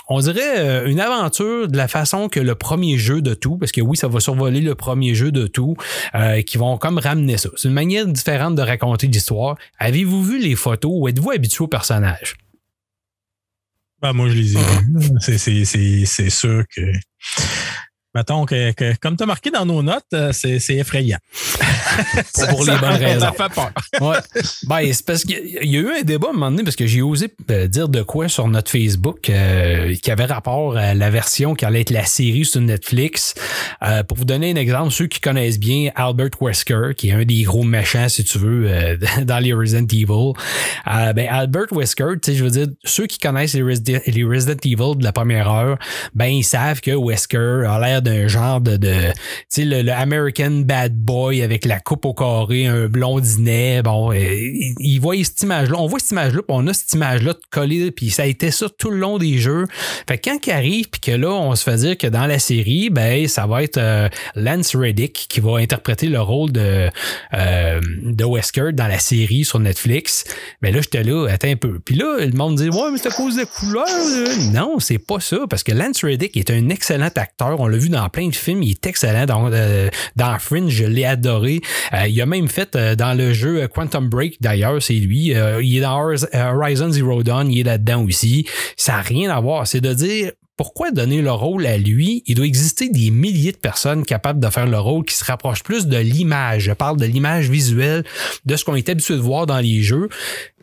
[0.09, 3.73] on dirait euh, une aventure de la façon que le premier jeu de tout, parce
[3.73, 5.77] que oui, ça va survoler le premier jeu de tout,
[6.15, 7.51] euh, qui vont comme ramener ça.
[7.57, 9.57] C'est une manière différente de raconter l'histoire.
[9.79, 12.37] Avez-vous vu les photos ou êtes-vous habitué au personnage?
[14.01, 16.07] Ben, moi, je les ai vus.
[16.07, 16.81] C'est sûr que
[18.15, 21.19] mettons que, comme tu as marqué dans nos notes, euh, c'est, effrayant.
[22.49, 23.21] pour les bonnes raisons.
[23.21, 23.73] Ça fait peur.
[24.01, 24.19] ouais.
[24.65, 26.87] Ben, c'est parce qu'il y a eu un débat à un moment donné, parce que
[26.87, 31.11] j'ai osé euh, dire de quoi sur notre Facebook euh, qui avait rapport à la
[31.11, 33.35] version qui allait être la série sur Netflix.
[34.09, 37.43] pour vous donner un exemple, ceux qui connaissent bien Albert Wesker, qui est un des
[37.43, 40.33] gros méchants, si tu veux, dans les Resident Evil.
[40.87, 44.59] ben, Albert Wesker, tu sais, je veux dire, ceux qui connaissent les, Resident, les Resident
[44.65, 45.79] Evil de la première heure,
[46.15, 49.15] ben, ils savent que Wesker a l'air d'un genre de, de tu
[49.49, 53.83] sais, le, American Bad Boy avec la coupe au carré, un blondinet.
[53.83, 55.77] Bon, euh, il, voit cette image-là.
[55.79, 58.51] On voit cette image-là, puis on a cette image-là de coller, puis ça a été
[58.51, 59.67] ça tout le long des jeux.
[60.09, 62.39] Fait que quand il arrive, puis que là, on se fait dire que dans la
[62.39, 66.89] série, ben, ça va être euh, Lance Reddick qui va interpréter le rôle de,
[67.35, 70.25] euh, de Wesker dans la série sur Netflix.
[70.61, 71.79] Mais ben là, j'étais là, attends un peu.
[71.85, 73.87] Puis là, le monde dit, ouais, mais c'est à cause des couleurs.
[74.53, 77.61] Non, c'est pas ça, parce que Lance Reddick est un excellent acteur.
[77.61, 78.63] On l'a vu dans plein de films.
[78.63, 79.27] Il est excellent.
[79.27, 81.61] Dans, euh, dans Fringe, je l'ai adoré.
[81.93, 85.33] Euh, il a même fait euh, dans le jeu Quantum Break, d'ailleurs, c'est lui.
[85.63, 88.47] il est dans Horizon Zero Dawn, il est là-dedans aussi.
[88.77, 89.67] Ça n'a rien à voir.
[89.67, 92.23] C'est de dire, pourquoi donner le rôle à lui?
[92.27, 95.63] Il doit exister des milliers de personnes capables de faire le rôle qui se rapprochent
[95.63, 96.65] plus de l'image.
[96.65, 98.05] Je parle de l'image visuelle,
[98.45, 100.09] de ce qu'on est habitué de voir dans les jeux.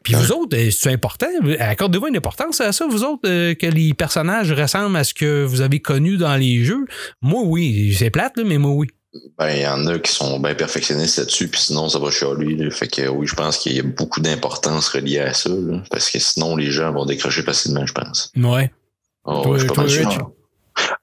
[0.03, 1.27] Puis vous autres, euh, c'est important.
[1.59, 5.43] Accordez-vous une importance à ça, vous autres, euh, que les personnages ressemblent à ce que
[5.43, 6.85] vous avez connu dans les jeux?
[7.21, 7.95] Moi, oui.
[7.97, 8.87] C'est plate, mais moi, oui.
[9.37, 12.69] Ben, il y en a qui sont bien perfectionnistes là-dessus, puis sinon, ça va chialer.
[12.69, 15.49] Fait que oui, je pense qu'il y a beaucoup d'importance reliée à ça,
[15.89, 18.31] parce que sinon, les gens vont décrocher facilement, je pense.
[18.37, 18.71] Ouais.
[19.25, 19.85] Oh, je suis pas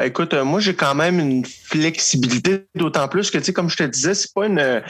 [0.02, 3.76] Écoute, euh, moi, j'ai quand même une flexibilité, d'autant plus que, tu sais, comme je
[3.76, 4.80] te disais, c'est pas une, euh,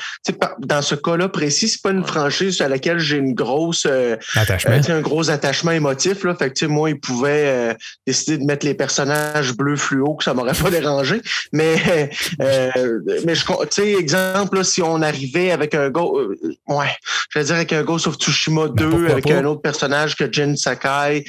[0.58, 4.80] dans ce cas-là précis, c'est pas une franchise à laquelle j'ai une grosse, euh, attachement.
[4.88, 6.34] un gros attachement émotif, là.
[6.34, 7.76] Fait que, moi, il pouvait
[8.06, 11.22] décider de mettre les personnages bleus fluo, que ça m'aurait pas dérangé.
[11.52, 16.20] Mais, mais je, tu sais, exemple, là, si on arrivait avec un go,
[16.68, 16.96] ouais,
[17.30, 20.30] je vais dire avec un Ghost of Tsushima 2, ben, avec un autre personnage que
[20.30, 21.24] Jin Sakai.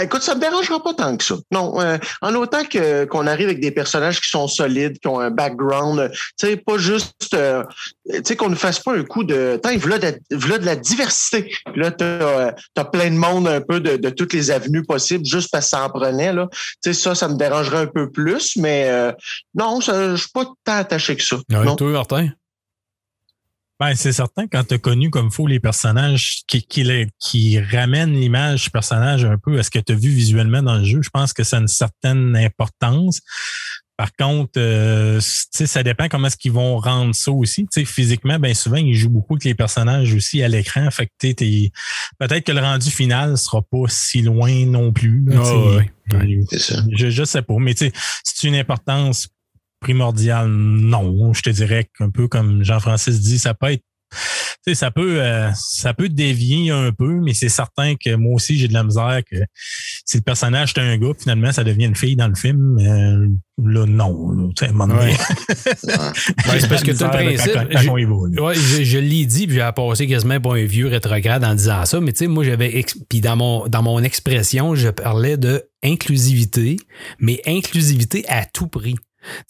[0.00, 1.36] Écoute, ça me dérangera pas tant que ça.
[1.50, 1.74] Non,
[2.20, 6.10] en autant que qu'on arrive avec des personnages qui sont solides, qui ont un background,
[6.12, 7.64] tu sais, pas juste, euh,
[8.08, 11.52] tu sais, qu'on ne fasse pas un coup de, tant voilà de, de la diversité.
[11.74, 15.24] Là, t'as euh, as plein de monde un peu de, de, toutes les avenues possibles,
[15.24, 16.48] juste parce que ça en prenait là.
[16.82, 19.10] Tu sais, ça, ça me dérangerait un peu plus, mais euh,
[19.54, 21.36] non, je suis pas tant attaché que ça.
[21.48, 21.74] non.
[21.74, 22.30] Toi, Martin?
[23.80, 26.86] Ben, c'est certain, quand tu as connu comme faut les personnages qui, qui,
[27.18, 30.78] qui ramènent l'image du personnage un peu à ce que tu as vu visuellement dans
[30.78, 33.20] le jeu, je pense que ça a une certaine importance.
[33.96, 37.66] Par contre, euh, ça dépend comment est-ce qu'ils vont rendre ça aussi.
[37.70, 40.90] sais, physiquement, bien souvent, ils jouent beaucoup avec les personnages aussi à l'écran.
[40.90, 45.24] Fait que peut-être que le rendu final sera pas si loin non plus.
[45.32, 45.78] Ah
[46.10, 47.54] je, je sais pas.
[47.58, 47.92] Mais c'est
[48.42, 49.28] une importance
[49.84, 51.34] primordiale, non.
[51.34, 53.84] Je te dirais qu'un peu comme Jean-Francis dit, ça peut être
[54.66, 58.56] sais, ça peut euh, ça peut dévier un peu, mais c'est certain que moi aussi
[58.56, 59.36] j'ai de la misère que
[60.04, 62.78] si le personnage est un gars, finalement ça devient une fille dans le film.
[62.78, 63.28] Euh,
[63.62, 64.50] là, non.
[64.56, 65.14] Tu sais, ouais.
[66.58, 67.52] c'est parce que tout le principe.
[68.54, 72.00] je, je, l'ai dit, puis j'ai passé quasiment pour un vieux rétrograde en disant ça,
[72.00, 76.78] mais tu sais, moi j'avais puis dans mon dans mon expression, je parlais de inclusivité,
[77.18, 78.96] mais inclusivité à tout prix.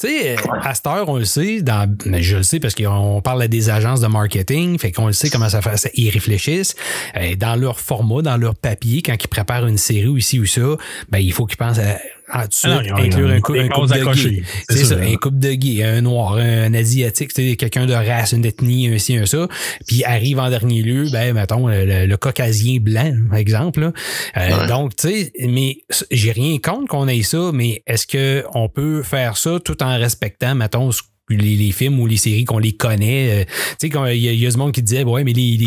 [0.01, 3.21] Tu sais, à cette heure, on le sait, dans, mais je le sais parce qu'on
[3.23, 5.91] parle à des agences de marketing, fait qu'on le sait comment ça fait.
[5.95, 6.75] Ils réfléchissent
[7.17, 10.47] euh, dans leur format, dans leur papier, quand ils préparent une série ou ici ou
[10.47, 10.77] ça,
[11.09, 11.99] ben, il faut qu'ils pensent à
[12.29, 14.43] ah, tu ah inclure un, couple de gay.
[14.69, 18.89] C'est ça, un couple de gay, un noir, un asiatique, quelqu'un de race, une ethnie,
[18.89, 19.47] un ci, un ça.
[19.87, 23.93] Puis arrive en dernier lieu, ben, mettons, le, caucasien blanc, par exemple.
[24.37, 25.79] Euh, donc, tu sais, mais
[26.11, 29.99] j'ai rien contre qu'on ait ça, mais est-ce que on peut faire ça tout en
[29.99, 33.43] respectant, mettons, ce les, films ou les séries qu'on les connaît.
[33.43, 33.45] Euh,
[33.81, 35.59] tu sais, il y, a ce monde qui disait, ouais, mais les,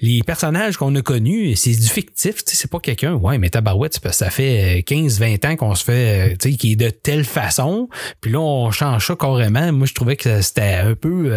[0.00, 3.14] les, personnages qu'on a connus, c'est du fictif, c'est pas quelqu'un.
[3.14, 6.72] Ouais, mais tabarouette, ça fait 15-20 euh, ans qu'on se fait, euh, tu sais, qui
[6.72, 7.88] est de telle façon.
[8.20, 9.72] Puis là, on change ça carrément.
[9.72, 11.32] Moi, je trouvais que c'était un peu...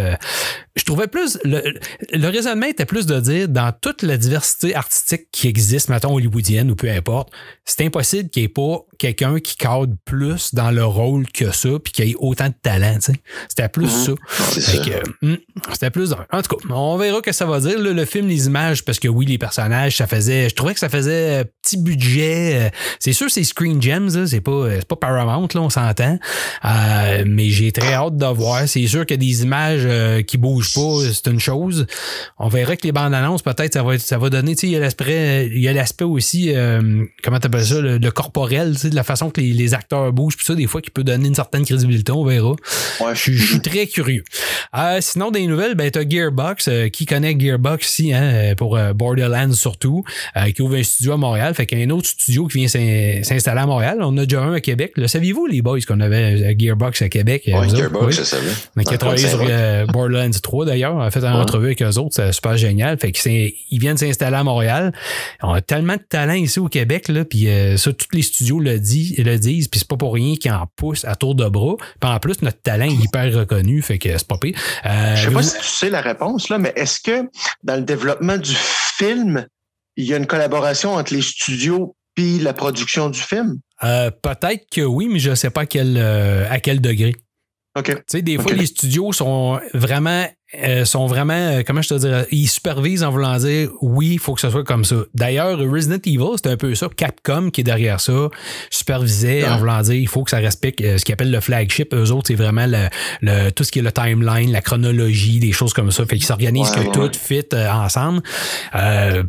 [0.77, 1.37] je trouvais plus...
[1.43, 1.73] Le,
[2.13, 6.71] le raisonnement était plus de dire, dans toute la diversité artistique qui existe, mettons, hollywoodienne
[6.71, 7.29] ou peu importe,
[7.65, 11.69] c'est impossible qu'il n'y ait pas quelqu'un qui cadre plus dans le rôle que ça,
[11.83, 12.97] puis qu'il ait autant de talent.
[13.49, 14.05] C'était plus mhm.
[14.05, 15.11] ça.
[15.21, 15.35] Hmm,
[15.73, 17.79] c'était plus En tout cas, on verra que ça va dire.
[17.79, 20.49] le film, les images, parce que oui, les personnages, ça faisait.
[20.49, 22.55] Je trouvais que ça faisait euh, petit budget.
[22.55, 26.17] Euh, c'est sûr, c'est Screen Gems, c'est pas, euh, pas Paramount, là, on s'entend.
[26.63, 28.67] mais j'ai très hâte de voir.
[28.67, 29.87] C'est sûr que des images
[30.23, 31.87] qui bougent pas, c'est une chose.
[32.37, 34.55] On verra que les bandes annonces, peut-être, ça va, ça va donner.
[34.63, 36.53] Il y a l'aspect, il y a l'aspect aussi,
[37.23, 40.67] comment t'appelles ça, le, corporel, de la façon que les, acteurs bougent, puis ça, des
[40.67, 42.51] fois, qui peut donner une certaine crédibilité, on verra.
[43.01, 43.13] Ouais.
[43.13, 44.23] Je, je suis très curieux.
[44.75, 48.77] Euh, sinon, des nouvelles, ben, t'as Gearbox, euh, qui connaît Gearbox ici, hein, euh, pour
[48.95, 50.03] Borderlands surtout,
[50.55, 51.53] qui ouvre un studio à Montréal.
[51.53, 53.99] Fait qu'il y a un autre studio qui vient s'installer à Montréal.
[54.01, 54.93] On a déjà un à Québec.
[54.95, 57.43] Le saviez-vous, les boys, qu'on avait Gearbox à Québec?
[57.47, 58.51] Ouais, Gearbox, je savais.
[58.75, 59.39] On a travaillé sur
[59.91, 60.99] Borderlands 3 d'ailleurs.
[60.99, 62.15] A fait une entrevue avec eux autres.
[62.15, 62.97] C'est super génial.
[62.99, 64.93] Fait qu'ils viennent s'installer à Montréal.
[65.41, 67.47] On a tellement de talent ici au Québec, là, puis
[67.77, 70.67] ça, tous les studios le, dit, le disent, puis c'est pas pour rien qu'ils en
[70.75, 71.75] poussent à tour de bras.
[71.99, 74.57] Puis en plus, notre talent est hyper reconnu fait que c'est pas pire.
[74.85, 77.29] Euh, je sais pas si tu sais la réponse, là, mais est-ce que
[77.63, 79.45] dans le développement du film,
[79.95, 83.59] il y a une collaboration entre les studios puis la production du film?
[83.83, 87.15] Euh, peut-être que oui, mais je ne sais pas à quel, euh, à quel degré.
[87.77, 87.93] OK.
[87.93, 91.93] Tu sais, des fois, les studios sont vraiment euh, sont vraiment, euh, comment je te
[91.95, 94.95] dirais, ils supervisent en voulant dire oui, il faut que ce soit comme ça.
[95.13, 96.87] D'ailleurs, Resident Evil, c'est un peu ça.
[96.95, 98.29] Capcom qui est derrière ça,
[98.69, 101.93] supervisait en voulant dire il faut que ça respecte euh, ce qu'ils appellent le flagship.
[101.93, 105.73] Eux autres, c'est vraiment le, tout ce qui est le timeline, la chronologie, des choses
[105.73, 106.05] comme ça.
[106.05, 108.21] Fait qu'ils s'organisent que tout fit ensemble.
[108.73, 109.23] en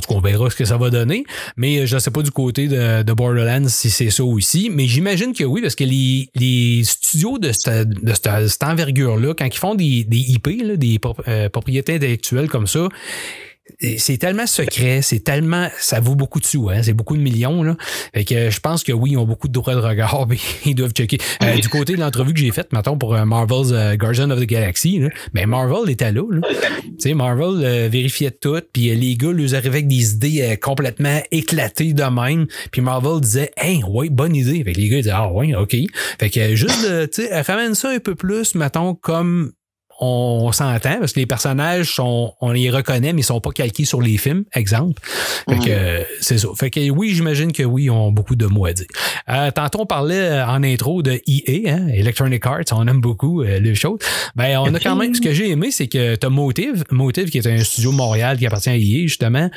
[0.00, 1.24] tout cas, on verra ce que ça va donner.
[1.58, 4.70] Mais je ne sais pas du côté de, Borderlands si c'est ça aussi.
[4.72, 9.58] Mais j'imagine que oui, parce que les, studios de cette, de cette, envergure-là, quand ils
[9.58, 12.88] font des, des IP, des euh, propriétés intellectuelles comme ça,
[13.98, 17.62] c'est tellement secret, c'est tellement, ça vaut beaucoup de sous, hein, c'est beaucoup de millions
[17.62, 17.76] là.
[18.14, 20.36] Fait que je pense que oui, ils ont beaucoup de droits de regard, mais
[20.66, 21.18] ils doivent checker.
[21.42, 24.40] Euh, du côté de l'entrevue que j'ai faite, maintenant pour euh, Marvel's euh, Guardian of
[24.40, 26.22] the Galaxy, là, mais Marvel était là.
[26.30, 26.40] là.
[26.50, 31.94] tu sais, Marvel vérifiait tout, puis les gars ils arrivaient avec des idées complètement éclatées
[31.94, 34.62] de même, puis Marvel disait, hey, ouais, bonne idée.
[34.62, 35.76] Fait que les gars disaient, ah ouais, ok.
[36.20, 39.52] Fait que juste, tu sais, ramène ça un peu plus, mettons, comme
[40.00, 43.84] on, s'entend parce que les personnages sont, on les reconnaît, mais ils sont pas calqués
[43.84, 45.00] sur les films, exemple.
[45.48, 46.04] Fait que mhm.
[46.20, 46.48] c'est ça.
[46.58, 48.86] Fait que oui, j'imagine que oui, ils ont beaucoup de mots à dire.
[49.28, 53.42] Euh, tantôt, on parlait euh, en intro de EA, hein, Electronic Arts, on aime beaucoup
[53.42, 53.98] euh, les choses.
[54.36, 57.30] Ben, on a quand même, ce que j'ai aimé, c'est que tu as Motive, Motive
[57.30, 59.50] qui est un studio Montréal qui appartient à EA, justement,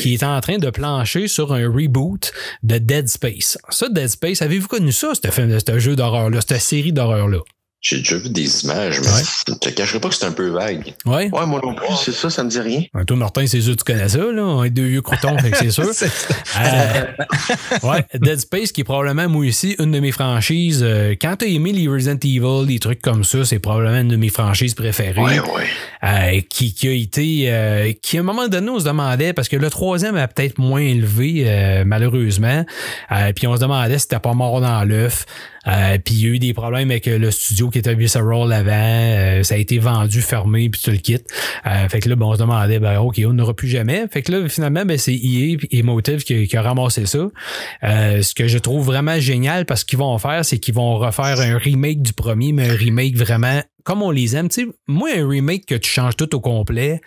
[0.00, 2.32] qui est en train de plancher sur un reboot
[2.62, 3.58] de Dead Space.
[3.70, 7.38] Ça, Dead Space, avez-vous connu ça, ce, film, ce jeu d'horreur-là, cette série d'horreur-là?
[7.82, 9.10] J'ai déjà vu des images, mais
[9.48, 10.94] je te cacherai pas que c'est un peu vague.
[11.04, 11.28] Ouais.
[11.32, 12.84] Ouais, moi non plus, c'est ça, ça me dit rien.
[12.94, 14.44] Ouais, toi, Martin, c'est sûr que tu connais ça, là.
[14.44, 15.82] On est deux vieux croutons, fait que c'est sûr.
[16.60, 17.04] euh,
[17.82, 20.80] ouais, Dead Space, qui est probablement, moi aussi, une de mes franchises.
[20.84, 24.16] Euh, quand t'as aimé les Resident Evil, des trucs comme ça, c'est probablement une de
[24.16, 25.20] mes franchises préférées.
[25.20, 25.66] Ouais, ouais.
[26.04, 29.48] Euh, qui, qui a été, euh, qui à un moment donné, on se demandait, parce
[29.48, 32.64] que le troisième a peut-être moins élevé, malheureusement.
[33.34, 35.26] puis on se demandait si c'était pas mort dans l'œuf.
[35.66, 38.70] Euh, puis il y a eu des problèmes avec le studio qui était Visceral avant.
[38.72, 41.26] Euh, ça a été vendu, fermé, puis tu le quittes.
[41.66, 44.06] Euh, fait que là, bon, on se demandait, ben, OK, on n'aura plus jamais.
[44.10, 47.28] Fait que là, finalement, ben, c'est EA et Motive qui, qui, a ramassé ça.
[47.82, 51.58] ce que je trouve vraiment génial parce qu'ils vont faire, c'est qu'ils vont refaire un
[51.58, 54.48] remake du premier, mais un remake vraiment comme on les aime.
[54.48, 57.00] Tu sais, moi, un remake que tu changes tout au complet.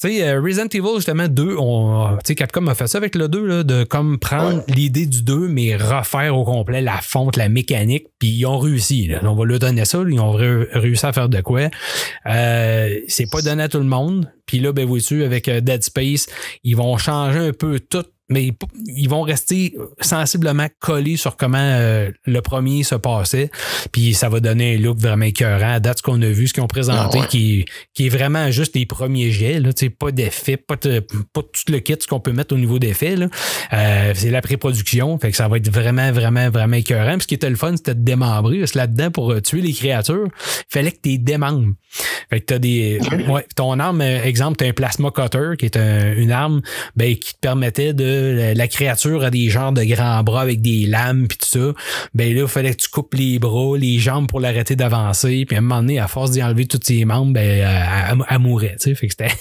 [0.00, 3.44] Tu sais, euh, Resident Evil, justement, 2, on, Capcom a fait ça avec le 2,
[3.44, 8.06] là, de comme prendre l'idée du 2, mais refaire au complet la fonte, la mécanique,
[8.20, 9.08] puis ils ont réussi.
[9.08, 9.18] Là.
[9.24, 11.62] On va leur donner ça, ils ont réussi à faire de quoi.
[12.26, 14.32] Euh, c'est pas donné à tout le monde.
[14.46, 16.28] Puis là, ben, vous avec euh, Dead Space,
[16.62, 18.52] ils vont changer un peu tout mais
[18.86, 23.50] ils vont rester sensiblement collés sur comment euh, le premier se passait.
[23.90, 25.72] Puis ça va donner un look vraiment écœurant.
[25.74, 27.64] À date, ce qu'on a vu, ce qu'ils ont présenté, ah qui,
[27.94, 29.60] qui est vraiment juste les premiers jets.
[29.60, 32.78] Là, pas d'effets, pas, de, pas tout le kit ce qu'on peut mettre au niveau
[32.78, 33.16] d'effets.
[33.72, 35.18] Euh, c'est la pré-production.
[35.18, 37.12] Fait que ça va être vraiment, vraiment, vraiment écœurant.
[37.12, 38.58] Puis ce qui était le fun, c'était de démembrer.
[38.58, 41.72] Parce que là-dedans, pour euh, tuer les créatures, il fallait que tu démembres.
[42.28, 43.00] Fait que t'as des.
[43.28, 46.60] Ouais, ton arme, exemple, t'as un plasma cutter, qui est une arme
[46.94, 48.17] ben, qui te permettait de
[48.54, 51.72] la créature a des genres de grands bras avec des lames puis tout ça,
[52.14, 55.44] ben là, il fallait que tu coupes les bras, les jambes pour l'arrêter d'avancer.
[55.46, 58.76] Puis à un moment donné, à force d'y enlever tous ses membres, ben, elle, mourait.
[58.80, 59.34] Tu sais, fait que c'était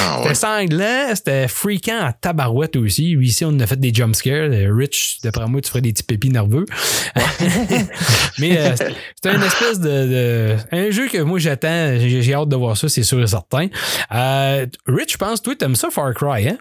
[0.00, 3.12] ah sanglant, c'était freakant à tabarouette aussi.
[3.20, 4.50] Ici, on a fait des jump scares.
[4.50, 6.66] Rich, d'après moi, tu ferais des petits pépis nerveux.
[8.38, 11.96] Mais euh, c'était une espèce de, un jeu que moi j'attends.
[11.98, 13.68] J'ai hâte de voir ça, c'est sûr et certain.
[14.12, 16.58] Euh, Rich, je pense, toi, t'aimes ça Far Cry, hein?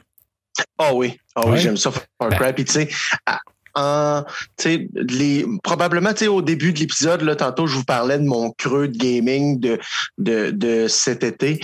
[0.77, 2.39] Ah oui, ah oui, j'aime ça Far Cry.
[2.39, 2.53] Ben.
[2.53, 2.89] Puis tu sais,
[3.75, 4.23] en,
[4.95, 8.97] les, probablement au début de l'épisode, là, tantôt, je vous parlais de mon creux de
[8.97, 9.79] gaming de,
[10.17, 11.59] de, de cet été.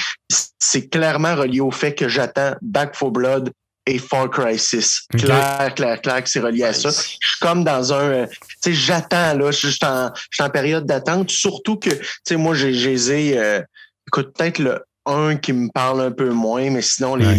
[0.60, 3.52] C'est clairement relié au fait que j'attends Back for Blood
[3.86, 5.08] et Far Cry 6.
[5.18, 6.90] Claire, clair, clair que c'est relié à ça.
[6.90, 8.26] Je suis comme dans un...
[8.26, 9.52] Tu sais, j'attends, là.
[9.52, 11.32] Je suis en, en, période d'attente.
[11.32, 12.74] Surtout que, tu sais, moi, j'ai...
[12.74, 13.62] j'ai euh,
[14.08, 17.36] écoute, peut-être le un qui me parle un peu moins, mais sinon, les,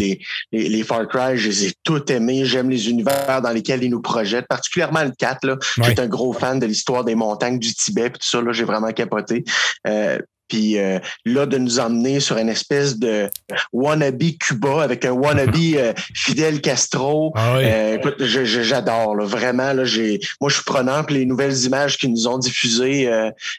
[0.53, 2.45] les, les, Far Cry, je les ai tous aimés.
[2.45, 5.47] J'aime les univers dans lesquels ils nous projettent, particulièrement le 4.
[5.47, 5.57] Là.
[5.61, 8.41] Suis un gros fan de l'histoire des montagnes du Tibet et tout ça.
[8.41, 9.45] Là, j'ai vraiment capoté.
[9.87, 10.19] Euh,
[10.51, 13.31] puis euh, là, de nous emmener sur une espèce de
[13.73, 17.33] wannabe Cuba avec un wannabe euh, Fidel Castro.
[17.37, 19.17] Ah euh, écoute, j'adore.
[19.23, 23.09] Vraiment, là, j'ai, moi, je suis prenant que les nouvelles images qu'ils nous ont diffusées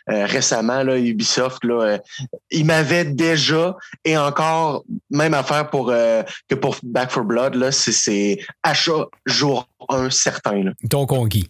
[0.07, 1.97] récemment, là, Ubisoft, là,
[2.51, 8.39] ils m'avaient déjà, et encore, même affaire pour que pour Back for Blood, là, c'est
[8.63, 10.63] achat jour un certain.
[10.63, 10.71] Là.
[10.89, 11.49] Ton conquis.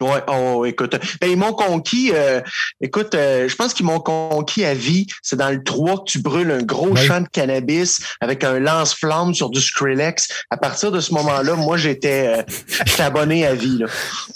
[0.00, 0.96] Ouais, oh, écoute.
[1.20, 2.40] Ben, ils m'ont conquis, euh,
[2.80, 5.06] écoute, euh, je pense qu'ils m'ont conquis à vie.
[5.22, 9.34] C'est dans le 3 que tu brûles un gros champ de cannabis avec un lance-flamme
[9.34, 10.28] sur du Skrillex.
[10.50, 12.42] À partir de ce moment-là, moi, j'étais euh,
[12.98, 13.78] abonné à vie.
[13.78, 13.86] Là.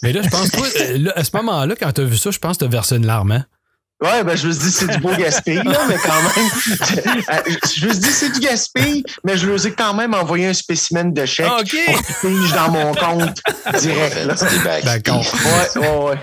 [0.02, 0.66] Mais là, je pense, toi,
[1.14, 3.06] à ce moment-là, quand tu as vu ça, je pense que tu as versé une
[3.06, 3.46] larme, hein?
[4.02, 6.50] Ouais, ben je me suis dit c'est du beau gaspille, là, mais quand même.
[7.76, 10.52] je me suis dit c'est du gaspille, mais je leur ai quand même envoyé un
[10.52, 11.86] spécimen de chèque ah, okay.
[12.20, 13.40] pour dans mon compte
[13.80, 14.18] direct.
[14.84, 15.24] D'accord.
[15.34, 16.18] Ouais, ouais, ouais.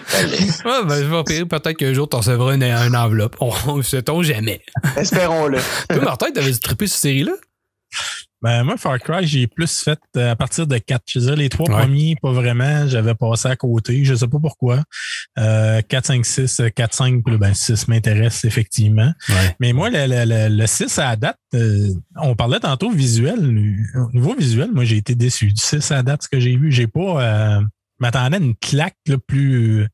[0.65, 3.37] ouais ben, je vais payer peut-être qu'un jour tu recevras une, une enveloppe.
[3.39, 4.61] On ne sait-on jamais.
[4.97, 5.59] Espérons-le.
[5.89, 7.33] Toi, Martin, t'avais trippé cette série-là?
[8.41, 11.03] Ben, moi, Far Cry, j'ai plus fait euh, à partir de 4.
[11.05, 12.87] Je les trois premiers, pas vraiment.
[12.87, 14.03] J'avais passé à côté.
[14.03, 14.83] Je sais pas pourquoi.
[15.37, 19.11] Euh, 4, 5, 6, 4, 5, ben 6 m'intéresse effectivement.
[19.59, 23.39] Mais moi, le, le, le, 6 à la date, euh, on parlait tantôt visuel.
[23.95, 25.47] Au niveau visuel, moi, j'ai été déçu.
[25.47, 27.23] Du 6 à la date, ce que j'ai vu, j'ai pas.
[27.23, 27.61] Euh,
[28.01, 29.87] m'attendais à une claque là, plus.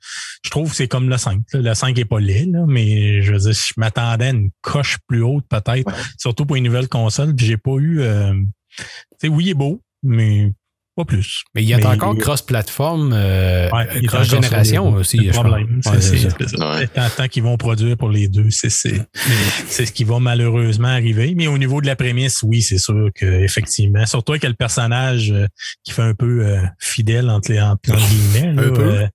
[0.43, 1.41] Je trouve que c'est comme le 5.
[1.53, 4.97] Le 5 est pas laid, là, mais je veux dire, je m'attendais à une coche
[5.07, 5.91] plus haute, peut-être.
[6.17, 7.35] Surtout pour une nouvelle console.
[7.35, 8.01] Puis j'ai pas eu.
[8.01, 8.34] Euh,
[8.77, 8.85] tu
[9.21, 10.53] sais, oui, il est beau, mais
[10.98, 11.44] pas plus.
[11.53, 13.69] Mais il y a encore cross-platform, euh,
[14.07, 15.18] cross-génération aussi.
[15.18, 20.88] Le problème, c'est tant, qu'ils vont produire pour les deux, c'est ce qui va malheureusement
[20.88, 21.34] arriver.
[21.36, 25.45] Mais au niveau de la prémisse, oui, c'est sûr qu'effectivement, surtout avec le personnage euh,
[25.84, 29.07] qui fait un peu euh, fidèle entre les entre guillemets, là, euh,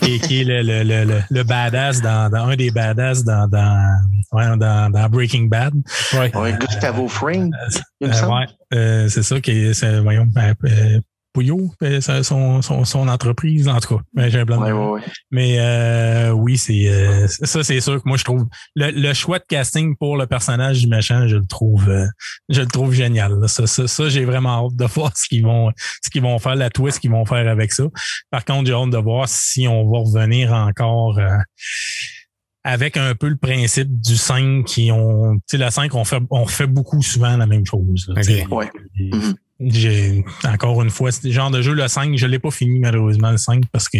[0.00, 3.96] qui, qui, est le, le, le, le badass dans, dans, un des badass dans, dans,
[4.32, 5.74] ouais, dans, dans Breaking Bad.
[6.14, 6.32] Ouais.
[6.58, 7.52] Gustavo Fring.
[8.00, 10.26] ouais, c'est ça qui est, voyons,
[11.32, 14.02] Pouillot, ben, son, son, son, entreprise, en tout cas.
[14.12, 14.60] Ben, j'ai un blanc.
[14.60, 15.00] Ouais, ouais,
[15.30, 18.46] Mais euh, oui, c'est euh, ça, c'est sûr que moi, je trouve
[18.76, 22.06] le, le, choix de casting pour le personnage du méchant, je le trouve euh,
[22.50, 23.48] je le trouve génial.
[23.48, 25.70] Ça, ça, ça j'ai vraiment hâte de voir ce qu'ils vont
[26.02, 27.84] ce qu'ils vont faire, la twist qu'ils vont faire avec ça.
[28.30, 31.18] Par contre, j'ai hâte de voir si on va revenir encore
[32.64, 35.34] avec un peu le principe du 5 qui ont.
[35.34, 38.12] Tu sais, la 5, on fait, on fait beaucoup souvent la même chose.
[38.50, 38.70] ouais.
[38.98, 39.34] Mm-hmm
[39.66, 43.30] j'ai encore une fois, ce genre de jeu, le 5, je l'ai pas fini malheureusement
[43.30, 43.98] le 5 parce que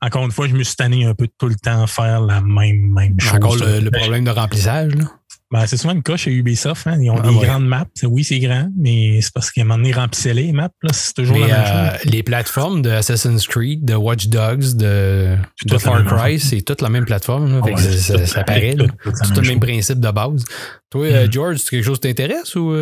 [0.00, 2.40] encore une fois, je me suis tanné un peu tout le temps à faire la
[2.40, 3.34] même, même chose.
[3.34, 5.04] Encore le, le problème de remplissage, là?
[5.52, 6.88] Ben, c'est souvent le cas chez Ubisoft.
[6.88, 6.98] Hein.
[7.00, 7.46] Ils ont Ah, des ouais.
[7.46, 7.86] grandes maps.
[8.02, 10.70] Oui, c'est grand, mais c'est parce qu'à un moment donné, remplissaient les maps.
[10.82, 10.90] là.
[10.92, 12.12] C'est toujours Mais la même euh, chose.
[12.12, 15.36] les plateformes de Assassin's Creed, de Watch Dogs, de,
[15.78, 17.60] Far Cry, c'est toute la même plateforme.
[17.60, 18.74] Ouais, ça, paraît.
[18.74, 20.44] tout- le même principe de base.
[20.90, 22.72] Toi, euh, George, c'est quelque chose qui t'intéresse ou.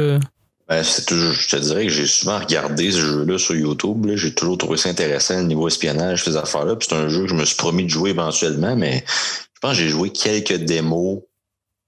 [0.66, 4.06] Ben, toujours, je te dirais que j'ai souvent regardé ce jeu-là sur YouTube.
[4.14, 6.76] J'ai toujours trouvé ça intéressant, le niveau espionnage, ces affaires-là.
[6.80, 9.82] C'est un jeu que je me suis promis de jouer éventuellement, mais je pense que
[9.82, 11.20] j'ai joué quelques démos,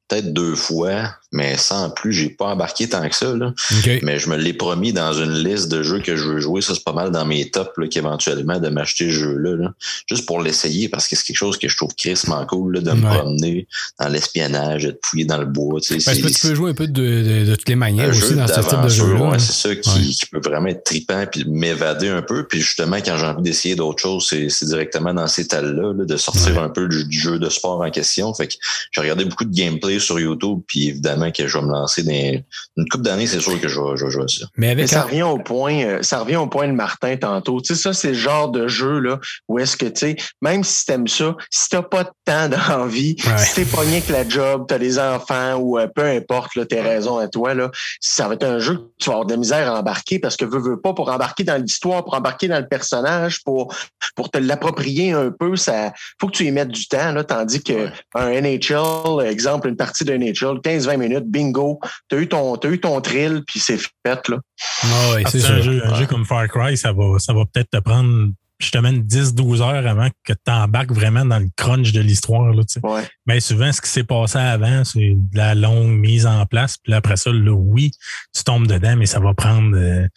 [0.08, 3.34] peut-être deux fois, mais sans plus, j'ai pas embarqué tant que ça.
[3.34, 3.52] Là.
[3.78, 3.90] OK.
[4.02, 6.60] Mais je me l'ai promis dans une liste de jeux que je veux jouer.
[6.62, 9.56] Ça, c'est pas mal dans mes tops, là, qu'éventuellement, de m'acheter ce jeu-là.
[9.56, 9.74] là.
[10.08, 12.90] Juste pour l'essayer, parce que c'est quelque chose que je trouve crissement cool, là, de
[12.92, 13.66] me promener
[14.00, 15.80] dans l'espionnage, de fouiller dans le bois.
[15.80, 18.20] Tu sais, c'est- tu peux jouer un peu de, de, de toutes les manières aussi
[18.20, 19.20] jeu dans ce type de jeu-là.
[19.20, 19.38] ouais, hein.
[19.38, 20.04] c'est ça qui, Ouais.
[20.06, 22.46] qui peut vraiment être trippant puis m'évader un peu.
[22.46, 26.04] Puis justement, quand j'ai envie d'essayer d'autres choses, c'est, c'est directement dans ces tales-là, là,
[26.04, 28.32] de sortir un peu du, du jeu de sport en question.
[28.34, 28.54] Fait que
[28.92, 32.42] j'ai regardé beaucoup de gameplay sur YouTube, puis évidemment que je vais me lancer dans
[32.82, 34.46] une couple d'années, c'est sûr que je vais, je vais jouer à ça.
[34.56, 37.60] Mais ça un- revient au point, euh, ça revient au point de Martin tantôt.
[37.60, 39.18] Tu sais, ça, c'est le genre de jeu, là,
[39.48, 43.16] où est-ce que, tu sais, même si t'aimes ça, si t'as pas de temps d'envie,
[43.26, 43.38] Ouais.
[43.38, 46.80] si t'es pogné avec la job, t'as des enfants ou euh, peu importe, là, tes
[46.80, 47.70] raisons à toi, là,
[48.00, 50.36] ça va être un jeu que tu vas avoir de la misère à embarquer parce
[50.36, 53.74] que veux, veux pas, pour embarquer dans l'histoire, pour embarquer dans le personnage, pour,
[54.14, 57.62] pour te l'approprier un peu, ça, faut que tu y mettes du temps, là, tandis
[57.62, 57.92] que Ouais.
[58.14, 62.80] un NHL, exemple, une partie de NHL, 15-20 minutes, bingo, t'as eu ton, t'as eu
[62.80, 64.38] ton thrill, puis c'est fait, là.
[64.82, 67.44] Ah ouais, Ah, c'est un, jeu, un jeu comme Far Cry, ça va, ça va
[67.52, 72.00] peut-être te prendre justement 10-12 heures avant que tu embarques vraiment dans le crunch de
[72.00, 72.54] l'histoire.
[72.82, 73.02] Ouais.
[73.26, 76.76] Mais souvent, ce qui s'est passé avant, c'est de la longue mise en place.
[76.82, 77.90] Puis après ça, là, oui,
[78.34, 79.76] tu tombes dedans, mais ça va prendre.
[79.76, 80.08] euh,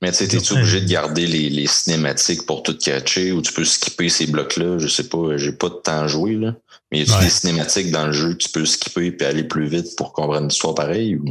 [0.00, 3.52] Mais tu sais, t'es-tu obligé de garder les, les cinématiques pour tout catcher ou tu
[3.52, 4.78] peux skipper ces blocs-là?
[4.78, 6.54] Je sais pas, j'ai pas de temps à jouer, là.
[6.90, 7.20] Mais y a-tu Ouais.
[7.24, 10.48] des cinématiques dans le jeu que tu peux skipper puis aller plus vite pour comprendre
[10.48, 11.16] l'histoire pareille?
[11.16, 11.24] Ou...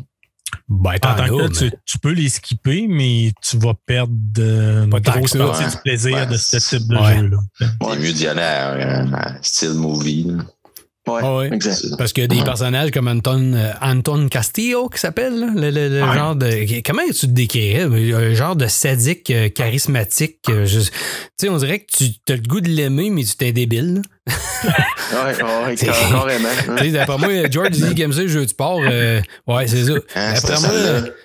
[0.69, 4.13] Ben, en t'en tant que mais- tu, tu peux les skipper, mais tu vas perdre
[4.39, 5.69] euh, une grosse partie hein.
[5.69, 7.17] du plaisir Ouais, de ce type de ouais.
[7.19, 7.37] jeu-là.
[7.59, 10.23] C'est mieux d'y aller à à style movie.
[10.27, 10.43] là.
[11.07, 11.49] Ouais, Ah ouais.
[11.97, 12.43] Parce qu'il y a des Ouais.
[12.43, 16.13] personnages comme Anton, euh, Anton Castillo qui s'appelle, là, le, le- le Ouais.
[16.15, 16.81] genre de.
[16.85, 17.83] Comment tu te décrirais?
[18.13, 20.39] Un genre de sadique euh, charismatique.
[20.49, 20.81] euh, Tu
[21.37, 23.95] sais, on dirait que tu as le goût de l'aimer, mais tu t'es débile.
[23.95, 24.01] là.
[24.27, 26.25] Ouais, ouais, carrément.
[26.77, 28.81] Sais, D'après moi, George dit qu'il aime ça, le jeu de sport.
[28.83, 29.93] euh, ouais, c'est ça.
[30.15, 30.33] Hein,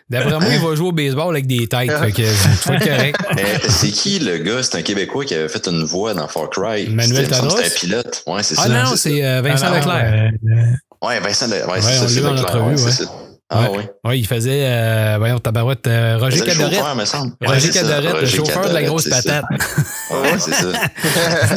[0.08, 1.90] D'après moi, moi, il va jouer au baseball avec des têtes.
[1.90, 3.16] Fait que correct.
[3.38, 4.62] Eh, c'est qui le gars?
[4.62, 6.88] C'est un Québécois qui avait fait une voix dans Far Cry.
[6.90, 7.58] Manuel C'était- Tadros?
[7.58, 8.22] Un pilote.
[8.26, 8.68] Ouais, c'est Ah ça.
[8.68, 8.96] non, c'est ça.
[8.96, 10.12] c'est euh, Vincent Leclerc.
[10.46, 11.52] euh, Ouais, Vincent Le...
[11.54, 12.66] ouais, Ouais, c'est on ça, c'est l'a dans Leclerc.
[12.66, 12.76] ouais.
[12.76, 13.10] c'est ça.
[13.54, 13.90] Ah ouais.
[14.04, 16.74] Ouais, il faisait, euh, voyons, tabarouette, euh, Roger C'est le Cadorette.
[16.78, 17.32] chauffeur, me semble.
[17.44, 19.44] Roger Ouais, Cadorette, le chauffeur de la Cadorette, grosse patate.
[20.10, 20.72] Ouais, c'est ça.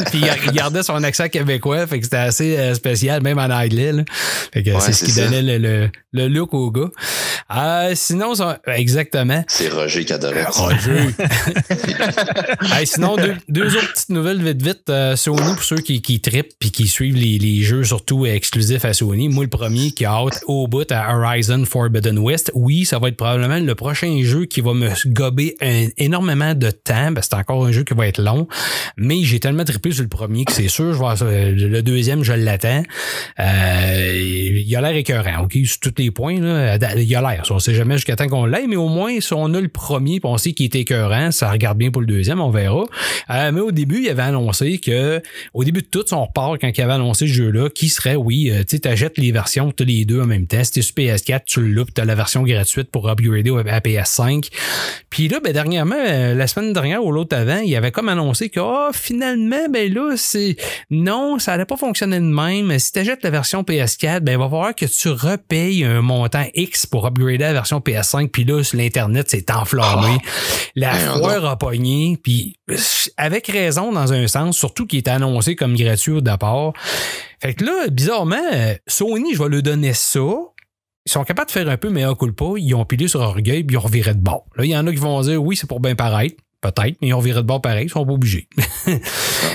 [0.10, 3.92] Puis il gardait son accent québécois, fait que c'était assez euh, spécial, même en anglais.
[3.92, 4.02] là.
[4.52, 5.24] Fait que Ouais, c'est ce qui ça.
[5.24, 6.88] donnait le, le, le look au gars.
[7.56, 9.44] Euh, sinon, ça- exactement.
[9.48, 10.48] C'est Roger Cadorette.
[10.50, 11.08] Roger.
[12.72, 14.92] Hey, sinon, deux, deux autres petites nouvelles vite vite.
[15.16, 18.92] Sony, pour ceux qui, qui trippent puis qui suivent les, les jeux surtout exclusifs à
[18.92, 19.28] Sony.
[19.28, 21.64] Moi, le premier qui a hâte au bout à Horizon
[22.18, 22.50] West.
[22.54, 25.56] Oui, ça va être probablement le prochain jeu qui va me gober
[25.96, 27.12] énormément de temps.
[27.20, 28.46] C'est encore un jeu qui va être long.
[28.96, 32.32] Mais j'ai tellement trippé sur le premier que c'est sûr, je vais, le deuxième, je
[32.32, 32.82] l'attends.
[33.38, 35.56] Euh, il a l'air écœurant, OK?
[35.64, 37.42] Sur tous les points, là, il a l'air.
[37.50, 40.20] On sait jamais jusqu'à temps qu'on l'ait, mais au moins, si on a le premier,
[40.20, 42.84] puis on sait qu'il est écœurant, ça regarde bien pour le deuxième, on verra.
[43.30, 45.20] Euh, mais au début, il avait annoncé que,
[45.54, 48.50] au début de tout son part, quand il avait annoncé ce jeu-là, qui serait, oui,
[48.50, 50.62] euh, tu sais, t'achètes les versions, t'as les deux en même temps.
[50.64, 53.80] Si t'es sur PS4, tu le loupes, t'as la version gratuite pour upgrader au- à
[53.80, 54.48] PS5.
[55.10, 58.48] Puis là, ben, dernièrement, euh, la semaine dernière ou l'autre avant, il avait comme annoncé
[58.48, 60.56] que, ah, finalement, ben là, c'est,
[60.90, 62.78] non, ça n'allait pas fonctionner de même.
[62.78, 66.44] Si tu achètes la version PS4, ben, il va falloir que tu repayes un montant
[66.54, 68.28] X pour upgrader la version PS5.
[68.30, 70.18] Puis là, sur l'Internet, c'est enflammé.
[70.74, 72.18] La Voyons foire a pogné.
[72.22, 72.58] Puis,
[73.16, 76.72] avec raison, dans un sens, surtout qu'il était annoncé comme gratuit au départ.
[77.42, 80.20] Fait que là, bizarrement, euh, Sony, je vais lui donner ça.
[81.06, 82.52] Ils sont capables de faire un peu mais coule pas.
[82.56, 84.44] Ils ont pilé sur orgueil puis ils ont reviré de bord.
[84.56, 86.36] Là, il y en a qui vont dire oui, c'est pour bien paraître.
[86.62, 88.48] Peut-être, mais ils ont viré de bord pareil, ils sont pas obligés.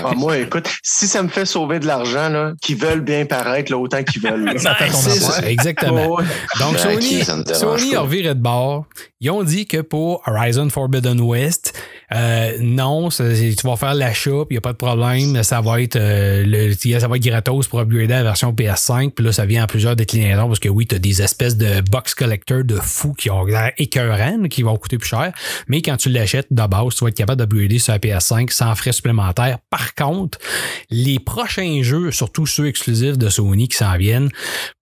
[0.03, 3.71] Ah, moi, écoute, si ça me fait sauver de l'argent, là, qu'ils veulent bien paraître,
[3.71, 4.45] là, autant qu'ils veulent.
[4.45, 4.53] là.
[4.57, 6.15] Ça fait ton ça, exactement.
[6.15, 6.23] Ouais.
[6.59, 7.23] Donc, Sony,
[7.53, 8.85] Sony a reviré de bord.
[9.19, 11.73] Ils ont dit que pour Horizon Forbidden West,
[12.13, 13.23] Euh, non, tu
[13.63, 15.41] vas faire l'achat, puis il n'y a pas de problème.
[15.43, 19.11] Ça va être euh, le, ça va être gratos pour upgrader la version PS5.
[19.11, 21.81] Puis là, ça vient en plusieurs déclinaisons parce que oui, tu as des espèces de
[21.81, 25.31] box collector de fous qui ont l'air écœurants, qui vont coûter plus cher.
[25.67, 28.75] Mais quand tu l'achètes de base, tu vas être capable d'upgrader sur la PS5 sans
[28.75, 29.59] frais supplémentaires.
[29.69, 30.37] Par contre,
[30.89, 34.29] les prochains jeux, surtout ceux exclusifs de Sony qui s'en viennent,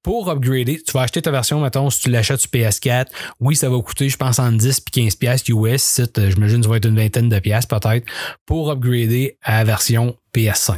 [0.01, 3.07] pour upgrader, tu vas acheter ta version, mettons, si tu l'achètes sur PS4,
[3.41, 5.83] oui, ça va coûter, je pense, entre 10 puis 15 piastres US.
[5.83, 8.05] Site, J'imagine que ça va être une vingtaine de piastres peut-être
[8.45, 10.77] pour upgrader à la version PS5.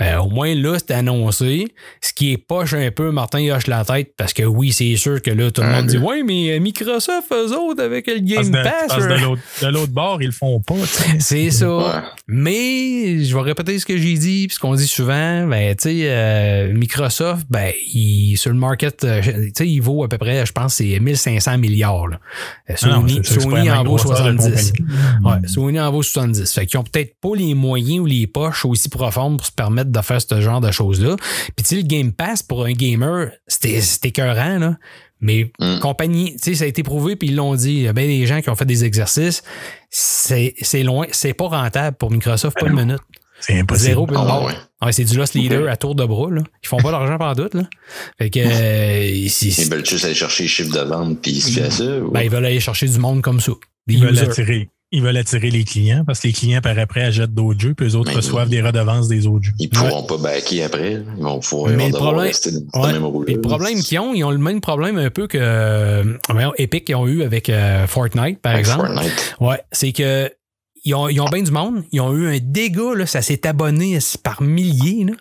[0.00, 1.66] Euh, au moins là, c'est annoncé.
[2.00, 4.96] Ce qui est poche un peu, Martin il hoche la tête parce que oui, c'est
[4.96, 8.06] sûr que là, tout le Ah, monde dit Ouais, mais euh, Microsoft, eux autres, avec
[8.06, 8.86] le Game Pass.
[8.88, 10.74] parce de euh, l'autre- de l'autre bord, ils le font pas.
[11.18, 11.76] c'est ça.
[11.76, 11.84] Ouais.
[12.28, 15.82] Mais je vais répéter ce que j'ai dit, puis ce qu'on dit souvent, ben tu
[15.88, 20.18] sais, euh, Microsoft, ben il sur le market, euh, tu sais, il vaut à peu
[20.18, 22.08] près, je pense, c'est 1500 milliards.
[22.08, 22.18] Là.
[22.84, 24.72] Non, Sony, en vaut grosseur de 70.
[24.72, 24.96] compagnie.
[25.24, 26.52] Ouais, Sony en vaut 70.
[26.52, 29.90] Fait qu'ils ont peut-être pas les moyens ou les poches aussi profondes pour se permettre
[29.90, 31.16] de faire ce genre de choses-là.
[31.56, 34.76] Puis tu sais, le Game Pass pour un gamer, c'était c'était écœurant, là.
[35.20, 35.78] Mais Mm.
[35.78, 37.72] compagnie, tu sais, ça a été prouvé, puis ils l'ont dit.
[37.72, 39.42] Il y a bien des gens qui ont fait des exercices.
[39.90, 43.00] C'est c'est loin, c'est pas rentable pour Microsoft, pas une minute.
[43.40, 43.86] C'est impossible.
[43.88, 44.52] Zéro Ah, ouais.
[44.82, 46.42] Ouais, c'est du lost leader à tour de bras, là.
[46.62, 47.62] Ils font pas l'argent par doute, là.
[48.18, 51.40] Fait que, euh, c'est- Ils veulent juste aller chercher les chiffres de vente puis ils
[51.42, 51.84] se fient à ça.
[51.84, 53.52] ou- ben, ils veulent aller chercher du monde comme ça.
[53.86, 57.02] Des Ils veulent, attirer, ils veulent attirer les clients parce que les clients, par après,
[57.02, 59.52] achètent d'autres jeux, puis eux autres Mais- reçoivent des redevances des autres jeux.
[59.58, 61.02] Ils pourront pas backer après.
[61.16, 62.92] Ils vont pouvoir Mais le devoir problème- rester dans Ouais.
[62.92, 63.24] le même.
[63.28, 66.16] Et le problème qu'ils ont, ils ont le même problème un peu que euh,
[66.58, 68.86] Epic ils ont eu avec euh, Fortnite, par exemple.
[68.86, 69.36] Fortnite.
[69.40, 70.30] Ouais, c'est que
[70.84, 73.46] ils ont, ils ont bien du monde, ils ont eu un dégât, là, ça s'est
[73.46, 75.04] abonné par milliers.
[75.04, 75.12] Là.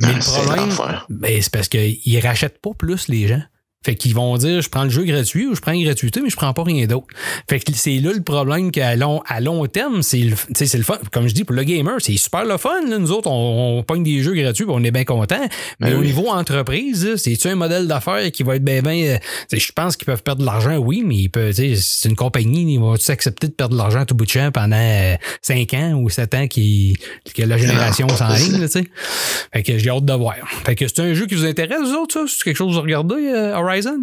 [0.00, 3.42] Mais Ah, le problème, ben, c'est parce qu'ils rachètent pas plus les gens.
[3.84, 6.30] Fait qu'ils vont dire, je prends le jeu gratuit ou je prends une gratuité, mais
[6.30, 7.06] je prends pas rien d'autre.
[7.48, 10.98] Fait que c'est là le problème qu'à long, à long terme, c'est le, le fun.
[11.12, 12.84] Comme je dis, pour le gamer, c'est super le fun.
[12.88, 12.98] là.
[12.98, 15.40] Nous autres, on, on pogne des jeux gratuits on est bien content.
[15.78, 16.08] Mais Ben au oui.
[16.08, 18.94] niveau entreprise, c'est-tu un modèle d'affaires qui va être bien, bien.
[18.94, 19.18] euh,
[19.52, 22.16] je pense qu'ils peuvent perdre de l'argent, oui, mais ils peuvent, tu sais, c'est une
[22.16, 25.74] compagnie, ils vont-tu accepter de perdre de l'argent à tout bout de champ pendant 5
[25.74, 26.96] ans ou 7 ans qui,
[27.34, 28.44] que la génération Non, s'en pas ça.
[28.44, 28.84] ligne, là, tu sais?
[29.54, 30.34] Fait que j'ai hâte de voir.
[30.66, 32.24] Fait que c'est un jeu qui vous intéresse, vous autres, ça?
[32.26, 34.02] C'est quelque chose que vous regardez, euh, Horizon?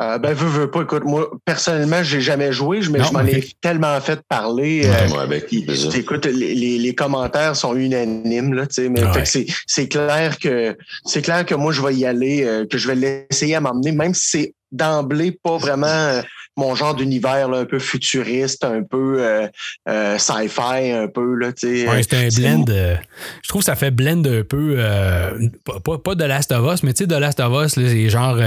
[0.00, 0.82] Euh, ben, veux, veux pas.
[0.82, 4.82] Écoute, moi, personnellement, j'ai jamais joué, mais Non, je m'en ai tellement fait parler.
[4.88, 5.46] Ouais, euh, moi, avec.
[5.46, 5.98] puis, c'est ça.
[5.98, 9.24] écoute, les, les, les commentaires sont unanimes, là, tu sais, mais Ouais.
[9.24, 12.86] c'est, c'est clair que c'est clair que moi, je vais y aller, euh, que je
[12.86, 16.22] vais l'essayer à m'emmener, même si c'est d'emblée pas vraiment euh,
[16.58, 19.46] mon genre d'univers, un peu futuriste, un peu euh,
[19.88, 21.52] euh, sci-fi, un peu, là.
[21.62, 22.64] Ouais, c'est un blend.
[22.66, 24.74] je trouve que ça fait blend un peu.
[24.76, 27.74] euh, pas, pas, pas de Last of Us, mais tu sais, de Last of Us,
[27.74, 28.38] c'est genre.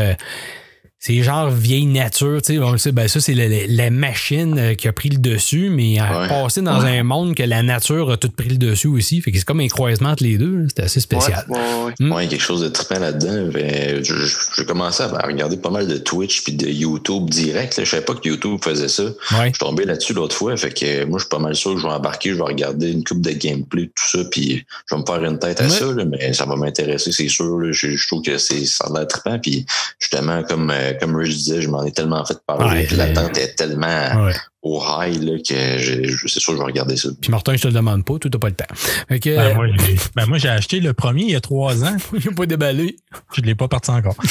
[1.04, 3.90] C'est genre vieille nature, tu sais, on le sait, ben ça, c'est la, la- la
[3.90, 6.28] machine euh, qui a pris le dessus, mais à Ouais.
[6.28, 9.20] passer dans un monde que la nature a tout pris le dessus aussi.
[9.20, 10.66] Fait que c'est comme un croisement entre les deux.
[10.68, 11.44] C'était assez spécial.
[11.50, 11.94] Ouais, ouais, ouais.
[12.00, 12.12] Mm.
[12.12, 13.50] Ouais, quelque chose de trippant là-dedans.
[13.52, 17.78] Ben, je- je- J'ai commencé à regarder pas mal de Twitch puis de YouTube direct.
[17.78, 17.84] Là.
[17.84, 19.04] Je savais pas que YouTube faisait ça.
[19.06, 19.12] Ouais.
[19.32, 20.56] Je suis tombé là-dessus l'autre fois.
[20.56, 22.92] Fait que moi, je suis pas mal sûr que je vais embarquer, je vais regarder
[22.92, 25.70] une coupe de gameplay, tout ça, puis je vais me faire une tête à Ouais.
[25.70, 27.58] ça, là, mais ça va m'intéresser, c'est sûr.
[27.58, 27.72] là.
[27.72, 29.40] Je, je trouve que c'est ça a l'air trippant.
[29.40, 29.66] Puis
[30.00, 32.88] justement, comme, euh, comme Rich disait, je m'en ai tellement fait parler.
[32.88, 34.34] Ouais, l'attente est tellement Ouais.
[34.64, 37.10] Au high là, que je, je- c'est sûr que je vais regarder ça.
[37.20, 38.66] Puis Martin, je te le demande pas, tout t'as pas le temps.
[39.10, 41.96] Ben, moi, j'ai, ben, moi, j'ai acheté le premier il y a trois ans.
[42.14, 42.96] il a pas déballé.
[43.34, 44.16] Je ne l'ai pas parti encore.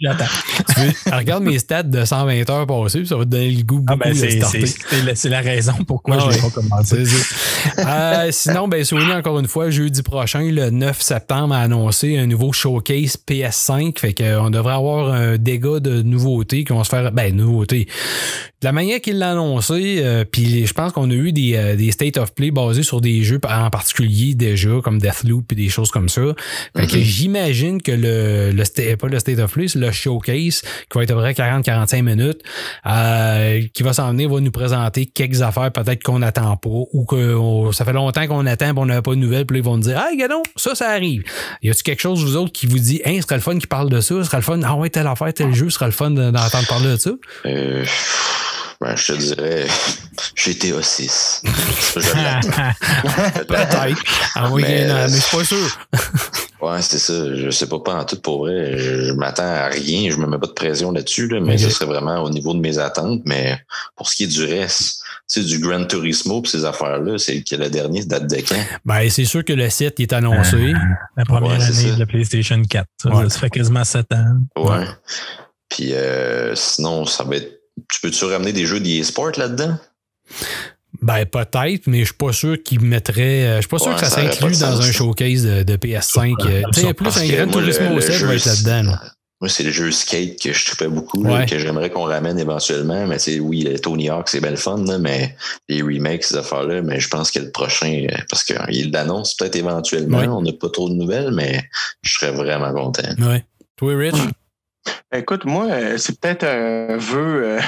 [0.00, 0.24] J'attends.
[0.74, 3.62] Tu veux- regarde mes stats de 120 heures passées, puis ça va te donner le
[3.62, 4.66] goût Ah, ben, de c'est, starter.
[4.66, 6.42] c'est, c'est la, la raison pourquoi Ah je ne l'ai ouais.
[6.42, 7.04] pas commencé.
[7.78, 12.26] Euh, sinon, ben, Sony, encore une fois, jeudi prochain, le 9 septembre, a annoncé un
[12.26, 13.98] nouveau showcase PS5.
[13.98, 17.10] Fait qu'on devrait avoir un dégât de nouveautés qui vont se faire.
[17.12, 17.79] Ben, nouveautés.
[17.84, 21.54] be De la manière qu'il l'a annoncé, euh, puis je pense qu'on a eu des,
[21.56, 25.54] euh, des state of play basés sur des jeux en particulier déjà, comme Deathloop et
[25.54, 26.20] des choses comme ça.
[26.76, 30.98] Fait que j'imagine que le, le pas le state of play, c'est le showcase qui
[30.98, 32.42] va être à peu près 40-45 minutes,
[32.84, 37.06] euh, qui va s'en venir, va nous présenter quelques affaires peut-être qu'on n'attend pas ou
[37.06, 39.60] que on- ça fait longtemps qu'on attend et on n'a pas de nouvelles, puis là,
[39.60, 41.22] ils vont nous dire Ah, gadon, ça, ça arrive.
[41.62, 43.66] Y a-tu quelque chose, vous autres, qui vous dit Hein, ce serait le fun qui
[43.66, 45.86] parle de ça, ce serait le fun, ah ouais, telle affaire, tel jeu, ce serait
[45.86, 47.10] le fun de- d'entendre parler de ça?
[48.82, 49.66] Euh, ben, je te dirais
[50.34, 51.42] GTA 6.
[51.80, 53.44] Ça, je.
[53.44, 54.02] Peut-être.
[54.34, 55.78] Ah oui, Mais, mais, euh, je suis pas sûr.
[56.62, 57.14] Ouais, c'est ça.
[57.34, 58.76] Je sais pas, pas en tout pour vrai.
[58.76, 60.10] Je, je m'attends à rien.
[60.10, 61.60] Je me mets pas de pression là-dessus, là, mais Ok.
[61.60, 63.22] ce serait vraiment au niveau de mes attentes.
[63.24, 63.58] Mais
[63.96, 67.42] pour ce qui est du reste, tu sais, du Gran Turismo pis ces affaires-là, c'est
[67.42, 68.62] que le dernier date de quand?
[68.84, 70.74] Ben, c'est sûr que le site il est annoncé.
[71.16, 71.94] La première Ouais, année ça.
[71.94, 72.86] de la PlayStation 4.
[73.04, 73.30] Ça, Ouais.
[73.30, 74.34] ça fait quasiment 7 ans.
[74.62, 74.84] Ouais.
[75.70, 79.76] Puis euh, sinon, ça va être tu peux-tu ramener des jeux d'e-sport là-dedans?
[81.02, 83.44] Ben, peut-être, mais je suis pas sûr qu'ils mettraient.
[83.46, 85.76] euh, Je suis pas sûr Ouais, que ça de dans sens, un showcase de, de
[85.76, 86.34] PS5.
[86.46, 88.82] euh, Tu sais, plus un Gran Turismo le 7 va être là-dedans.
[88.90, 89.02] là.
[89.40, 93.06] Moi, c'est le jeu skate que je trippais beaucoup, là, que j'aimerais qu'on ramène éventuellement.
[93.06, 95.34] Mais sais, oui, le Tony Hawk, c'est bien le fun, là, mais
[95.70, 99.56] les remakes, ces affaires-là, mais je pense que le prochain, euh, parce qu'il l'annonce peut-être
[99.56, 100.28] éventuellement, Ouais.
[100.28, 101.62] on n'a pas trop de nouvelles, mais
[102.02, 103.08] je serais vraiment content.
[103.18, 103.42] Ouais.
[103.76, 104.16] Toi, Rich?
[105.12, 107.60] Écoute, moi, euh, c'est peut-être un vœu euh,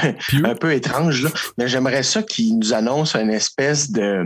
[0.45, 4.25] un peu étrange, là, mais j'aimerais ça qu'ils nous annoncent une espèce de,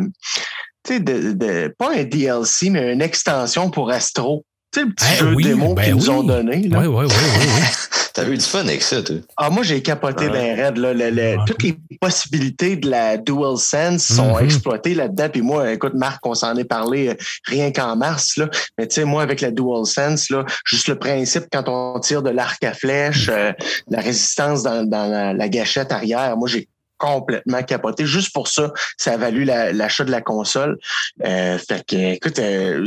[0.85, 4.45] tu sais, de, de- pas un DLC, mais une extension pour Astro.
[4.77, 6.09] Tu sais, le petit Eh jeu oui, démo ben qu'ils nous oui.
[6.11, 6.69] ont donné.
[6.69, 6.79] là.
[6.81, 7.63] Ouais, ouais, ouais, ouais, ouais.
[8.13, 9.17] T'avais eu du fun avec ça, toi?
[9.37, 10.31] Ah, moi, j'ai capoté Ouais.
[10.33, 10.77] ben raide.
[10.79, 10.95] Là.
[10.95, 14.45] Le- le- toutes les possibilités de la DualSense sont Mhm.
[14.45, 15.29] exploitées là-dedans.
[15.31, 18.37] Puis moi, écoute, Marc, on s'en est parlé euh, rien qu'en mars.
[18.39, 18.49] Là.
[18.79, 22.31] Mais tu sais, moi, avec la DualSense, là, juste le principe, quand on tire de
[22.31, 23.53] l'arc à flèche, euh,
[23.91, 28.07] la résistance dans, dans la, la gâchette arrière, moi, j'ai complètement capoté.
[28.07, 30.79] Juste pour ça, ça a valu la- l'achat de la console.
[31.25, 32.85] Euh, fait que, écoute, euh,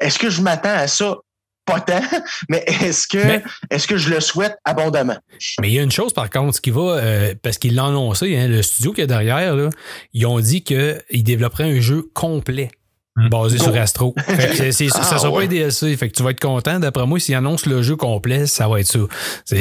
[0.00, 1.16] est-ce que je m'attends à ça?
[1.64, 2.00] Pas tant,
[2.48, 5.16] mais est-ce que, est-ce que je le souhaite abondamment?
[5.60, 7.84] Mais il y a une chose, par contre, ce qui va, euh, parce qu'ils l'ont
[7.86, 9.70] annoncé, hein, le studio qui est derrière, là,
[10.12, 12.70] ils ont dit qu'ils développeraient un jeu complet
[13.14, 13.28] Hmm.
[13.28, 13.64] basé Go.
[13.64, 14.14] sur Astro.
[14.26, 15.94] Fait que c'est- Ah, ça sera pas un DLC.
[15.98, 16.80] Fait que tu vas être content.
[16.80, 19.00] D'après moi, s'ils annoncent le jeu complet, ça va être ça.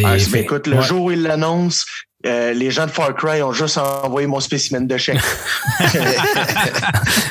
[0.05, 0.81] Ah, fait- écoute, le ouais.
[0.83, 1.83] jour où ils l'annoncent,
[2.25, 5.19] euh, les gens de Far Cry ont juste envoyé mon spécimen de chèque.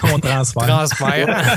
[0.02, 0.66] On transfère.
[0.66, 1.26] Transfert.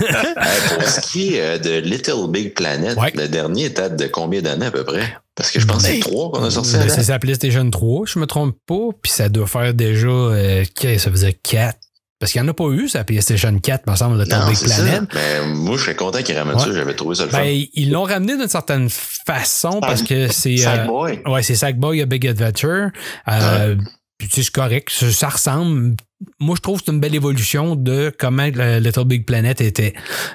[0.43, 3.11] Euh, pour ce qui est euh, de Little Big Planet, Ouais.
[3.15, 5.15] le dernier date de combien d'années à peu près?
[5.35, 7.69] Parce que je pense que c'est Ben, trois qu'on a sorti Ben, c'est sa PlayStation
[7.69, 8.89] 3, je me trompe pas.
[9.01, 10.07] Puis ça doit faire déjà.
[10.07, 10.63] euh,
[10.97, 11.77] ça faisait 4.
[12.23, 14.57] Parce qu'il n'y en a pas eu, ça PlayStation 4, me semble, le Non, Big.
[14.57, 15.01] Planet.
[15.13, 16.61] Mais moi, je serais content qu'ils ramènent Ouais.
[16.63, 16.71] ça.
[16.73, 17.39] J'avais trouvé ça le fun.
[17.39, 20.53] Ben, ils l'ont ramené d'une certaine façon parce que c'est.
[20.53, 21.19] euh, Sackboy.
[21.25, 22.91] Ouais, c'est Sackboy a Big Adventure.
[23.27, 23.75] Euh,
[24.17, 25.97] Puis tu sais, c'est correct, ça, ressemble.
[26.39, 29.93] Moi, je trouve que c'est une belle évolution de comment le Little Big Planet était.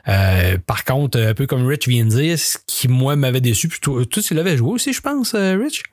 [0.09, 3.69] Euh, par contre, un peu comme Rich vient de dire, ce qui, moi, m'avait déçu,
[3.69, 5.85] puis toi, toi, tu l'avais joué aussi, je pense, euh, Rich?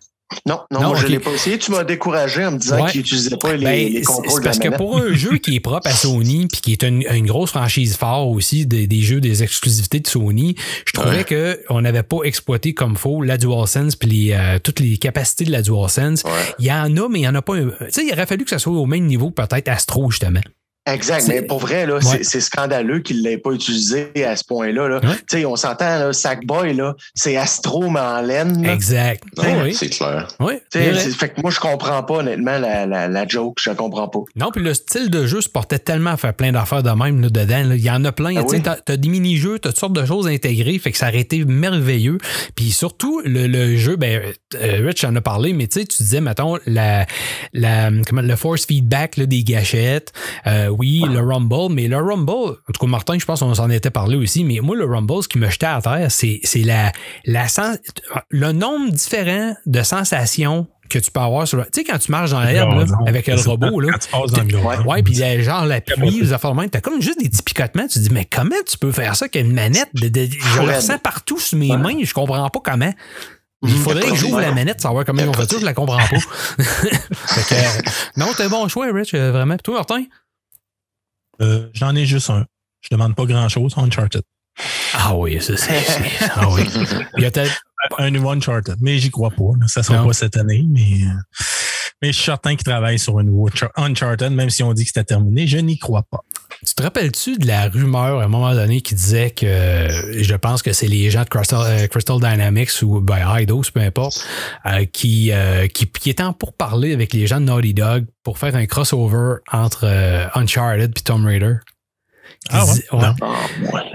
[0.47, 1.59] Non, non, Non, moi, je l'ai pas essayé.
[1.59, 2.91] Tu m'as découragé en me disant Ouais.
[2.91, 5.37] qu'il n'utilisait pas les, Ben, les contrôles c'est de la parce que pour un jeu
[5.37, 8.87] qui est propre à Sony puis qui est une, une grosse franchise phare aussi des,
[8.87, 10.55] des jeux des exclusivités de Sony,
[10.87, 11.23] je trouvais Ouais.
[11.25, 15.45] que on n'avait pas exploité comme faut la DualSense puis les, euh, toutes les capacités
[15.45, 16.23] de la DualSense.
[16.23, 16.31] Ouais.
[16.59, 18.43] Il y en a mais il y en a pas tu sais il aurait fallu
[18.45, 20.41] que ça soit au même niveau peut-être Astro justement.
[20.87, 22.23] Exact, mais pour vrai, là, Ouais.
[22.23, 24.87] c'est- scandaleux qu'il ne l'ait pas utilisé à ce point-là.
[24.87, 24.95] Là.
[25.03, 25.15] Ouais.
[25.27, 28.61] Tu sais, On s'entend, là, Sackboy, là, c'est Astro, mais en laine.
[28.63, 28.73] là.
[28.73, 29.23] Exact.
[29.37, 29.73] Non, oui.
[29.73, 30.27] c'est clair.
[30.39, 30.53] Oui.
[30.71, 30.79] Tu
[31.13, 33.57] Fait que moi, je comprends pas, honnêtement, la, la, la joke.
[33.61, 34.19] Je comprends pas.
[34.35, 37.21] Non, puis le style de jeu se portait tellement à faire plein d'affaires de même
[37.21, 37.63] là, dedans.
[37.69, 37.75] là.
[37.75, 38.35] Il y en a plein.
[38.37, 38.61] Ah tu oui?
[38.61, 42.17] T'as des mini-jeux, t'as toutes sortes de choses intégrées, fait que ça aurait été merveilleux.
[42.55, 44.21] Puis surtout, le, le jeu, ben,
[44.55, 47.05] euh, Rich en a parlé, mais tu sais, tu disais, mettons, la,
[47.53, 50.11] la, comment, le force feedback là, des gâchettes,
[50.47, 53.69] euh, oui, le Rumble, mais le Rumble, en tout cas, Martin, je pense qu'on s'en
[53.69, 56.59] était parlé aussi, mais moi, le Rumble, ce qui me jetait à terre, c'est c'est
[56.63, 56.91] la,
[57.25, 57.77] la sens-
[58.29, 62.11] le nombre différent de sensations que tu peux avoir sur le- Tu sais, quand tu
[62.11, 63.91] marches dans l'herbe, là, avec le robot, là.
[63.93, 64.47] Quand tu passes dans le
[64.83, 64.91] gros.
[64.91, 67.87] Ouais, puis euh, genre l'appui, les affaires de même, t'as comme juste des petits picotements.
[67.87, 69.89] Tu te dis, mais comment tu peux faire ça qu'une manette?
[69.95, 70.75] De, de- je le Ouais.
[70.75, 72.93] ressens partout sur mes mains, je comprends pas comment.
[73.63, 74.43] Il faudrait que j'ouvre Ouais.
[74.45, 76.03] la manette, savoir comment ils ont fait ça, je la comprends pas.
[76.59, 77.81] Fait que, euh,
[78.17, 79.55] non, t'es un bon choix, Rich, euh, vraiment.
[79.55, 80.03] Puis toi, Martin?
[81.41, 82.45] Euh, J'en ai juste un.
[82.81, 83.73] Je demande pas grand-chose.
[83.77, 84.21] Uncharted.
[84.93, 85.73] Ah oui, ça, c'est.
[86.35, 86.61] Ah oui.
[87.17, 87.61] Il y a peut-être.
[87.99, 88.77] Un nouveau Uncharted.
[88.81, 89.43] Mais j'y crois pas.
[89.67, 90.07] Ça sera Non.
[90.07, 90.63] pas cette année.
[90.67, 91.11] Mais, euh,
[92.01, 94.83] mais je suis certain qu'ils travaillent sur un nouveau Char- Uncharted, même si on dit
[94.83, 95.45] que c'était terminé.
[95.45, 96.21] Je n'y crois pas.
[96.65, 99.87] Tu te rappelles-tu de la rumeur à un moment donné qui disait que
[100.21, 103.19] je pense que c'est les gens de Crystal, euh, Dynamics ou ben,
[103.73, 104.25] peu importe,
[104.65, 108.05] euh, qui, euh, qui, qui étaient en pour parler avec les gens de Naughty Dog
[108.23, 109.85] pour faire un crossover entre
[110.35, 111.55] Uncharted et Tomb Raider?
[112.49, 112.71] Ah ouais?
[112.71, 112.99] ouais.
[113.21, 113.45] Ah.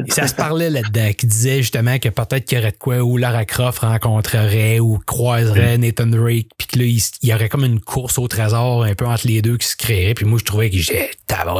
[0.06, 2.98] Et ça se parlait là-dedans, qui disait justement que peut-être qu'il y aurait de quoi
[2.98, 7.64] où Lara Croft rencontrerait ou croiserait Nathan Drake, puis que là, il, y aurait comme
[7.64, 10.14] une course au trésor un peu entre les deux qui se créerait.
[10.14, 11.10] Puis moi, je trouvais que j'ai,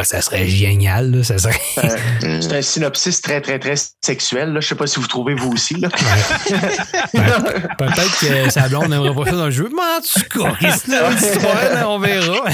[0.04, 1.60] ça serait génial, là, ça serait.
[1.78, 2.42] Euh, Mm.
[2.42, 4.52] c'est un synopsis très, très, très sexuel.
[4.52, 4.60] Là.
[4.60, 5.74] Je sais pas si vous trouvez vous aussi.
[5.74, 5.88] Là.
[7.78, 11.88] Peut-être que sa blonde n'aimerait pas ça dans le jeu, mais en tout cas, histoire,
[11.90, 12.44] on verra.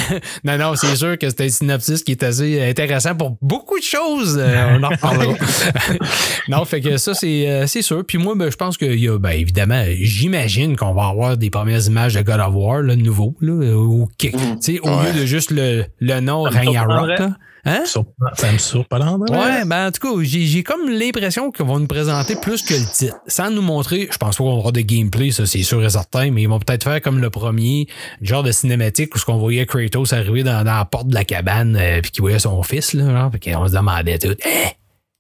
[0.45, 3.85] non, non, c'est sûr que c'est un synopsis qui est assez intéressant pour beaucoup de
[3.85, 4.26] choses.
[4.37, 5.35] Euh, on en reparlera.
[6.49, 8.05] non, fait que ça, c'est, euh, c'est sûr.
[8.07, 11.51] Puis moi, ben, je pense qu'il y a, ben, évidemment, j'imagine qu'on va avoir des
[11.51, 14.31] premières images de God of War, le nouveau, là, ou, tu
[14.61, 17.21] sais, au lieu de juste le, le nom Ragnarok.
[17.67, 17.83] Hein?
[17.85, 19.37] Ça me surprendrait.
[19.37, 22.75] Ouais, ben en tout cas, j'ai j'ai comme l'impression qu'ils vont nous présenter plus que
[22.75, 23.17] le titre.
[23.27, 26.31] Sans nous montrer, je pense pas qu'on aura de gameplay, ça c'est sûr et certain,
[26.31, 27.89] mais ils vont peut-être faire comme le premier,
[28.23, 31.25] genre de cinématique où ce qu'on voyait Kratos arriver dans, dans la porte de la
[31.25, 34.69] cabane euh, puis qu'il voyait son fils, là, genre, puis qu'on se demandait tout, Eh,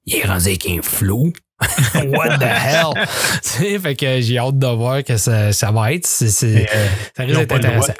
[0.04, 1.32] il est rendu avec un flou?
[1.94, 2.92] What the hell?
[3.80, 6.06] fait que j'ai hâte de voir que ça, ça va être.
[6.22, 6.64] Euh,
[7.16, 7.94] ça risque d'être intéressant.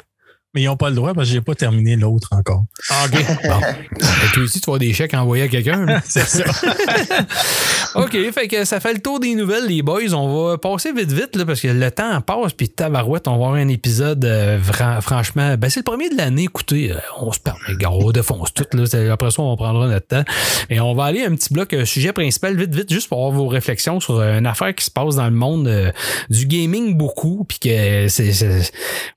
[0.57, 2.63] Mais ils n'ont pas le droit parce que j'ai pas terminé l'autre encore.
[2.89, 3.13] Ah, OK.
[3.47, 3.59] Bon.
[4.33, 5.85] Toi aussi, tu vas des chèques envoyés à quelqu'un.
[5.85, 6.01] là.
[6.07, 6.43] C'est ça.
[7.95, 10.13] OK, fait que ça fait le tour des nouvelles, les boys.
[10.13, 13.45] On va passer vite, vite, là, parce que le temps passe, puis tabarouette, on va
[13.47, 14.59] avoir un épisode, euh,
[15.01, 18.11] franchement, ben c'est le premier de l'année, écoutez, euh, on se parle, les gars, on
[18.11, 18.85] défonce tout, là.
[18.87, 20.23] C'est- Après ça, on prendra notre temps.
[20.69, 23.19] Et on va aller à un petit bloc euh, sujet principal, vite, vite, juste pour
[23.19, 25.91] avoir vos réflexions sur une affaire qui se passe dans le monde euh,
[26.29, 28.31] du gaming beaucoup, puis que c'est...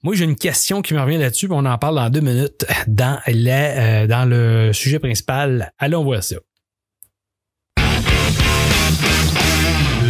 [0.02, 1.18] Moi, j'ai une question qui me revient
[1.50, 5.72] on en parle dans deux minutes dans, euh, le sujet principal.
[5.78, 6.36] Allez, on voit ça.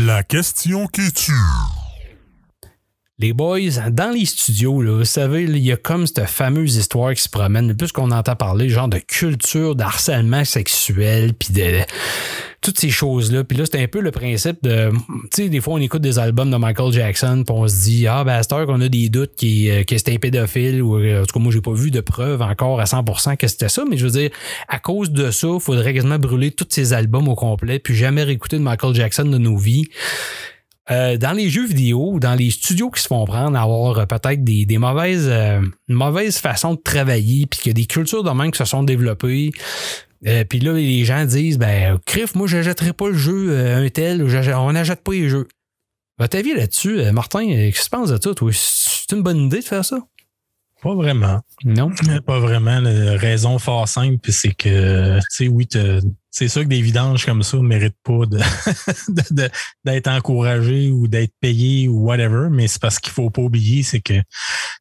[0.07, 1.33] La question qui tue.
[3.21, 7.13] Les boys, dans les studios, là, vous savez, il y a comme cette fameuse histoire
[7.13, 11.81] qui se promène, plus qu'on entend parler, genre de culture, d'harcèlement sexuel, puis de
[12.63, 13.45] toutes ces choses-là.
[13.45, 16.19] Puis là, c'est un peu le principe de, tu sais, des fois, on écoute des
[16.19, 19.35] albums de Michael Jackson, puis on se dit, ah, ben, heure qu'on a des doutes
[19.37, 21.91] qui, euh, que c'était un pédophile, ou euh, en tout cas, moi, j'ai pas vu
[21.91, 24.31] de preuves encore à 100% que c'était ça, mais je veux dire,
[24.67, 28.23] à cause de ça, il faudrait quasiment brûler tous ces albums au complet, puis jamais
[28.23, 29.89] réécouter de Michael Jackson de nos vies.
[30.91, 34.07] Euh, dans les jeux vidéo, dans les studios qui se font prendre à avoir euh,
[34.07, 37.85] peut-être des, des mauvaises, euh, une mauvaise façon de travailler, puis qu'il y a des
[37.87, 39.53] cultures de même qui se sont développées.
[40.27, 43.89] Euh, puis là, les gens disent, ben, Criff, moi, j'achèterai pas le jeu euh, un
[43.89, 44.23] tel,
[44.57, 45.47] on n'achète pas les jeux.
[46.29, 48.51] Ta vie là-dessus, euh, Martin, qu'est-ce que tu penses de ça, toi?
[48.53, 49.99] C'est une bonne idée de faire ça?
[50.83, 51.41] Pas vraiment.
[51.65, 51.91] Non?
[52.27, 52.81] Pas vraiment.
[52.81, 56.01] La raison fort simple, c'est que, tu sais, oui, te-
[56.31, 58.39] c'est sûr que des vidanges comme ça ne méritent pas de-
[59.85, 64.01] d'être encouragés ou d'être payés ou whatever, mais c'est parce qu'il faut pas oublier, c'est
[64.01, 64.15] que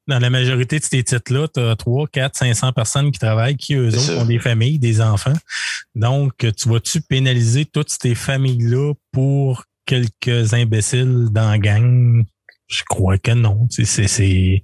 [0.07, 3.75] dans la majorité de ces titres-là, tu as 3, 4, 500 personnes qui travaillent, qui
[3.75, 5.33] eux autres ont des familles, des enfants.
[5.95, 12.23] Donc, tu vas-tu pénaliser toutes ces familles-là pour quelques imbéciles dans la gang?
[12.67, 13.67] Je crois que non.
[13.71, 14.61] C'est, c'est,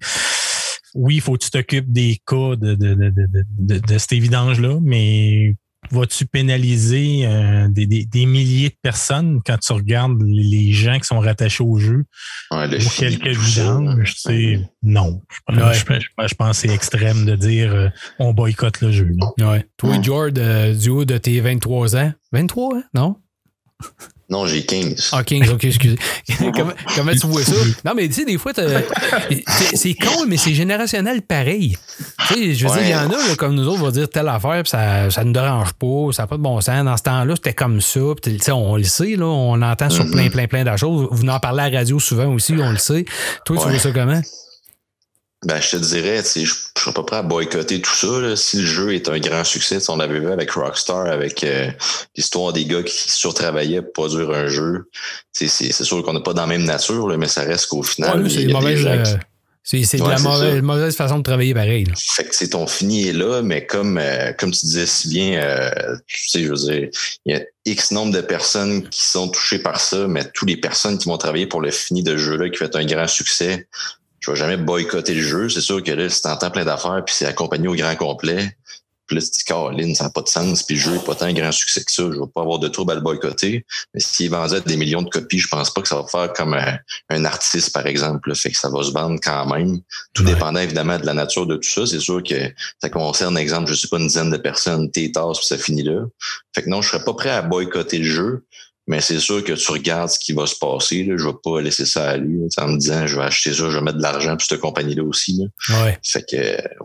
[0.93, 4.13] oui, il faut que tu t'occupes des cas de, de, de, de, de, de cette
[4.13, 5.55] évidence-là, mais
[5.91, 11.05] vas-tu pénaliser euh, des, des, des milliers de personnes quand tu regardes les gens qui
[11.05, 12.05] sont rattachés au jeu?
[12.51, 14.13] Ouais, feed, quelques vidanges?
[14.17, 15.21] sais, Non.
[15.49, 15.73] Je, Ouais.
[15.73, 17.89] je, je- je pense que c'est extrême de dire euh,
[18.19, 19.09] on boycotte le jeu.
[19.15, 19.33] Non?
[19.39, 19.65] Ouais.
[19.77, 20.01] Toi.
[20.01, 22.11] George, euh, du haut de tes 23 ans.
[22.31, 22.83] 23, hein?
[22.93, 23.15] Non?
[24.27, 25.09] Non, j'ai 15.
[25.11, 25.97] Ah, 15, ok, excusez.
[26.55, 27.53] comment, comment tu vois ça?
[27.85, 28.81] Non, mais tu sais, des fois, t'as-
[29.75, 31.77] c'est con, mais c'est générationnel pareil.
[32.27, 33.91] Tu sais, je veux dire, il y en a, là, comme nous autres, on va
[33.91, 36.83] dire telle affaire, puis ça, ça ne dérange pas, ça n'a pas de bon sens.
[36.85, 39.89] Dans ce temps-là, c'était comme ça, puis tu sais, on le sait, là, on entend
[39.89, 40.11] sur Mhm.
[40.11, 41.07] plein, plein, plein de choses.
[41.11, 43.05] Vous en parlez à la radio souvent aussi, on le sait.
[43.45, 43.71] Toi, tu Ouais.
[43.71, 44.21] vois ça comment?
[45.45, 48.19] Ben, je te dirais, je je serais pas prêt à boycotter tout ça.
[48.19, 48.35] là.
[48.35, 51.69] Si le jeu est un grand succès, on l'avait vu avec Rockstar, avec euh,
[52.15, 54.89] l'histoire des gars qui surtravaillaient pour produire un jeu.
[55.31, 58.23] C'est sûr qu'on n'est pas dans la même nature, là, mais ça reste qu'au final.
[58.23, 59.05] Ouais, c'est euh,
[59.65, 61.85] c'est de la mauvaise, façon de travailler pareil.
[61.85, 61.93] là.
[61.97, 65.41] Fait que c'est ton fini est là, mais comme euh, comme tu disais si bien,
[65.41, 65.71] euh,
[66.05, 66.89] tu sais, je veux dire,
[67.25, 70.57] il y a X nombre de personnes qui sont touchées par ça, mais toutes les
[70.57, 73.67] personnes qui vont travailler pour le fini de jeu-là qui fait un grand succès,
[74.25, 75.49] je vais jamais boycotter le jeu.
[75.49, 78.57] C'est sûr que là, si t'entends plein d'affaires puis c'est accompagné au grand complet,
[79.07, 81.13] puis là, tu te dis, ça n'a pas de sens, puis le jeu n'est pas
[81.13, 83.63] tant un grand succès que ça, je vais pas avoir de trouble à le boycotter.
[83.93, 86.07] Mais s'il est vendu à des millions de copies, je pense pas que ça va
[86.07, 86.79] faire comme un,
[87.09, 88.29] un artiste, par exemple.
[88.29, 88.35] là.
[88.35, 89.79] Fait que ça va se vendre quand même.
[90.13, 90.33] Tout Ouais.
[90.33, 91.85] dépendant évidemment de la nature de tout ça.
[91.85, 95.37] C'est sûr que ça concerne, exemple, je sais pas, une dizaine de personnes, tes tasses,
[95.37, 96.01] puis ça finit là.
[96.55, 98.43] Fait que non, je serais pas prêt à boycotter le jeu.
[98.87, 101.03] Mais c'est sûr que tu regardes ce qui va se passer.
[101.03, 101.15] Là.
[101.17, 103.69] Je vais pas laisser ça à lui là, en me disant je vais acheter ça,
[103.69, 105.39] je vais mettre de l'argent pour cette compagnie-là aussi.
[105.39, 105.85] Là.
[105.85, 105.97] Ouais.
[106.03, 106.35] Fait que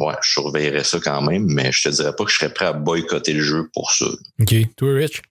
[0.03, 2.67] ouais, je surveillerais ça quand même, mais je te dirais pas que je serais prêt
[2.67, 4.07] à boycotter le jeu pour ça.
[4.41, 4.55] OK.
[4.77, 5.23] Toi, Rich?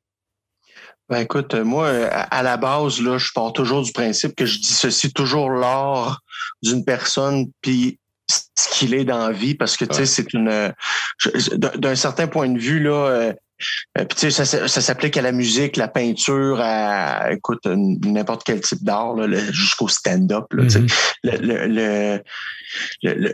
[1.10, 4.46] Ben écoute, euh, moi, euh, à la base, là, je pars toujours du principe que
[4.46, 6.22] je dissocie toujours l'art
[6.62, 10.50] d'une personne puis ce qu'il est dans la vie parce que tu sais c'est une
[10.50, 10.70] euh,
[11.56, 13.34] d'un certain point de vue là
[13.98, 18.62] euh, puis tu sais ça, s'applique à la musique la peinture à écoute n'importe quel
[18.62, 19.16] type d'art
[19.52, 20.68] jusqu'au stand-up le,
[21.24, 22.22] le,
[23.04, 23.32] le,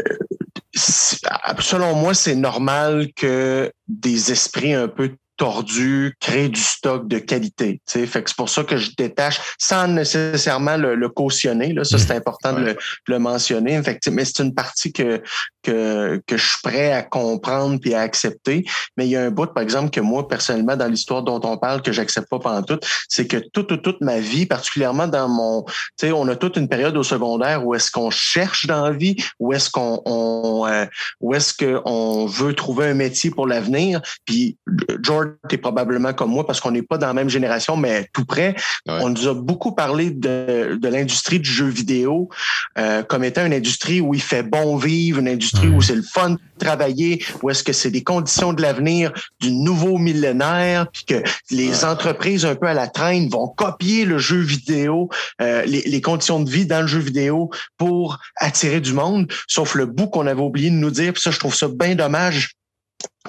[1.60, 7.82] selon moi, c'est normal que des esprits un peu tordu, créer du stock de qualité.
[7.88, 11.74] Fait que c'est pour ça que je détache sans nécessairement le, cautionner.
[11.74, 12.18] Là, ça, c'est mm.
[12.18, 12.76] important de,
[13.08, 13.82] le, mentionner.
[13.84, 15.22] Fait mais c'est une partie que,
[15.64, 18.66] que, que je suis prêt à comprendre puis à accepter.
[18.98, 21.58] Mais il y a un bout, par exemple, que moi, personnellement, dans l'histoire dont on
[21.58, 22.80] parle, que j'accepte pas pendant tout,
[23.10, 26.68] c'est que toute, toute, ma vie, particulièrement dans mon, tu sais, on a toute une
[26.68, 30.86] période au secondaire où est-ce qu'on cherche dans la vie, où est-ce qu'on, on, euh,
[31.22, 34.02] où est-ce qu'on veut trouver un métier pour l'avenir.
[34.26, 34.58] Puis
[35.02, 38.26] George est probablement comme moi parce qu'on n'est pas dans la même génération, mais tout
[38.26, 38.56] près.
[38.88, 42.30] On nous a beaucoup parlé de, de l'industrie du jeu vidéo
[42.78, 46.02] euh, comme étant une industrie où il fait bon vivre, une industrie où c'est le
[46.02, 51.06] fun de travailler, où est-ce que c'est des conditions de l'avenir du nouveau millénaire, puis
[51.06, 55.10] que les entreprises un peu à la traîne vont copier le jeu vidéo,
[55.42, 59.32] euh, les, les conditions de vie dans le jeu vidéo pour attirer du monde.
[59.48, 61.96] Sauf le bout qu'on avait oublié de nous dire, puis ça, je trouve ça bien
[61.96, 62.52] dommage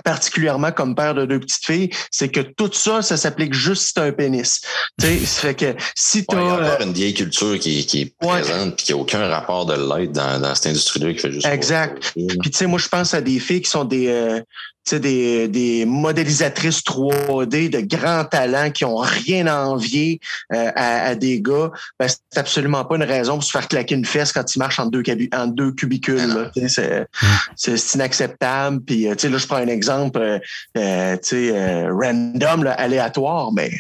[0.05, 4.03] particulièrement comme père de deux petites filles, c'est que tout ça, ça s'applique juste à
[4.03, 4.61] un pénis.
[5.01, 6.40] Tu sais, fait que si tu as...
[6.40, 9.27] il y a encore une vieille culture qui, qui est présente puis qui n'a aucun
[9.28, 11.47] rapport de l'aide dans, dans cette industrie-là qui fait juste...
[11.47, 12.12] Exact.
[12.15, 14.09] Puis tu sais, moi, je pense à des filles qui sont des...
[14.09, 14.40] Euh,
[14.94, 20.20] des, des modélisatrices 3D de grands talents qui ont rien à envier
[20.52, 24.04] euh, à, des gars, ben, c'est absolument pas une raison pour se faire claquer une
[24.04, 25.02] fesse quand ils marchent en deux,
[25.34, 26.50] en deux cubicules.
[26.68, 27.06] C'est,
[27.56, 28.80] c'est inacceptable.
[28.80, 30.38] Puis, euh, là, je prends un exemple euh,
[31.32, 33.70] euh random, là, aléatoire, mais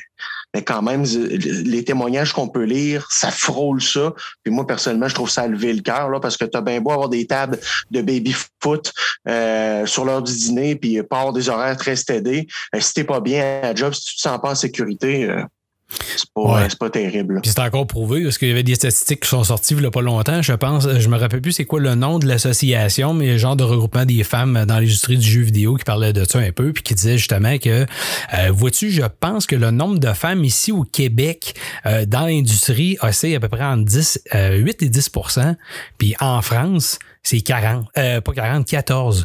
[0.54, 4.14] mais quand même, les témoignages qu'on peut lire, ça frôle ça.
[4.42, 6.62] Puis moi, personnellement, je trouve ça à lever le cœur, là, parce que tu as
[6.62, 7.58] bien beau avoir des tables
[7.90, 8.92] de baby-foot
[9.28, 12.46] euh, sur l'heure du dîner, puis pas avoir des horaires très stédés.
[12.74, 15.42] Euh, si t'es pas bien à job, si tu te sens pas en sécurité, euh,
[15.88, 17.40] c'est pas, pas, terrible.
[17.42, 19.86] Puis c'est encore prouvé parce qu'il y avait des statistiques qui sont sorties il n'y
[19.86, 20.42] a pas longtemps.
[20.42, 23.56] Je pense, je me rappelle plus c'est quoi le nom de l'association, mais le genre
[23.56, 26.72] de regroupement des femmes dans l'industrie du jeu vidéo qui parlait de ça un peu,
[26.72, 27.86] puis qui disait justement que,
[28.34, 31.54] euh, vois-tu, je pense que le nombre de femmes ici au Québec
[31.86, 35.54] euh, dans l'industrie oscille à peu près entre 10, 8 euh, et 10%
[35.98, 39.24] puis en France, c'est 40, pas 40, 14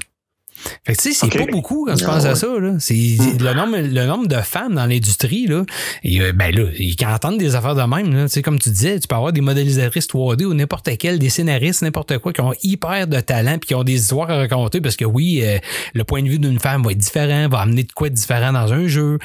[0.84, 2.48] fait que tu sais, c'est pas beaucoup quand tu penses à ça.
[2.60, 2.76] Là.
[2.80, 3.44] C'est hmm.
[3.44, 5.64] le nombre, le nombre de femmes dans l'industrie, là.
[6.04, 8.26] Et, euh, ben là, ils entendent des affaires de même, là.
[8.26, 11.30] Tu sais, comme tu disais, tu peux avoir des modélisatrices 3D ou n'importe quel, des
[11.30, 14.82] scénaristes, n'importe quoi, qui ont hyper de talent puis qui ont des histoires à raconter
[14.82, 15.58] parce que oui, euh,
[15.94, 18.54] le point de vue d'une femme va être différent, va amener de quoi de différent
[18.54, 19.20] dans un jeu.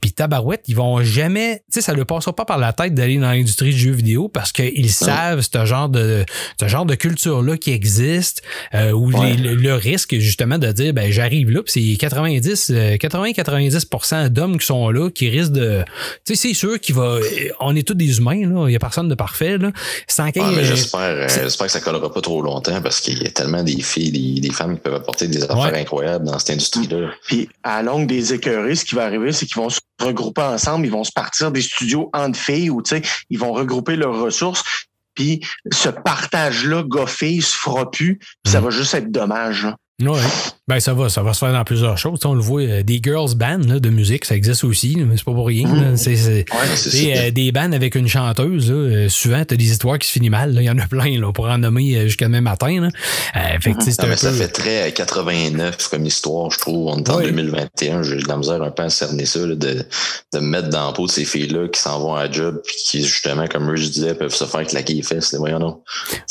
[0.00, 3.18] Puis tabarouette, ils vont jamais, tu sais, ça ne passera pas par la tête d'aller
[3.18, 6.24] dans l'industrie du jeu vidéo parce qu'ils savent ce genre de
[6.60, 8.42] ce genre de culture-là qui existe,
[8.74, 14.28] euh, où le risque justement de dire ben j'arrive là, puis c'est 90, 80-90% euh,
[14.28, 15.84] d'hommes qui sont là, qui risquent de.
[16.24, 17.18] Tu sais, c'est sûr qu'il va.
[17.60, 18.66] On est tous des humains, là.
[18.66, 19.70] Il n'y a personne de parfait, là.
[20.08, 23.62] Sans j'espère, euh, j'espère que ça collera pas trop longtemps parce qu'il y a tellement
[23.62, 27.10] des filles, des, femmes qui peuvent apporter des affaires incroyables dans cette industrie-là.
[27.26, 30.86] Puis à longue des écœurés, ce qui va arriver, c'est qu'ils vont se regrouper ensemble,
[30.86, 34.18] ils vont se partir des studios entre filles ou tu sais, ils vont regrouper leurs
[34.18, 34.64] ressources.
[35.14, 35.40] Puis
[35.70, 38.18] ce partage-là, gars-filles, se fera plus.
[38.46, 38.64] ça mm.
[38.64, 39.66] va juste être dommage.
[40.00, 40.20] Oui.
[40.68, 42.20] Ben, ça va, ça va se faire dans plusieurs choses.
[42.24, 45.32] on le voit, euh, des girls bands de musique, ça existe aussi, mais c'est pas
[45.32, 45.66] pour rien.
[45.66, 45.96] Mmh.
[45.96, 48.70] C'est euh, des bands avec une chanteuse.
[48.70, 50.54] Euh, souvent, tu as des histoires qui se finissent mal.
[50.54, 52.80] Il y en a plein là, pour en nommer jusqu'à demain matin.
[52.80, 52.90] Là.
[53.60, 54.14] Fait mmh.
[54.14, 56.86] Ça fait très 89 comme histoire, je trouve.
[56.86, 58.04] On est en 2021.
[58.04, 61.06] J'ai de la misère un peu à cerner ça, de, de mettre dans la peau
[61.06, 64.14] de ces filles-là qui s'en vont à job puis qui, justement, comme eux, je disais,
[64.14, 65.34] peuvent se faire claquer les fesses.
[65.34, 65.80] Voyons non.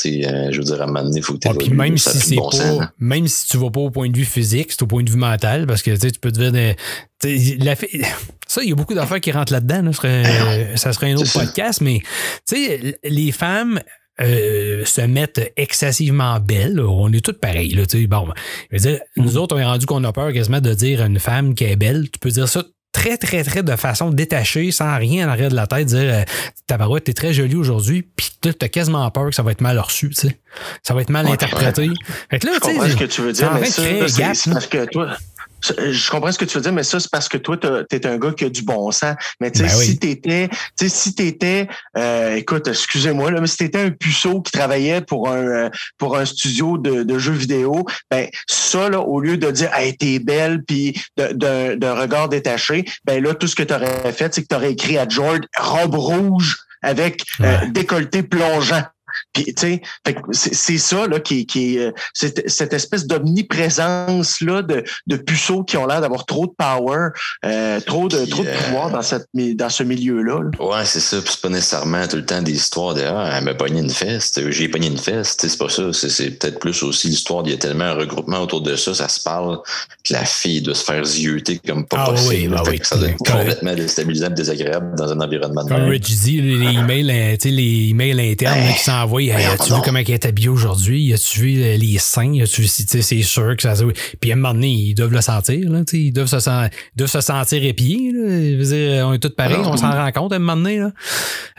[0.02, 3.28] je veux dire, à un moment donné, faut que tu même si c'est pas, même
[3.28, 5.66] si tu vas pas au point de vue physique, c'est au point de vue mental,
[5.66, 6.74] parce que tu peux devenir.
[7.24, 7.76] La,
[8.46, 9.92] ça, il y a beaucoup d'affaires qui rentrent là-dedans.
[9.92, 12.00] ça serait un autre podcast, mais
[13.04, 13.80] les femmes
[14.20, 16.80] euh, se mettent excessivement belles.
[16.80, 17.74] On est toutes pareilles.
[17.74, 18.28] Là, bon,
[18.70, 19.36] je veux dire, nous mm.
[19.36, 21.76] autres, on est rendu qu'on a peur quasiment de dire à une femme qui est
[21.76, 22.10] belle.
[22.10, 25.56] Tu peux dire ça très, très, très de façon détachée, sans rien en arrière de
[25.56, 26.22] la tête, dire euh,
[26.66, 30.10] Tabarouette, t'es très jolie aujourd'hui, puis t'as quasiment peur que ça va être mal reçu,
[30.10, 30.38] tu sais.
[30.82, 31.90] Ça va être mal interprété.
[32.30, 33.82] Fait que là, tu sais, ce que tu veux dire, mais ça,
[34.34, 35.16] c'est parce que toi,
[35.62, 38.06] je comprends ce que tu veux dire, mais ça, c'est parce que toi, tu es
[38.06, 39.14] un gars qui a du bon sens.
[39.40, 43.46] Mais tu sais, ben si t'étais, tu sais, si t'étais, euh, écoute, excusez-moi, là, mais
[43.46, 47.32] si t'étais un puceau qui travaillait pour un euh, pour un studio de, de jeux
[47.32, 52.84] vidéo, ben ça, là, au lieu de dire Hey, t'es belle, puis d'un regard détaché,
[53.04, 55.40] ben là, tout ce que tu aurais fait, c'est que tu aurais écrit à George
[55.56, 58.82] robe rouge avec euh, décolleté plongeant.
[59.32, 62.72] Puis, tu sais, fait que c'est c'est ça là qui, qui est euh, cette, cette
[62.72, 67.08] espèce d'omniprésence là de, de puceaux qui ont l'air d'avoir trop de power,
[67.44, 70.40] euh, trop de Puis, trop de euh, pouvoir dans cette dans ce milieu-là.
[70.40, 70.50] là.
[70.64, 71.18] Ouais, c'est ça.
[71.20, 73.90] Puis c'est pas nécessairement tout le temps des histoires de Ah, elle m'a pogné une
[73.90, 75.36] fesse, j'ai pogné une fesse.
[75.36, 75.92] Tu sais, C'est pas ça.
[75.92, 77.42] C'est, c'est peut-être plus aussi l'histoire.
[77.46, 79.58] Il y a tellement un regroupement autour de ça, ça se parle,
[80.04, 82.54] que la fille doit se faire zioter comme pas Ah oui, possible.
[82.54, 82.80] bah Fait oui.
[82.82, 85.88] ça doit être complètement déstabilisant et désagréable dans un environnement de Comme.
[85.88, 89.21] Rich dit, les, emails, euh, tu sais, les emails internes qui s'envoient.
[89.30, 89.84] Hey, as-tu vu donc.
[89.84, 91.12] comment elle est habillée aujourd'hui?
[91.12, 92.40] As-tu vu euh, les seins?
[92.42, 93.84] As-tu vu si, tu sais, c'est sûr que ça se
[94.20, 96.38] Puis à un moment donné, ils doivent le sentir, là, tu sais, ils doivent se,
[96.40, 98.28] sen- ils doivent se sentir épiés, là.
[98.28, 100.56] Je veux dire, on est tous pareils, Alors, on s'en rend compte à un moment
[100.56, 100.90] donné, là.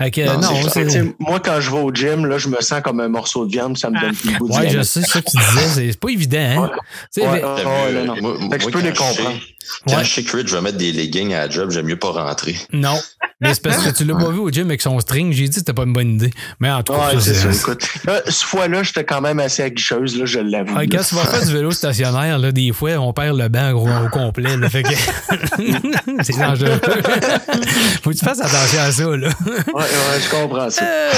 [0.10, 1.04] Que, Non, non, c'est c'est.
[1.20, 3.78] moi, quand je vais au gym, là, je me sens comme un morceau de viande,
[3.78, 6.00] ça me donne plus le goût Ouais, je sais ce que tu disais, c'est c'est
[6.00, 6.72] pas évident, hein?
[7.18, 7.24] Ouais.
[7.24, 9.40] Ouais, ouais, non, moi- Fait que je peux les je comprendre.
[9.88, 10.04] Quand Ouais.
[10.04, 12.56] je sais que Rich va mettre des leggings à la job, j'aime mieux pas rentrer.
[12.74, 13.00] Non.
[13.40, 15.32] Mais c'est parce que tu l'as pas vu au gym avec son string.
[15.32, 16.32] J'ai dit que c'était pas une bonne idée.
[16.60, 17.53] Mais en tout cas, Ouais, c'est ça.
[17.54, 20.76] Écoute, là, ce fois-là, j'étais quand même assez aguicheuse, là, je l'avoue.
[20.92, 23.88] Quand tu vas faire du vélo stationnaire, là, des fois, on perd le banc gros,
[24.06, 24.58] au complet.
[24.58, 24.90] Là, fait que
[26.24, 26.80] c'est dangereux.
[28.04, 29.04] Faut que tu fasses attention à ça.
[29.04, 29.30] Là.
[29.46, 30.84] Ouais, ouais, je comprends ça.
[30.84, 31.12] Euh,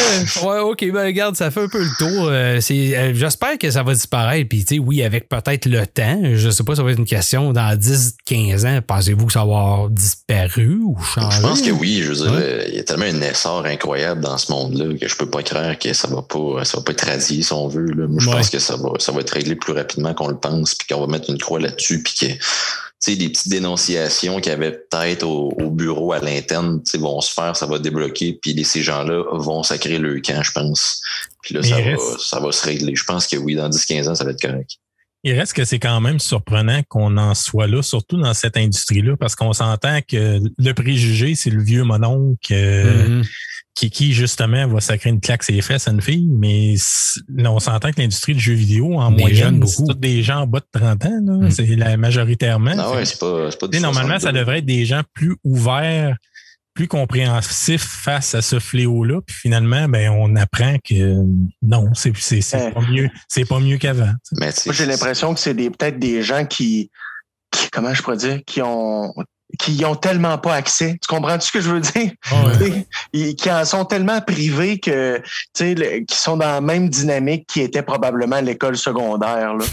[0.46, 2.28] ouais, ok, ben regarde, ça fait un peu le tour.
[2.30, 4.48] Euh, euh, j'espère que ça va disparaître.
[4.50, 7.06] Puis, tu sais, oui, avec peut-être le temps, je sais pas, ça va être une
[7.06, 8.80] question dans 10-15 ans.
[8.86, 11.38] Pensez-vous que ça va avoir disparu ou changé?
[11.38, 12.02] Je pense que oui.
[12.04, 12.40] Je veux dire, Ouais.
[12.42, 15.44] euh, il y a tellement un essor incroyable dans ce monde-là que je peux pas
[15.44, 17.86] croire que ça va pas, ça va pas être radié si on veut.
[17.92, 18.08] Là.
[18.08, 18.36] Moi, je Ouais.
[18.36, 21.02] pense que ça va, ça va être réglé plus rapidement qu'on le pense, puis qu'on
[21.02, 24.72] va mettre une croix là-dessus, puis que tu sais, des petites dénonciations qu'il y avait
[24.72, 28.64] peut-être au, au bureau à l'interne, tu sais, vont se faire, ça va débloquer, puis
[28.64, 31.02] ces gens-là vont sacrer le camp, je pense.
[31.44, 32.96] Puis là, ça va, ça va se régler.
[32.96, 34.72] Je pense que oui, dans 10-15 ans, ça va être correct.
[35.28, 39.16] Il reste que c'est quand même surprenant qu'on en soit là, surtout dans cette industrie-là,
[39.18, 43.24] parce qu'on s'entend que le préjugé, c'est le vieux mononcle euh, Mhm.
[43.76, 46.28] Qui, qui, justement, va sacrer une claque ses fesses à une fille.
[46.32, 46.76] Mais
[47.46, 49.92] on s'entend que l'industrie du jeu vidéo, en Des moyenne, c'est beaucoup.
[49.94, 51.20] tous des gens en bas de 30 ans.
[51.26, 51.48] là.
[51.48, 51.52] Mm.
[51.52, 52.74] C'est la majoritairement.
[52.74, 54.40] Non, Fait ouais, c'est pas, c'est pas du normalement, ça 62.
[54.40, 56.16] devrait être des gens plus ouverts,
[56.74, 59.20] plus compréhensifs face à ce fléau-là.
[59.26, 61.16] Puis finalement, ben, on apprend que
[61.62, 62.72] non, c'est c'est c'est Ouais.
[62.72, 64.12] pas mieux, c'est pas mieux qu'avant.
[64.34, 66.92] Moi, j'ai l'impression que c'est des peut-être des gens qui,
[67.52, 69.14] qui- comment je pourrais dire, qui ont
[69.58, 70.98] qui ont tellement pas accès.
[71.02, 72.12] Tu comprends ce que je veux dire?
[72.32, 72.86] Ouais.
[73.14, 75.24] Ils- qui en sont tellement privés que, tu
[75.54, 79.56] sais, le- qui sont dans la même dynamique qui était probablement à l'école secondaire.
[79.56, 79.66] Là.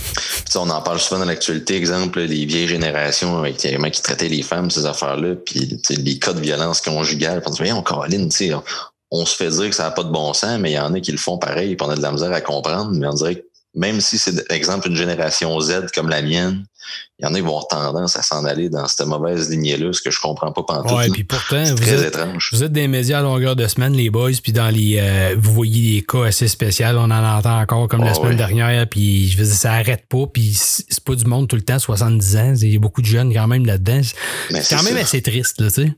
[0.51, 4.03] Tu on en parle souvent dans l'actualité, exemple, les vieilles générations avec les mecs qui
[4.03, 7.43] traitaient les femmes, ces affaires-là, puis tu les cas de violence conjugale.
[7.47, 8.63] On se dit, on Caroline, tu sais, on,
[9.11, 10.95] on se fait dire que ça n'a pas de bon sens, mais il y en
[10.95, 13.15] a qui le font pareil, puis on a de la misère à comprendre, mais on
[13.15, 13.43] dirait que
[13.75, 16.67] même si c'est, exemple, une génération Z comme la mienne,
[17.19, 19.93] il y en a qui vont avoir tendance à s'en aller dans cette mauvaise lignée-là,
[19.93, 20.93] ce que je comprends pas pantoute.
[20.93, 22.51] Ouais, puis pourtant, c'est vous très êtes, étrange.
[22.53, 25.53] Vous êtes des médias à longueur de semaine, les boys, puis dans les, euh, vous
[25.53, 29.29] voyez des cas assez spéciaux, on en entend encore comme la Ah semaine dernière, puis
[29.29, 32.37] je veux dire, ça arrête pas, puis c'est pas du monde tout le temps, 70
[32.37, 34.01] ans, il y a beaucoup de jeunes quand même là-dedans.
[34.03, 35.93] C'est quand même ça, assez triste, là, tu sais.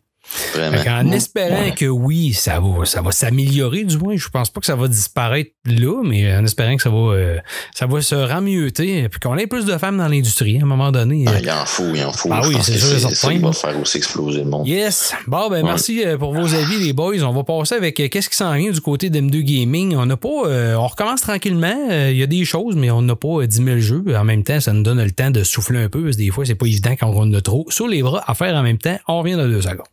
[0.85, 1.75] Qu'en espérant Ouais.
[1.77, 4.89] que oui, ça va, ça va s'améliorer, du moins, je pense pas que ça va
[4.89, 7.39] disparaître là, mais en espérant que ça va, euh,
[7.75, 10.91] ça va se rameuter, puis qu'on ait plus de femmes dans l'industrie à un moment
[10.93, 11.25] donné.
[11.29, 12.31] Ah, il en faut, il en faut.
[12.33, 14.67] Ah Je oui, c'est sûr ça va faire aussi exploser le monde.
[14.67, 15.15] Yes.
[15.27, 15.63] Bon, ben Ouais.
[15.63, 17.23] merci euh, pour vos avis, les boys.
[17.23, 19.97] On va passer avec euh, qu'est-ce qui s'en vient du côté d'M2 Gaming?
[19.97, 20.29] On n'a pas.
[20.47, 21.89] euh, on recommence tranquillement.
[21.91, 24.05] Euh, Il y a des choses, mais on n'a pas euh, 10 000 jeux.
[24.17, 26.31] En même temps, ça nous donne le temps de souffler un peu, parce que des
[26.31, 27.67] fois, c'est pas évident quand on en a trop.
[27.69, 28.99] Sur les bras à faire en même temps.
[29.09, 29.87] On revient dans deux secondes.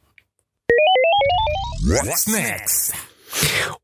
[1.83, 2.93] What's next?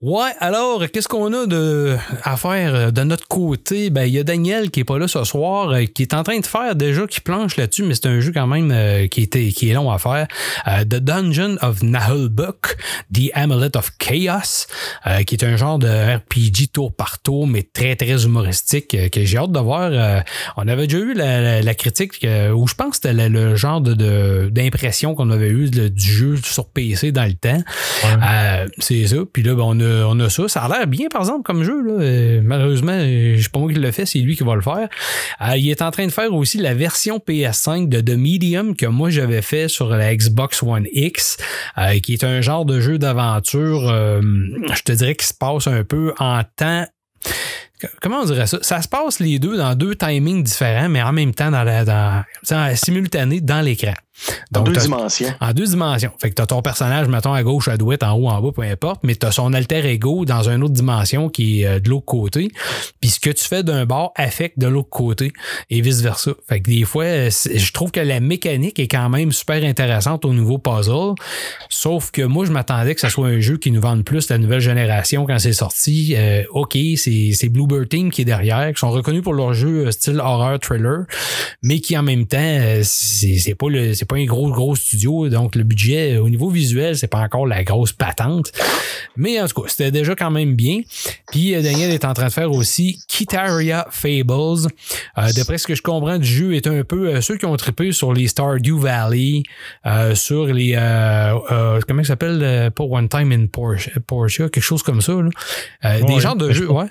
[0.02, 3.90] Ouais, alors, qu'est-ce qu'on a de, à faire euh, de notre côté?
[3.90, 6.24] Ben, il y a Daniel qui est pas là ce soir, euh, qui est en
[6.24, 9.22] train de faire déjà, qui planche là-dessus, mais c'est un jeu quand même euh, qui,
[9.24, 10.28] était, qui est long à faire.
[10.68, 12.78] Euh, The Dungeon of Nahulbuk,
[13.14, 14.68] The Amulet of Chaos,
[15.08, 19.26] euh, qui est un genre de RPG tour par tour, mais très, très humoristique, que
[19.26, 20.24] j'ai hâte de voir.
[20.58, 22.26] On avait déjà eu la, la- la critique,
[22.56, 26.36] où je pense que c'était le, genre de, de- d'impression qu'on avait eu du jeu
[26.44, 27.62] sur PC dans le temps.
[28.06, 29.16] Euh, c'est ça.
[29.38, 30.48] Puis là, ben, on, a, on a ça.
[30.48, 31.80] Ça a l'air bien, par exemple, comme jeu.
[31.80, 31.94] Là.
[32.02, 34.90] Euh, malheureusement, euh, c'est pas moi qui le fait, c'est lui qui va le faire.
[35.42, 38.88] Euh, il est en train de faire aussi la version PS5 de The Medium que
[38.88, 41.38] moi j'avais fait sur la Xbox One X,
[42.02, 46.16] qui est un genre de jeu d'aventure, je te dirais, qui se passe un peu
[46.18, 46.88] en temps
[48.02, 48.58] comment on dirait ça?
[48.62, 51.86] Ça se passe les deux dans deux timings différents, mais en même temps dans la,
[51.86, 53.94] dans- simultané dans l'écran.
[54.56, 55.34] En deux dimensions.
[55.40, 56.12] en deux dimensions.
[56.20, 58.64] Fait que t'as ton personnage, mettons, à gauche, à droite, en haut, en bas, peu
[58.64, 62.06] importe, mais t'as son alter ego dans une autre dimension qui est euh, de l'autre
[62.06, 62.50] côté.
[63.00, 65.32] Puis ce que tu fais d'un bord affecte de l'autre côté
[65.70, 66.32] et vice-versa.
[66.48, 70.26] Fait que des fois, euh, je trouve que la mécanique est quand même super intéressante
[70.26, 71.14] au niveau puzzle.
[71.70, 74.38] Sauf que moi, je m'attendais que ça soit un jeu qui nous vende plus la
[74.38, 76.16] nouvelle génération quand c'est sorti.
[76.18, 79.88] Euh, OK, c'est c'est Bluebird Team qui est derrière, qui sont reconnus pour leur jeu
[79.88, 81.06] euh, style horror thriller,
[81.62, 85.64] mais qui en même temps, c'est pas le pas un gros gros studio, donc le
[85.64, 88.52] budget euh, au niveau visuel, c'est pas encore la grosse patente.
[89.16, 90.82] Mais en tout cas, c'était déjà quand même bien.
[91.32, 94.68] Puis euh, Daniel est en train de faire aussi Kitaria Fables.
[95.18, 97.58] Euh, D'après ce que je comprends du jeu, est un peu euh, ceux qui ont
[97.58, 99.44] trippé sur les Stardew Valley,
[99.86, 100.74] euh, sur les
[101.88, 105.14] comment ça s'appelle pas One Time in Porsche, Porsche quelque chose comme ça.
[105.14, 106.02] Là.
[106.02, 106.86] Des genres de je jeux, ouais.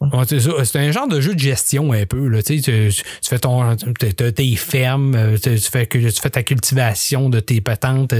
[0.00, 2.28] Ouais, c'est un genre de jeu de gestion un peu.
[2.28, 2.42] Là.
[2.42, 6.42] Tu, tu, tu fais ton, tes fermes, euh, tu, tu fais, que- tu fais ta
[6.42, 8.16] cultivation de tes patentes, ta,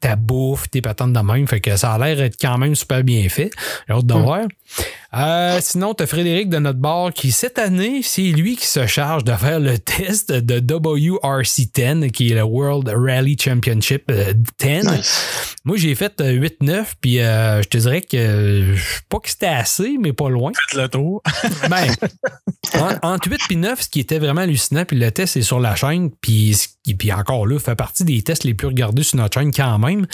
[0.00, 1.46] ta bouffe, tes patentes de même.
[1.46, 3.50] Fait que ça a l'air d'être quand même super bien fait.
[3.88, 4.40] J'ai hâte de voir.
[5.14, 8.86] Euh, sinon, tu as Frédéric de notre bord qui, cette année, c'est lui qui se
[8.86, 14.66] charge de faire le test de WRC10, qui est le World Rally Championship euh, 10.
[14.88, 15.54] Nice.
[15.64, 16.32] Moi, j'ai fait euh,
[16.62, 18.76] 8-9, puis euh, je te dirais que euh,
[19.10, 20.52] pas que c'était assez, mais pas loin.
[20.70, 21.22] Faites le tour.
[21.68, 21.86] Ben,
[22.74, 25.60] en- entre 8 et 9, ce qui était vraiment hallucinant, puis le test est sur
[25.60, 29.02] la chaîne, puis, ce qui- puis encore là, fait partie des tests les plus regardés
[29.02, 30.06] sur notre chaîne quand même.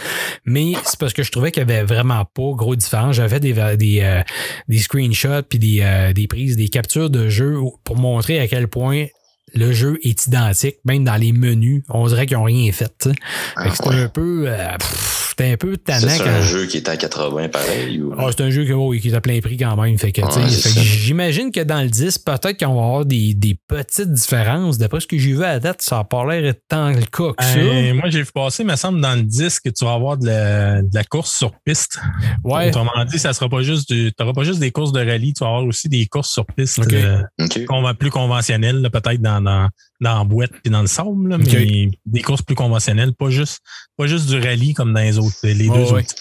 [0.45, 3.15] Mais c'est parce que je trouvais qu'il y avait vraiment pas gros différence.
[3.17, 4.23] J'avais des, des, euh,
[4.69, 8.69] des screenshots, puis des, euh, des prises, des captures de jeu pour montrer à quel
[8.69, 9.07] point
[9.55, 11.83] le jeu est identique, même dans les menus.
[11.89, 12.93] On dirait qu'ils n'ont rien fait.
[13.01, 13.97] tu ouais.
[13.97, 14.45] un peu.
[14.47, 14.77] euh,
[15.39, 16.09] c'était un peu tannant.
[16.09, 18.03] C'est un jeu qui est à 80 pareil.
[18.03, 18.13] Ou...
[18.19, 19.97] ah, c'est un jeu qui, est à plein prix quand même.
[19.97, 20.81] Fait que, tu sais, Ouais, c'est fait que ça.
[20.83, 24.79] j'imagine que dans le 10, peut-être qu'on va avoir des, des petites différences.
[24.79, 27.33] D'après ce que j'ai vu à la date, ça n'a pas l'air tant le cas
[27.37, 27.57] que ça.
[27.57, 30.27] Euh, moi, j'ai vu passer, me semble, dans le disque que tu vas avoir de
[30.27, 32.01] la, de la course sur piste.
[32.43, 32.69] ouais.
[32.69, 35.45] Autrement dit, ça sera pas juste du, t'auras pas juste des courses de rallye, tu
[35.45, 37.23] vas avoir aussi des courses sur piste euh,
[37.99, 39.69] plus conventionnelles, peut-être dans, dans,
[40.01, 43.61] dans la boîte puis dans le sable, là, mais des courses plus conventionnelles, pas juste,
[43.97, 46.03] pas juste du rallye comme dans les autres, les deux ouais.
[46.03, 46.15] autres.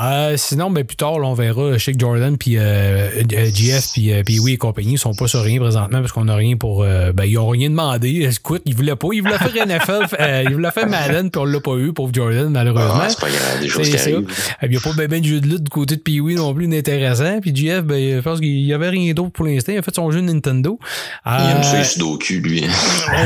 [0.00, 4.12] Euh, sinon, ben, plus tard, là, on verra Shake Jordan puis euh, euh, GF puis
[4.12, 7.12] euh, oui et compagnie sont pas sur rien présentement parce qu'on n'a rien pour euh,
[7.12, 8.28] ben ils ont rien demandé.
[8.30, 11.44] Écoute, ils voulaient pas, ils voulaient faire NFL, euh, ils voulaient faire Madden puis on
[11.44, 13.00] l'a pas eu pauvre Jordan malheureusement.
[13.02, 14.04] Ah, c'est pas grave, des choses qui ça.
[14.04, 14.28] arrivent.
[14.62, 16.54] Il n'y a pas ben, ben de jeu de lutte du côté de Pee-Wee non
[16.54, 17.40] plus d'intéressant.
[17.40, 19.72] Puis GF, ben, je pense qu'il y avait rien d'autre pour l'instant.
[19.72, 20.78] Il a fait son jeu Nintendo.
[21.26, 22.64] Il aime ça, les sudoku, lui.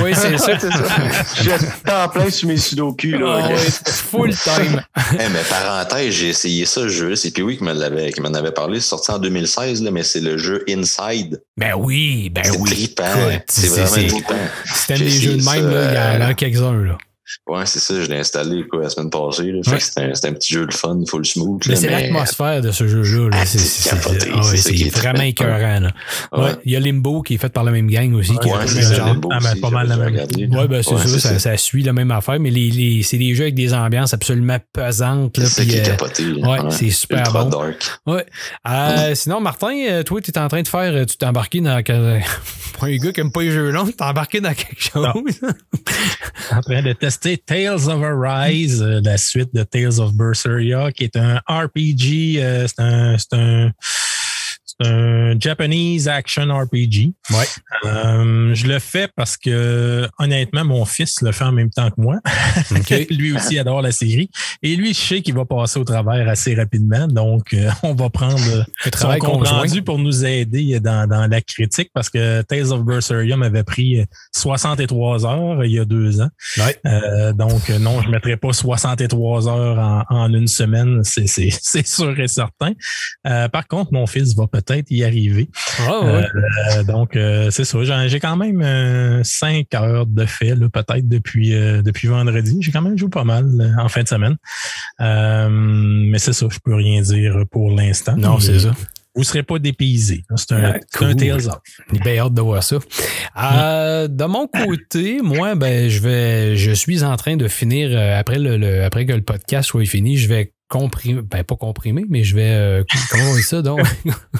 [0.02, 0.52] oui, c'est ça.
[0.62, 0.84] C'est ça.
[1.36, 1.52] Je suis
[1.90, 3.08] en plein sur mes sudoku.
[3.08, 3.40] Là.
[3.44, 4.82] Ah ouais, full time.
[5.14, 7.14] Eh, mais parenthèse, j'ai essayé ça, ce jeu.
[7.16, 7.70] C'est Pee-Wee qui m'en
[8.34, 8.80] avait parlé.
[8.80, 11.42] C'est sorti en 2016, là, mais c'est le jeu Inside.
[11.56, 12.70] Ben oui, ben c'est oui.
[12.70, 13.04] trippant.
[13.30, 14.34] Écoute, C'est c'est- vraiment c'est- trippant.
[14.88, 16.98] J'ai des jeux de même, ça, là, il y en a euh, quelques-uns.
[17.48, 19.50] Ouais, c'est ça, je l'ai installé quoi, la semaine passée.
[19.52, 19.60] Là.
[19.64, 19.76] Fait Ouais.
[19.78, 19.82] que
[20.14, 21.62] c'était un, petit jeu de fun, full smooth.
[21.68, 23.30] Mais c'est l'atmosphère de ce jeu-là.
[23.30, 23.36] là.
[23.42, 25.82] Ah, C'est c'est c'est- c'est- ouais, c'est c'est vraiment écœurant.
[26.32, 26.38] Ouais.
[26.40, 26.52] Ouais.
[26.64, 28.36] Il y a Limbo qui est fait par la même gang aussi.
[28.38, 29.06] qui est c'est ça, genre.
[29.08, 30.06] Limbo Ah, aussi, pas mal la même.
[30.12, 30.46] regardé.
[30.46, 33.18] Ouais, ben c'est Ouais, ça, c'est ça, suit la même affaire, mais les, les, c'est
[33.18, 35.38] des jeux avec des ambiances absolument pesantes.
[35.38, 36.32] Là, C'est ça puis, qui est euh, capoté.
[36.32, 37.50] ouais, c'est super bon.
[38.06, 38.26] Ouais.
[38.68, 41.06] Euh, sinon, Martin, euh, toi, tu es en train de faire.
[41.06, 41.82] Tu t'es embarqué dans.
[42.74, 45.02] Pour un gars qui aime pas les jeux longs, tu t'es embarqué dans quelque chose.
[46.52, 51.04] en train de tester Tales of Arise, euh, la suite de Tales of Berseria, qui
[51.04, 53.72] est un RPG, euh, c'est un, c'est un,
[54.80, 57.12] c'est un Japanese action RPG.
[57.30, 57.44] Ouais.
[57.84, 62.00] Euh, je le fais parce que honnêtement, mon fils le fait en même temps que
[62.00, 62.16] moi.
[63.10, 64.30] Lui aussi adore la série.
[64.62, 67.06] Et lui, je sais qu'il va passer au travers assez rapidement.
[67.06, 71.40] Donc, euh, on va prendre Le travail compte rendu pour nous aider dans, dans la
[71.40, 76.30] critique parce que Tales of Berseria m'avait pris 63 heures il y a deux ans.
[76.58, 76.78] Ouais.
[76.86, 81.26] Euh, donc, non, je ne mettrai pas 63 heures en, en une semaine, c'est
[81.86, 82.72] sûr et certain.
[83.24, 85.48] Par contre, mon fils va peut-être y arriver.
[85.80, 86.24] Ah, ouais.
[86.76, 87.78] Euh, donc, euh, c'est ça.
[88.08, 92.58] J'ai quand même euh, cinq heures de fait, peut-être depuis, euh, depuis vendredi.
[92.60, 94.36] J'ai quand même joué pas mal euh, en fin de semaine.
[95.00, 98.16] Euh, mais c'est ça, je peux rien dire pour l'instant.
[98.16, 98.72] non, c'est ça.
[99.14, 100.24] Vous ne serez pas dépaysé.
[100.36, 101.16] C'est un, Ah, c'est un cool.
[101.16, 101.58] Tales of.
[101.92, 102.76] J'ai bien hâte de voir ça.
[103.42, 108.18] Euh, de mon côté, moi, ben, je vais, je suis en train de finir euh,
[108.18, 112.06] après le, le- après que le podcast soit fini, je vais comprimer, ben pas comprimer,
[112.08, 113.80] mais je vais, euh, comment on dit ça donc?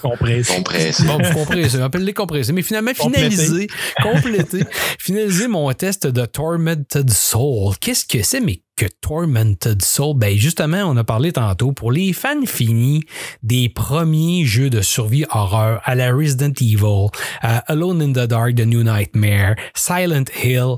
[0.00, 0.56] Compressé.
[0.56, 1.04] Compressé.
[1.04, 3.66] Bon, compresser, appelle-les compresser, mais finalement finaliser,
[4.02, 4.64] compléter,
[4.98, 7.74] finaliser mon test de Tormented Soul.
[7.80, 10.16] Qu'est-ce que c'est, mais que Tormented Soul?
[10.16, 13.04] Ben, justement, on a parlé tantôt pour les fans finis
[13.42, 17.08] des premiers jeux de survie horreur à la Resident Evil,
[17.42, 20.76] à Alone in the Dark, The New Nightmare, Silent Hill.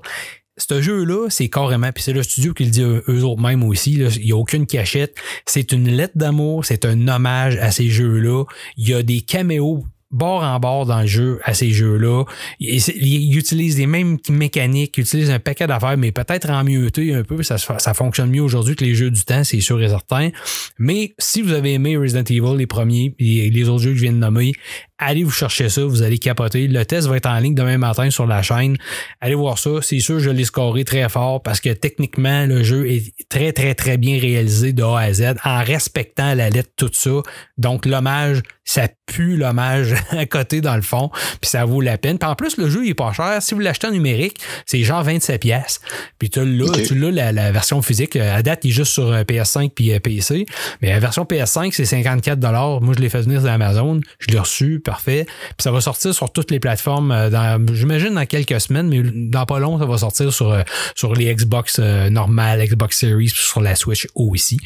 [0.56, 3.94] Ce jeu-là, c'est carrément, puis c'est le studio qui le dit eux, autres mêmes aussi,
[3.94, 5.16] il n'y a aucune cachette.
[5.47, 8.44] C'est une lettre d'amour, c'est un hommage à ces jeux-là.
[8.76, 12.24] Il y a des caméos bord en bord dans le jeu à ces jeux-là.
[12.60, 17.24] Ils, utilisent les mêmes mécaniques, ils utilisent un paquet d'affaires, mais peut-être en mieuxté un
[17.24, 17.43] peu.
[17.43, 20.31] Ça, ça fonctionne mieux aujourd'hui que les jeux du temps, c'est sûr et certain.
[20.78, 24.02] Mais si vous avez aimé Resident Evil, les premiers, et les autres jeux que je
[24.02, 24.52] viens de nommer,
[24.98, 26.68] allez vous chercher ça, vous allez capoter.
[26.68, 28.76] Le test va être en ligne demain matin sur la chaîne.
[29.20, 29.70] Allez voir ça.
[29.82, 33.74] C'est sûr, je l'ai scoré très fort parce que techniquement, le jeu est très, très,
[33.74, 37.22] très bien réalisé de A à Z en respectant la lettre tout ça.
[37.58, 41.10] Donc, l'hommage, ça pue l'hommage à côté dans le fond,
[41.40, 42.18] puis ça vaut la peine.
[42.18, 43.38] Puis en plus, le jeu il est pas cher.
[43.40, 45.80] Si vous l'achetez en numérique, c'est genre 27 pièces.
[46.18, 48.16] Puis tu l'as, tu l'as la, la version physique.
[48.16, 50.46] À date, il est juste sur euh, PS5 puis euh, PC.
[50.80, 52.40] Mais la version PS5, c'est 54
[52.80, 54.00] Moi, je l'ai fait venir sur Amazon.
[54.18, 55.26] Je l'ai reçu, parfait.
[55.26, 57.10] Puis ça va sortir sur toutes les plateformes.
[57.10, 60.62] euh, j'imagine dans quelques semaines, mais dans pas long, ça va sortir sur, euh,
[60.94, 64.58] sur les Xbox euh, normales, Xbox Series, sur la Switch aussi.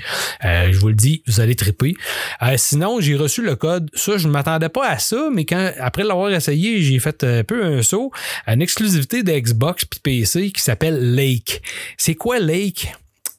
[0.42, 1.94] Je vous le dis, vous allez triper.
[2.56, 3.88] Sinon, j'ai reçu le code.
[3.94, 7.44] Ça, je ne m'attendais pas à ça, mais quand après l'avoir essayé, j'ai fait un
[7.44, 8.12] peu un saut
[8.46, 11.62] une exclusivité de Xbox puis PC qui s'appelle Lake.
[11.96, 12.92] C'est quoi Lake?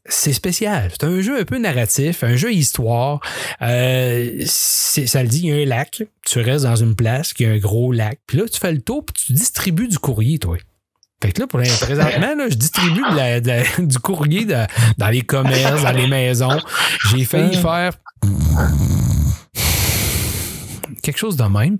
[0.09, 0.89] C'est spécial.
[0.91, 3.19] C'est un jeu un peu narratif, un jeu histoire.
[3.61, 6.03] Euh, ça le dit, il y a un lac.
[6.25, 8.19] Tu restes dans une place qui a un gros lac.
[8.27, 10.57] Puis là, tu fais le tour puis tu distribues du courrier, toi.
[11.21, 14.45] Fait que là, pour l'instant, présentement, là, je distribue de la- de la- du courrier
[14.45, 14.65] de-
[14.97, 16.59] dans les commerces, dans les maisons.
[17.11, 17.93] J'ai failli faire
[21.03, 21.77] quelque chose de même.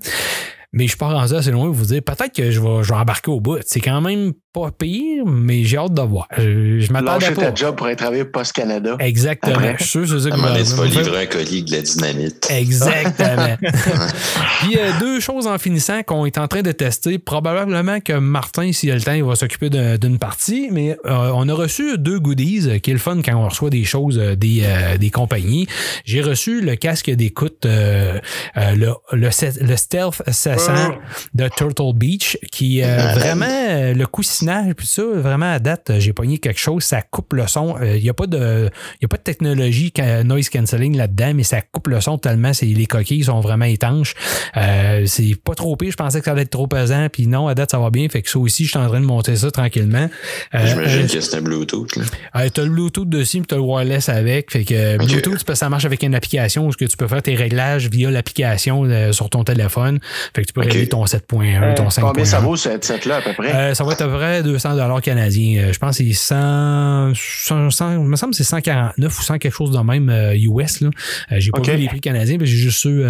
[0.72, 2.90] Mais je suis pas rendu assez loin pour vous dire peut-être que je vais, je
[2.90, 3.58] vais embarquer au bout.
[3.66, 6.28] C'est quand même pas pire, mais j'ai hâte de voir.
[6.38, 7.42] Je, je Lâcher pas.
[7.52, 8.96] ta job pour aller travailler pour Post Canada.
[9.00, 9.56] Exactement.
[9.56, 9.76] Après.
[9.78, 11.72] Je suis sûr que c'est ça À tu vas me faire- livrer un colis de
[11.76, 12.48] la dynamite.
[12.50, 13.58] Exactement.
[14.62, 17.20] Puis euh, deux choses en finissant qu'on est en train de tester.
[17.20, 20.70] Probablement que Martin, s'il a le temps, il va s'occuper d'une partie.
[20.72, 23.70] Mais euh, on a reçu deux goodies, euh, qui est le fun quand on reçoit
[23.70, 25.68] des choses euh, des, euh, des compagnies.
[26.06, 28.20] J'ai reçu le casque d'écoute, euh,
[28.58, 29.30] euh, le, le,
[29.62, 30.96] le Stealth Assassin
[31.36, 34.08] de Turtle Beach, qui euh, vraiment euh, le
[34.40, 37.76] coussinage, puis ça, vraiment à date, euh, j'ai pogné quelque chose, ça coupe le son.
[37.82, 38.70] Euh, Il n'y a pas de
[39.02, 42.54] y a pas de technologie ca- noise cancelling là-dedans, mais ça coupe le son tellement
[42.54, 44.14] c'est, les coquilles sont vraiment étanches.
[44.58, 45.92] Euh, c'est pas trop pire.
[45.92, 48.08] Je pensais que ça allait être trop pesant, puis non, à date, ça va bien.
[48.10, 50.10] Fait que ça aussi, je suis en train de monter ça tranquillement.
[50.56, 51.96] Euh, J'imagine euh, que c'est un Bluetooth.
[51.96, 52.04] Là.
[52.38, 54.52] euh, t'as le Bluetooth dessus, puis t'as le wireless avec.
[54.52, 54.98] Fait que euh.
[54.98, 58.10] Bluetooth, ça marche avec une application où ce que tu peux faire tes réglages via
[58.12, 60.00] l'application euh, sur ton téléphone.
[60.36, 62.02] Fait que tu peux régler ton 7.1, ton 5.1.
[62.02, 63.54] Combien ça vaut ce headset-là à peu près?
[63.54, 65.64] Euh, ça va être à peu près 200 dollars canadiens.
[65.64, 69.22] Euh, je pense que c'est 100, 100, 100 il me semble que c'est 149 ou
[69.22, 70.82] 100 quelque chose de même euh, US.
[70.82, 70.90] Là.
[71.32, 71.70] Euh, j'ai pas Ok.
[71.70, 73.06] vu les prix canadiens, mais j'ai juste ceux,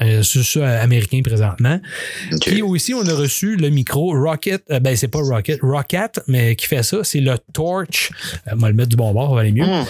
[0.00, 1.78] euh, euh, ceux, ceux américains présentement.
[2.46, 4.62] Puis aussi, on a reçu le micro Rocket.
[4.70, 8.10] euh, ben, c'est pas Rocket, Rocket, mais qui fait ça, c'est le Torch.
[8.46, 9.64] Euh, on va le mettre du bon bord, ça va aller mieux.
[9.66, 9.82] Ouais,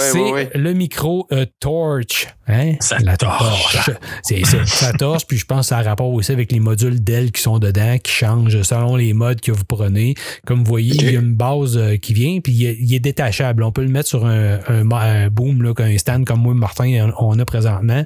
[0.00, 0.50] c'est ouais, ouais.
[0.54, 2.28] le micro euh, Torch.
[2.48, 2.74] Hein?
[2.78, 3.90] Ça la torche.
[4.22, 4.64] C'est ça.
[4.66, 7.42] Ça torche, puis je pense que ça a rapport aussi avec les modules Dell qui
[7.42, 10.14] sont dedans, qui changent selon les modes que vous prenez.
[10.46, 12.94] Comme vous voyez, il y a une base euh, qui vient, puis il est, il
[12.94, 13.64] est détachable.
[13.64, 16.52] On peut le mettre sur un, un, mo- un boom, là, un stand comme moi
[16.52, 18.04] et Martin, on a présentement.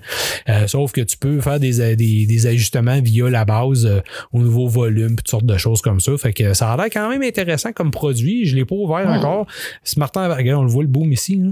[0.49, 4.01] Euh, sauf que tu peux faire des, des, des ajustements via la base euh,
[4.33, 6.17] au niveau volume, toutes sortes de choses comme ça.
[6.19, 8.47] Fait que ça a l'air quand même intéressant comme produit.
[8.47, 9.47] Je l'ai pas ouvert encore.
[9.85, 11.37] Si Martin, regarde, on le voit le boom ici.
[11.37, 11.51] là.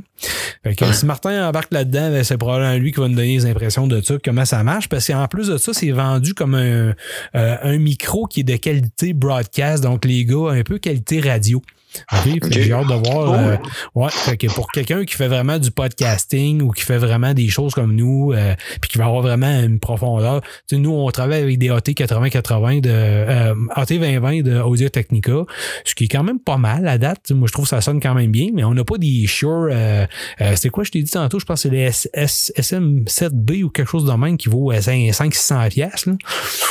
[0.65, 3.47] Fait que si Martin embarque là-dedans, ben, c'est probablement lui qui va nous donner les
[3.47, 4.89] impressions de ça, comment ça marche.
[4.89, 6.95] Parce qu'en plus de ça, c'est vendu comme un,
[7.35, 9.83] euh, un micro qui est de qualité broadcast.
[9.83, 11.63] Donc, les gars, un peu qualité radio.
[12.13, 12.53] Ok.
[12.53, 13.33] J'ai hâte de voir.
[13.33, 13.57] Euh,
[13.95, 17.49] ouais, fait que pour quelqu'un qui fait vraiment du podcasting ou qui fait vraiment des
[17.49, 20.41] choses comme nous, euh, puis qui va avoir vraiment une profondeur.
[20.43, 24.89] Tu sais, nous, on travaille avec des AT 80-80 de euh, AT 2020 de Audio
[24.89, 25.45] Technica,
[25.85, 27.31] ce qui est quand même pas mal à date.
[27.31, 29.69] Moi, je trouve que ça sonne quand même bien, mais on n'a pas des Shure.
[29.71, 30.07] Euh,
[30.41, 33.65] euh, c'est quoi, je t'ai dit tantôt, je pense que c'est les S- S- SM7B
[33.65, 35.69] ou quelque chose de même qui vaut 500-600$.
[35.71, 36.15] piastres, là.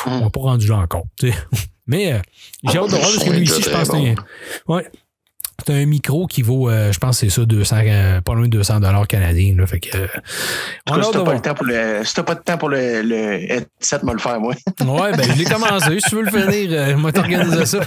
[0.06, 1.06] On n'a pas rendu là encore.
[1.88, 2.18] Mais euh,
[2.70, 4.16] j'ai hâte de voir parce que lui ici, je pense que bon.
[4.76, 4.86] ouais.
[5.66, 8.46] C'est un micro qui vaut, euh, je pense que c'est ça, 200, euh, pas loin
[8.46, 9.56] de 200 dollars canadiens.
[9.58, 10.08] Là, fait que, euh,
[10.90, 12.70] on cas, si de t'as pas le temps pour le, si pas de temps pour
[12.70, 14.54] le, le headset, moi le faire, moi.
[14.80, 16.00] Ouais, ben je l'ai commencé.
[16.00, 17.80] Si tu veux le finir, euh, moi t'organiser ça.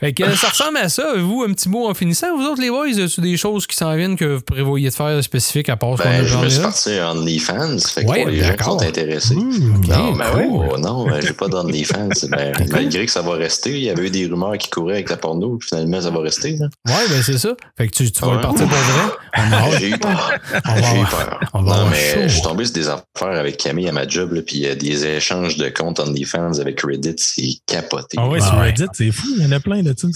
[0.00, 1.04] fait que ça ressemble à ça.
[1.18, 2.36] Vous, un petit mot en finissant.
[2.36, 5.22] Vous autres, les boys, y des choses qui s'en viennent que vous prévoyez de faire
[5.22, 7.78] spécifiques à part ce qu'on a Ben, je me suis parti en OnlyFans.
[7.78, 9.36] Fait que Ouais, pour les gens qui sont intéressés.
[9.36, 10.66] Mmh, non, ben cool.
[10.66, 12.08] ouais, non, ben, j'ai pas d'OnlyFans.
[12.28, 15.10] Ben, malgré que ça va rester, il y avait eu des rumeurs qui couraient avec
[15.10, 16.56] la porno, Finalement, ça va rester.
[16.56, 16.66] Là.
[16.88, 17.50] Ouais, ben c'est ça.
[17.78, 18.40] Fait que tu, tu vas Ouais.
[18.42, 19.78] partir pour vrai?
[19.78, 20.32] J'ai eu peur.
[20.76, 21.40] J'ai eu peur.
[21.54, 24.32] on va Non, mais je suis tombé sur des affaires avec Camille à ma job,
[24.32, 28.16] là, puis il y a des échanges de comptes OnlyFans avec Reddit, c'est capoté.
[28.18, 28.66] Ah ouais, Ah sur ouais.
[28.66, 29.26] Reddit, c'est fou.
[29.36, 30.08] Il y en a plein de ça.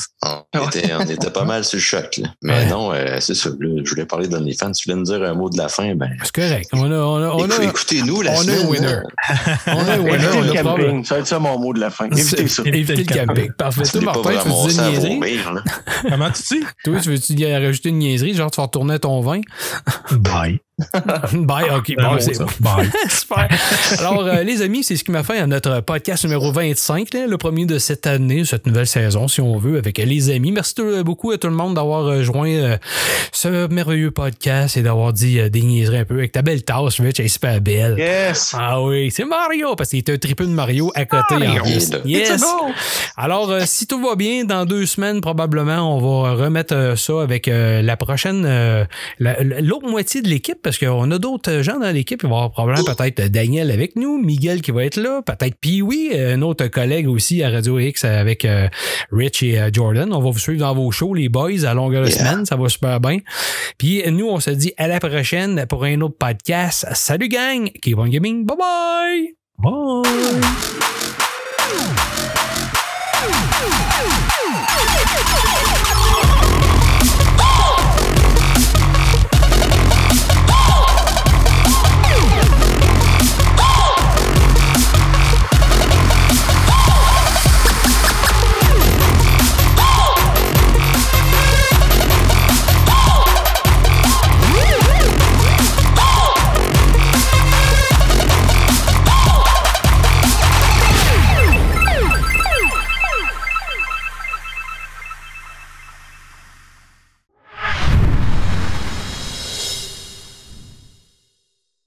[0.54, 2.16] On était, on était pas mal sur le choc.
[2.18, 2.28] Là.
[2.42, 2.66] Mais Ouais.
[2.66, 3.48] non, euh, c'est ça.
[3.50, 4.72] là, je voulais parler d'OnlyFans.
[4.72, 5.94] Tu voulais me dire un mot de la fin?
[5.94, 6.68] Ben, C'est correct.
[6.72, 8.66] On a, on a, on a, écou- écoutez-nous la on semaine.
[8.68, 8.98] winner.
[9.66, 10.14] on a un winner.
[10.14, 11.04] Évitez le camping.
[11.04, 12.06] Ça va être ça mon mot de la fin.
[12.10, 12.62] Évitez ça.
[12.66, 13.52] Éviter le camping.
[13.52, 13.82] Parfait.
[13.92, 14.76] Pas Martin, tu vous veux-tu
[15.24, 15.62] vomir, là.
[16.08, 16.64] Comment tu dis?
[16.84, 18.34] Toi, tu veux-tu y rajouter une niaiserie?
[18.34, 19.40] Genre, tu vas retourner ton vin?
[20.12, 20.60] Bye.
[21.32, 21.94] Bye, ok.
[21.96, 22.36] Bon, mot, c'est.
[22.60, 22.88] Bye.
[23.08, 23.48] Super.
[24.00, 27.26] Alors, euh, les amis, c'est ce qui m'a fait à notre podcast numéro 25, là,
[27.28, 30.50] le premier de cette année, cette nouvelle saison, si on veut, avec euh, les amis.
[30.50, 30.74] Merci
[31.04, 32.76] beaucoup à tout le monde d'avoir euh, joint euh,
[33.32, 37.00] ce merveilleux podcast et d'avoir dit euh, des niaiseries un peu avec ta belle tasse,
[37.00, 37.96] Rich, elle est super belle.
[37.96, 38.54] Yes.
[38.58, 41.34] Ah oui, c'est Mario, parce qu'il était un triple de Mario à côté.
[41.34, 41.90] en plus.
[41.90, 42.00] Mario.
[42.04, 42.42] Yes.
[43.16, 47.22] Alors, euh, si tout va bien, dans deux semaines, probablement, on va remettre euh, ça
[47.22, 48.84] avec euh, la prochaine, euh,
[49.20, 52.20] la- l'autre moitié de l'équipe, parce qu'on a d'autres gens dans l'équipe.
[52.22, 55.56] Il va y avoir probablement peut-être Daniel avec nous, Miguel qui va être là, peut-être
[55.60, 58.66] Pee-Wee, euh, un autre collègue aussi à Radio X avec euh,
[59.12, 60.12] Rich et euh, Jordan.
[60.12, 62.18] On va vous suivre dans vos shows, les boys, à longueur de Yeah.
[62.18, 62.46] semaine.
[62.46, 63.18] Ça va super bien.
[63.78, 66.86] Puis nous, on se dit à la prochaine pour un autre podcast.
[66.94, 67.70] Salut gang!
[67.82, 68.44] Keep on gaming.
[68.46, 69.34] Bye bye!
[69.58, 70.42] Bye.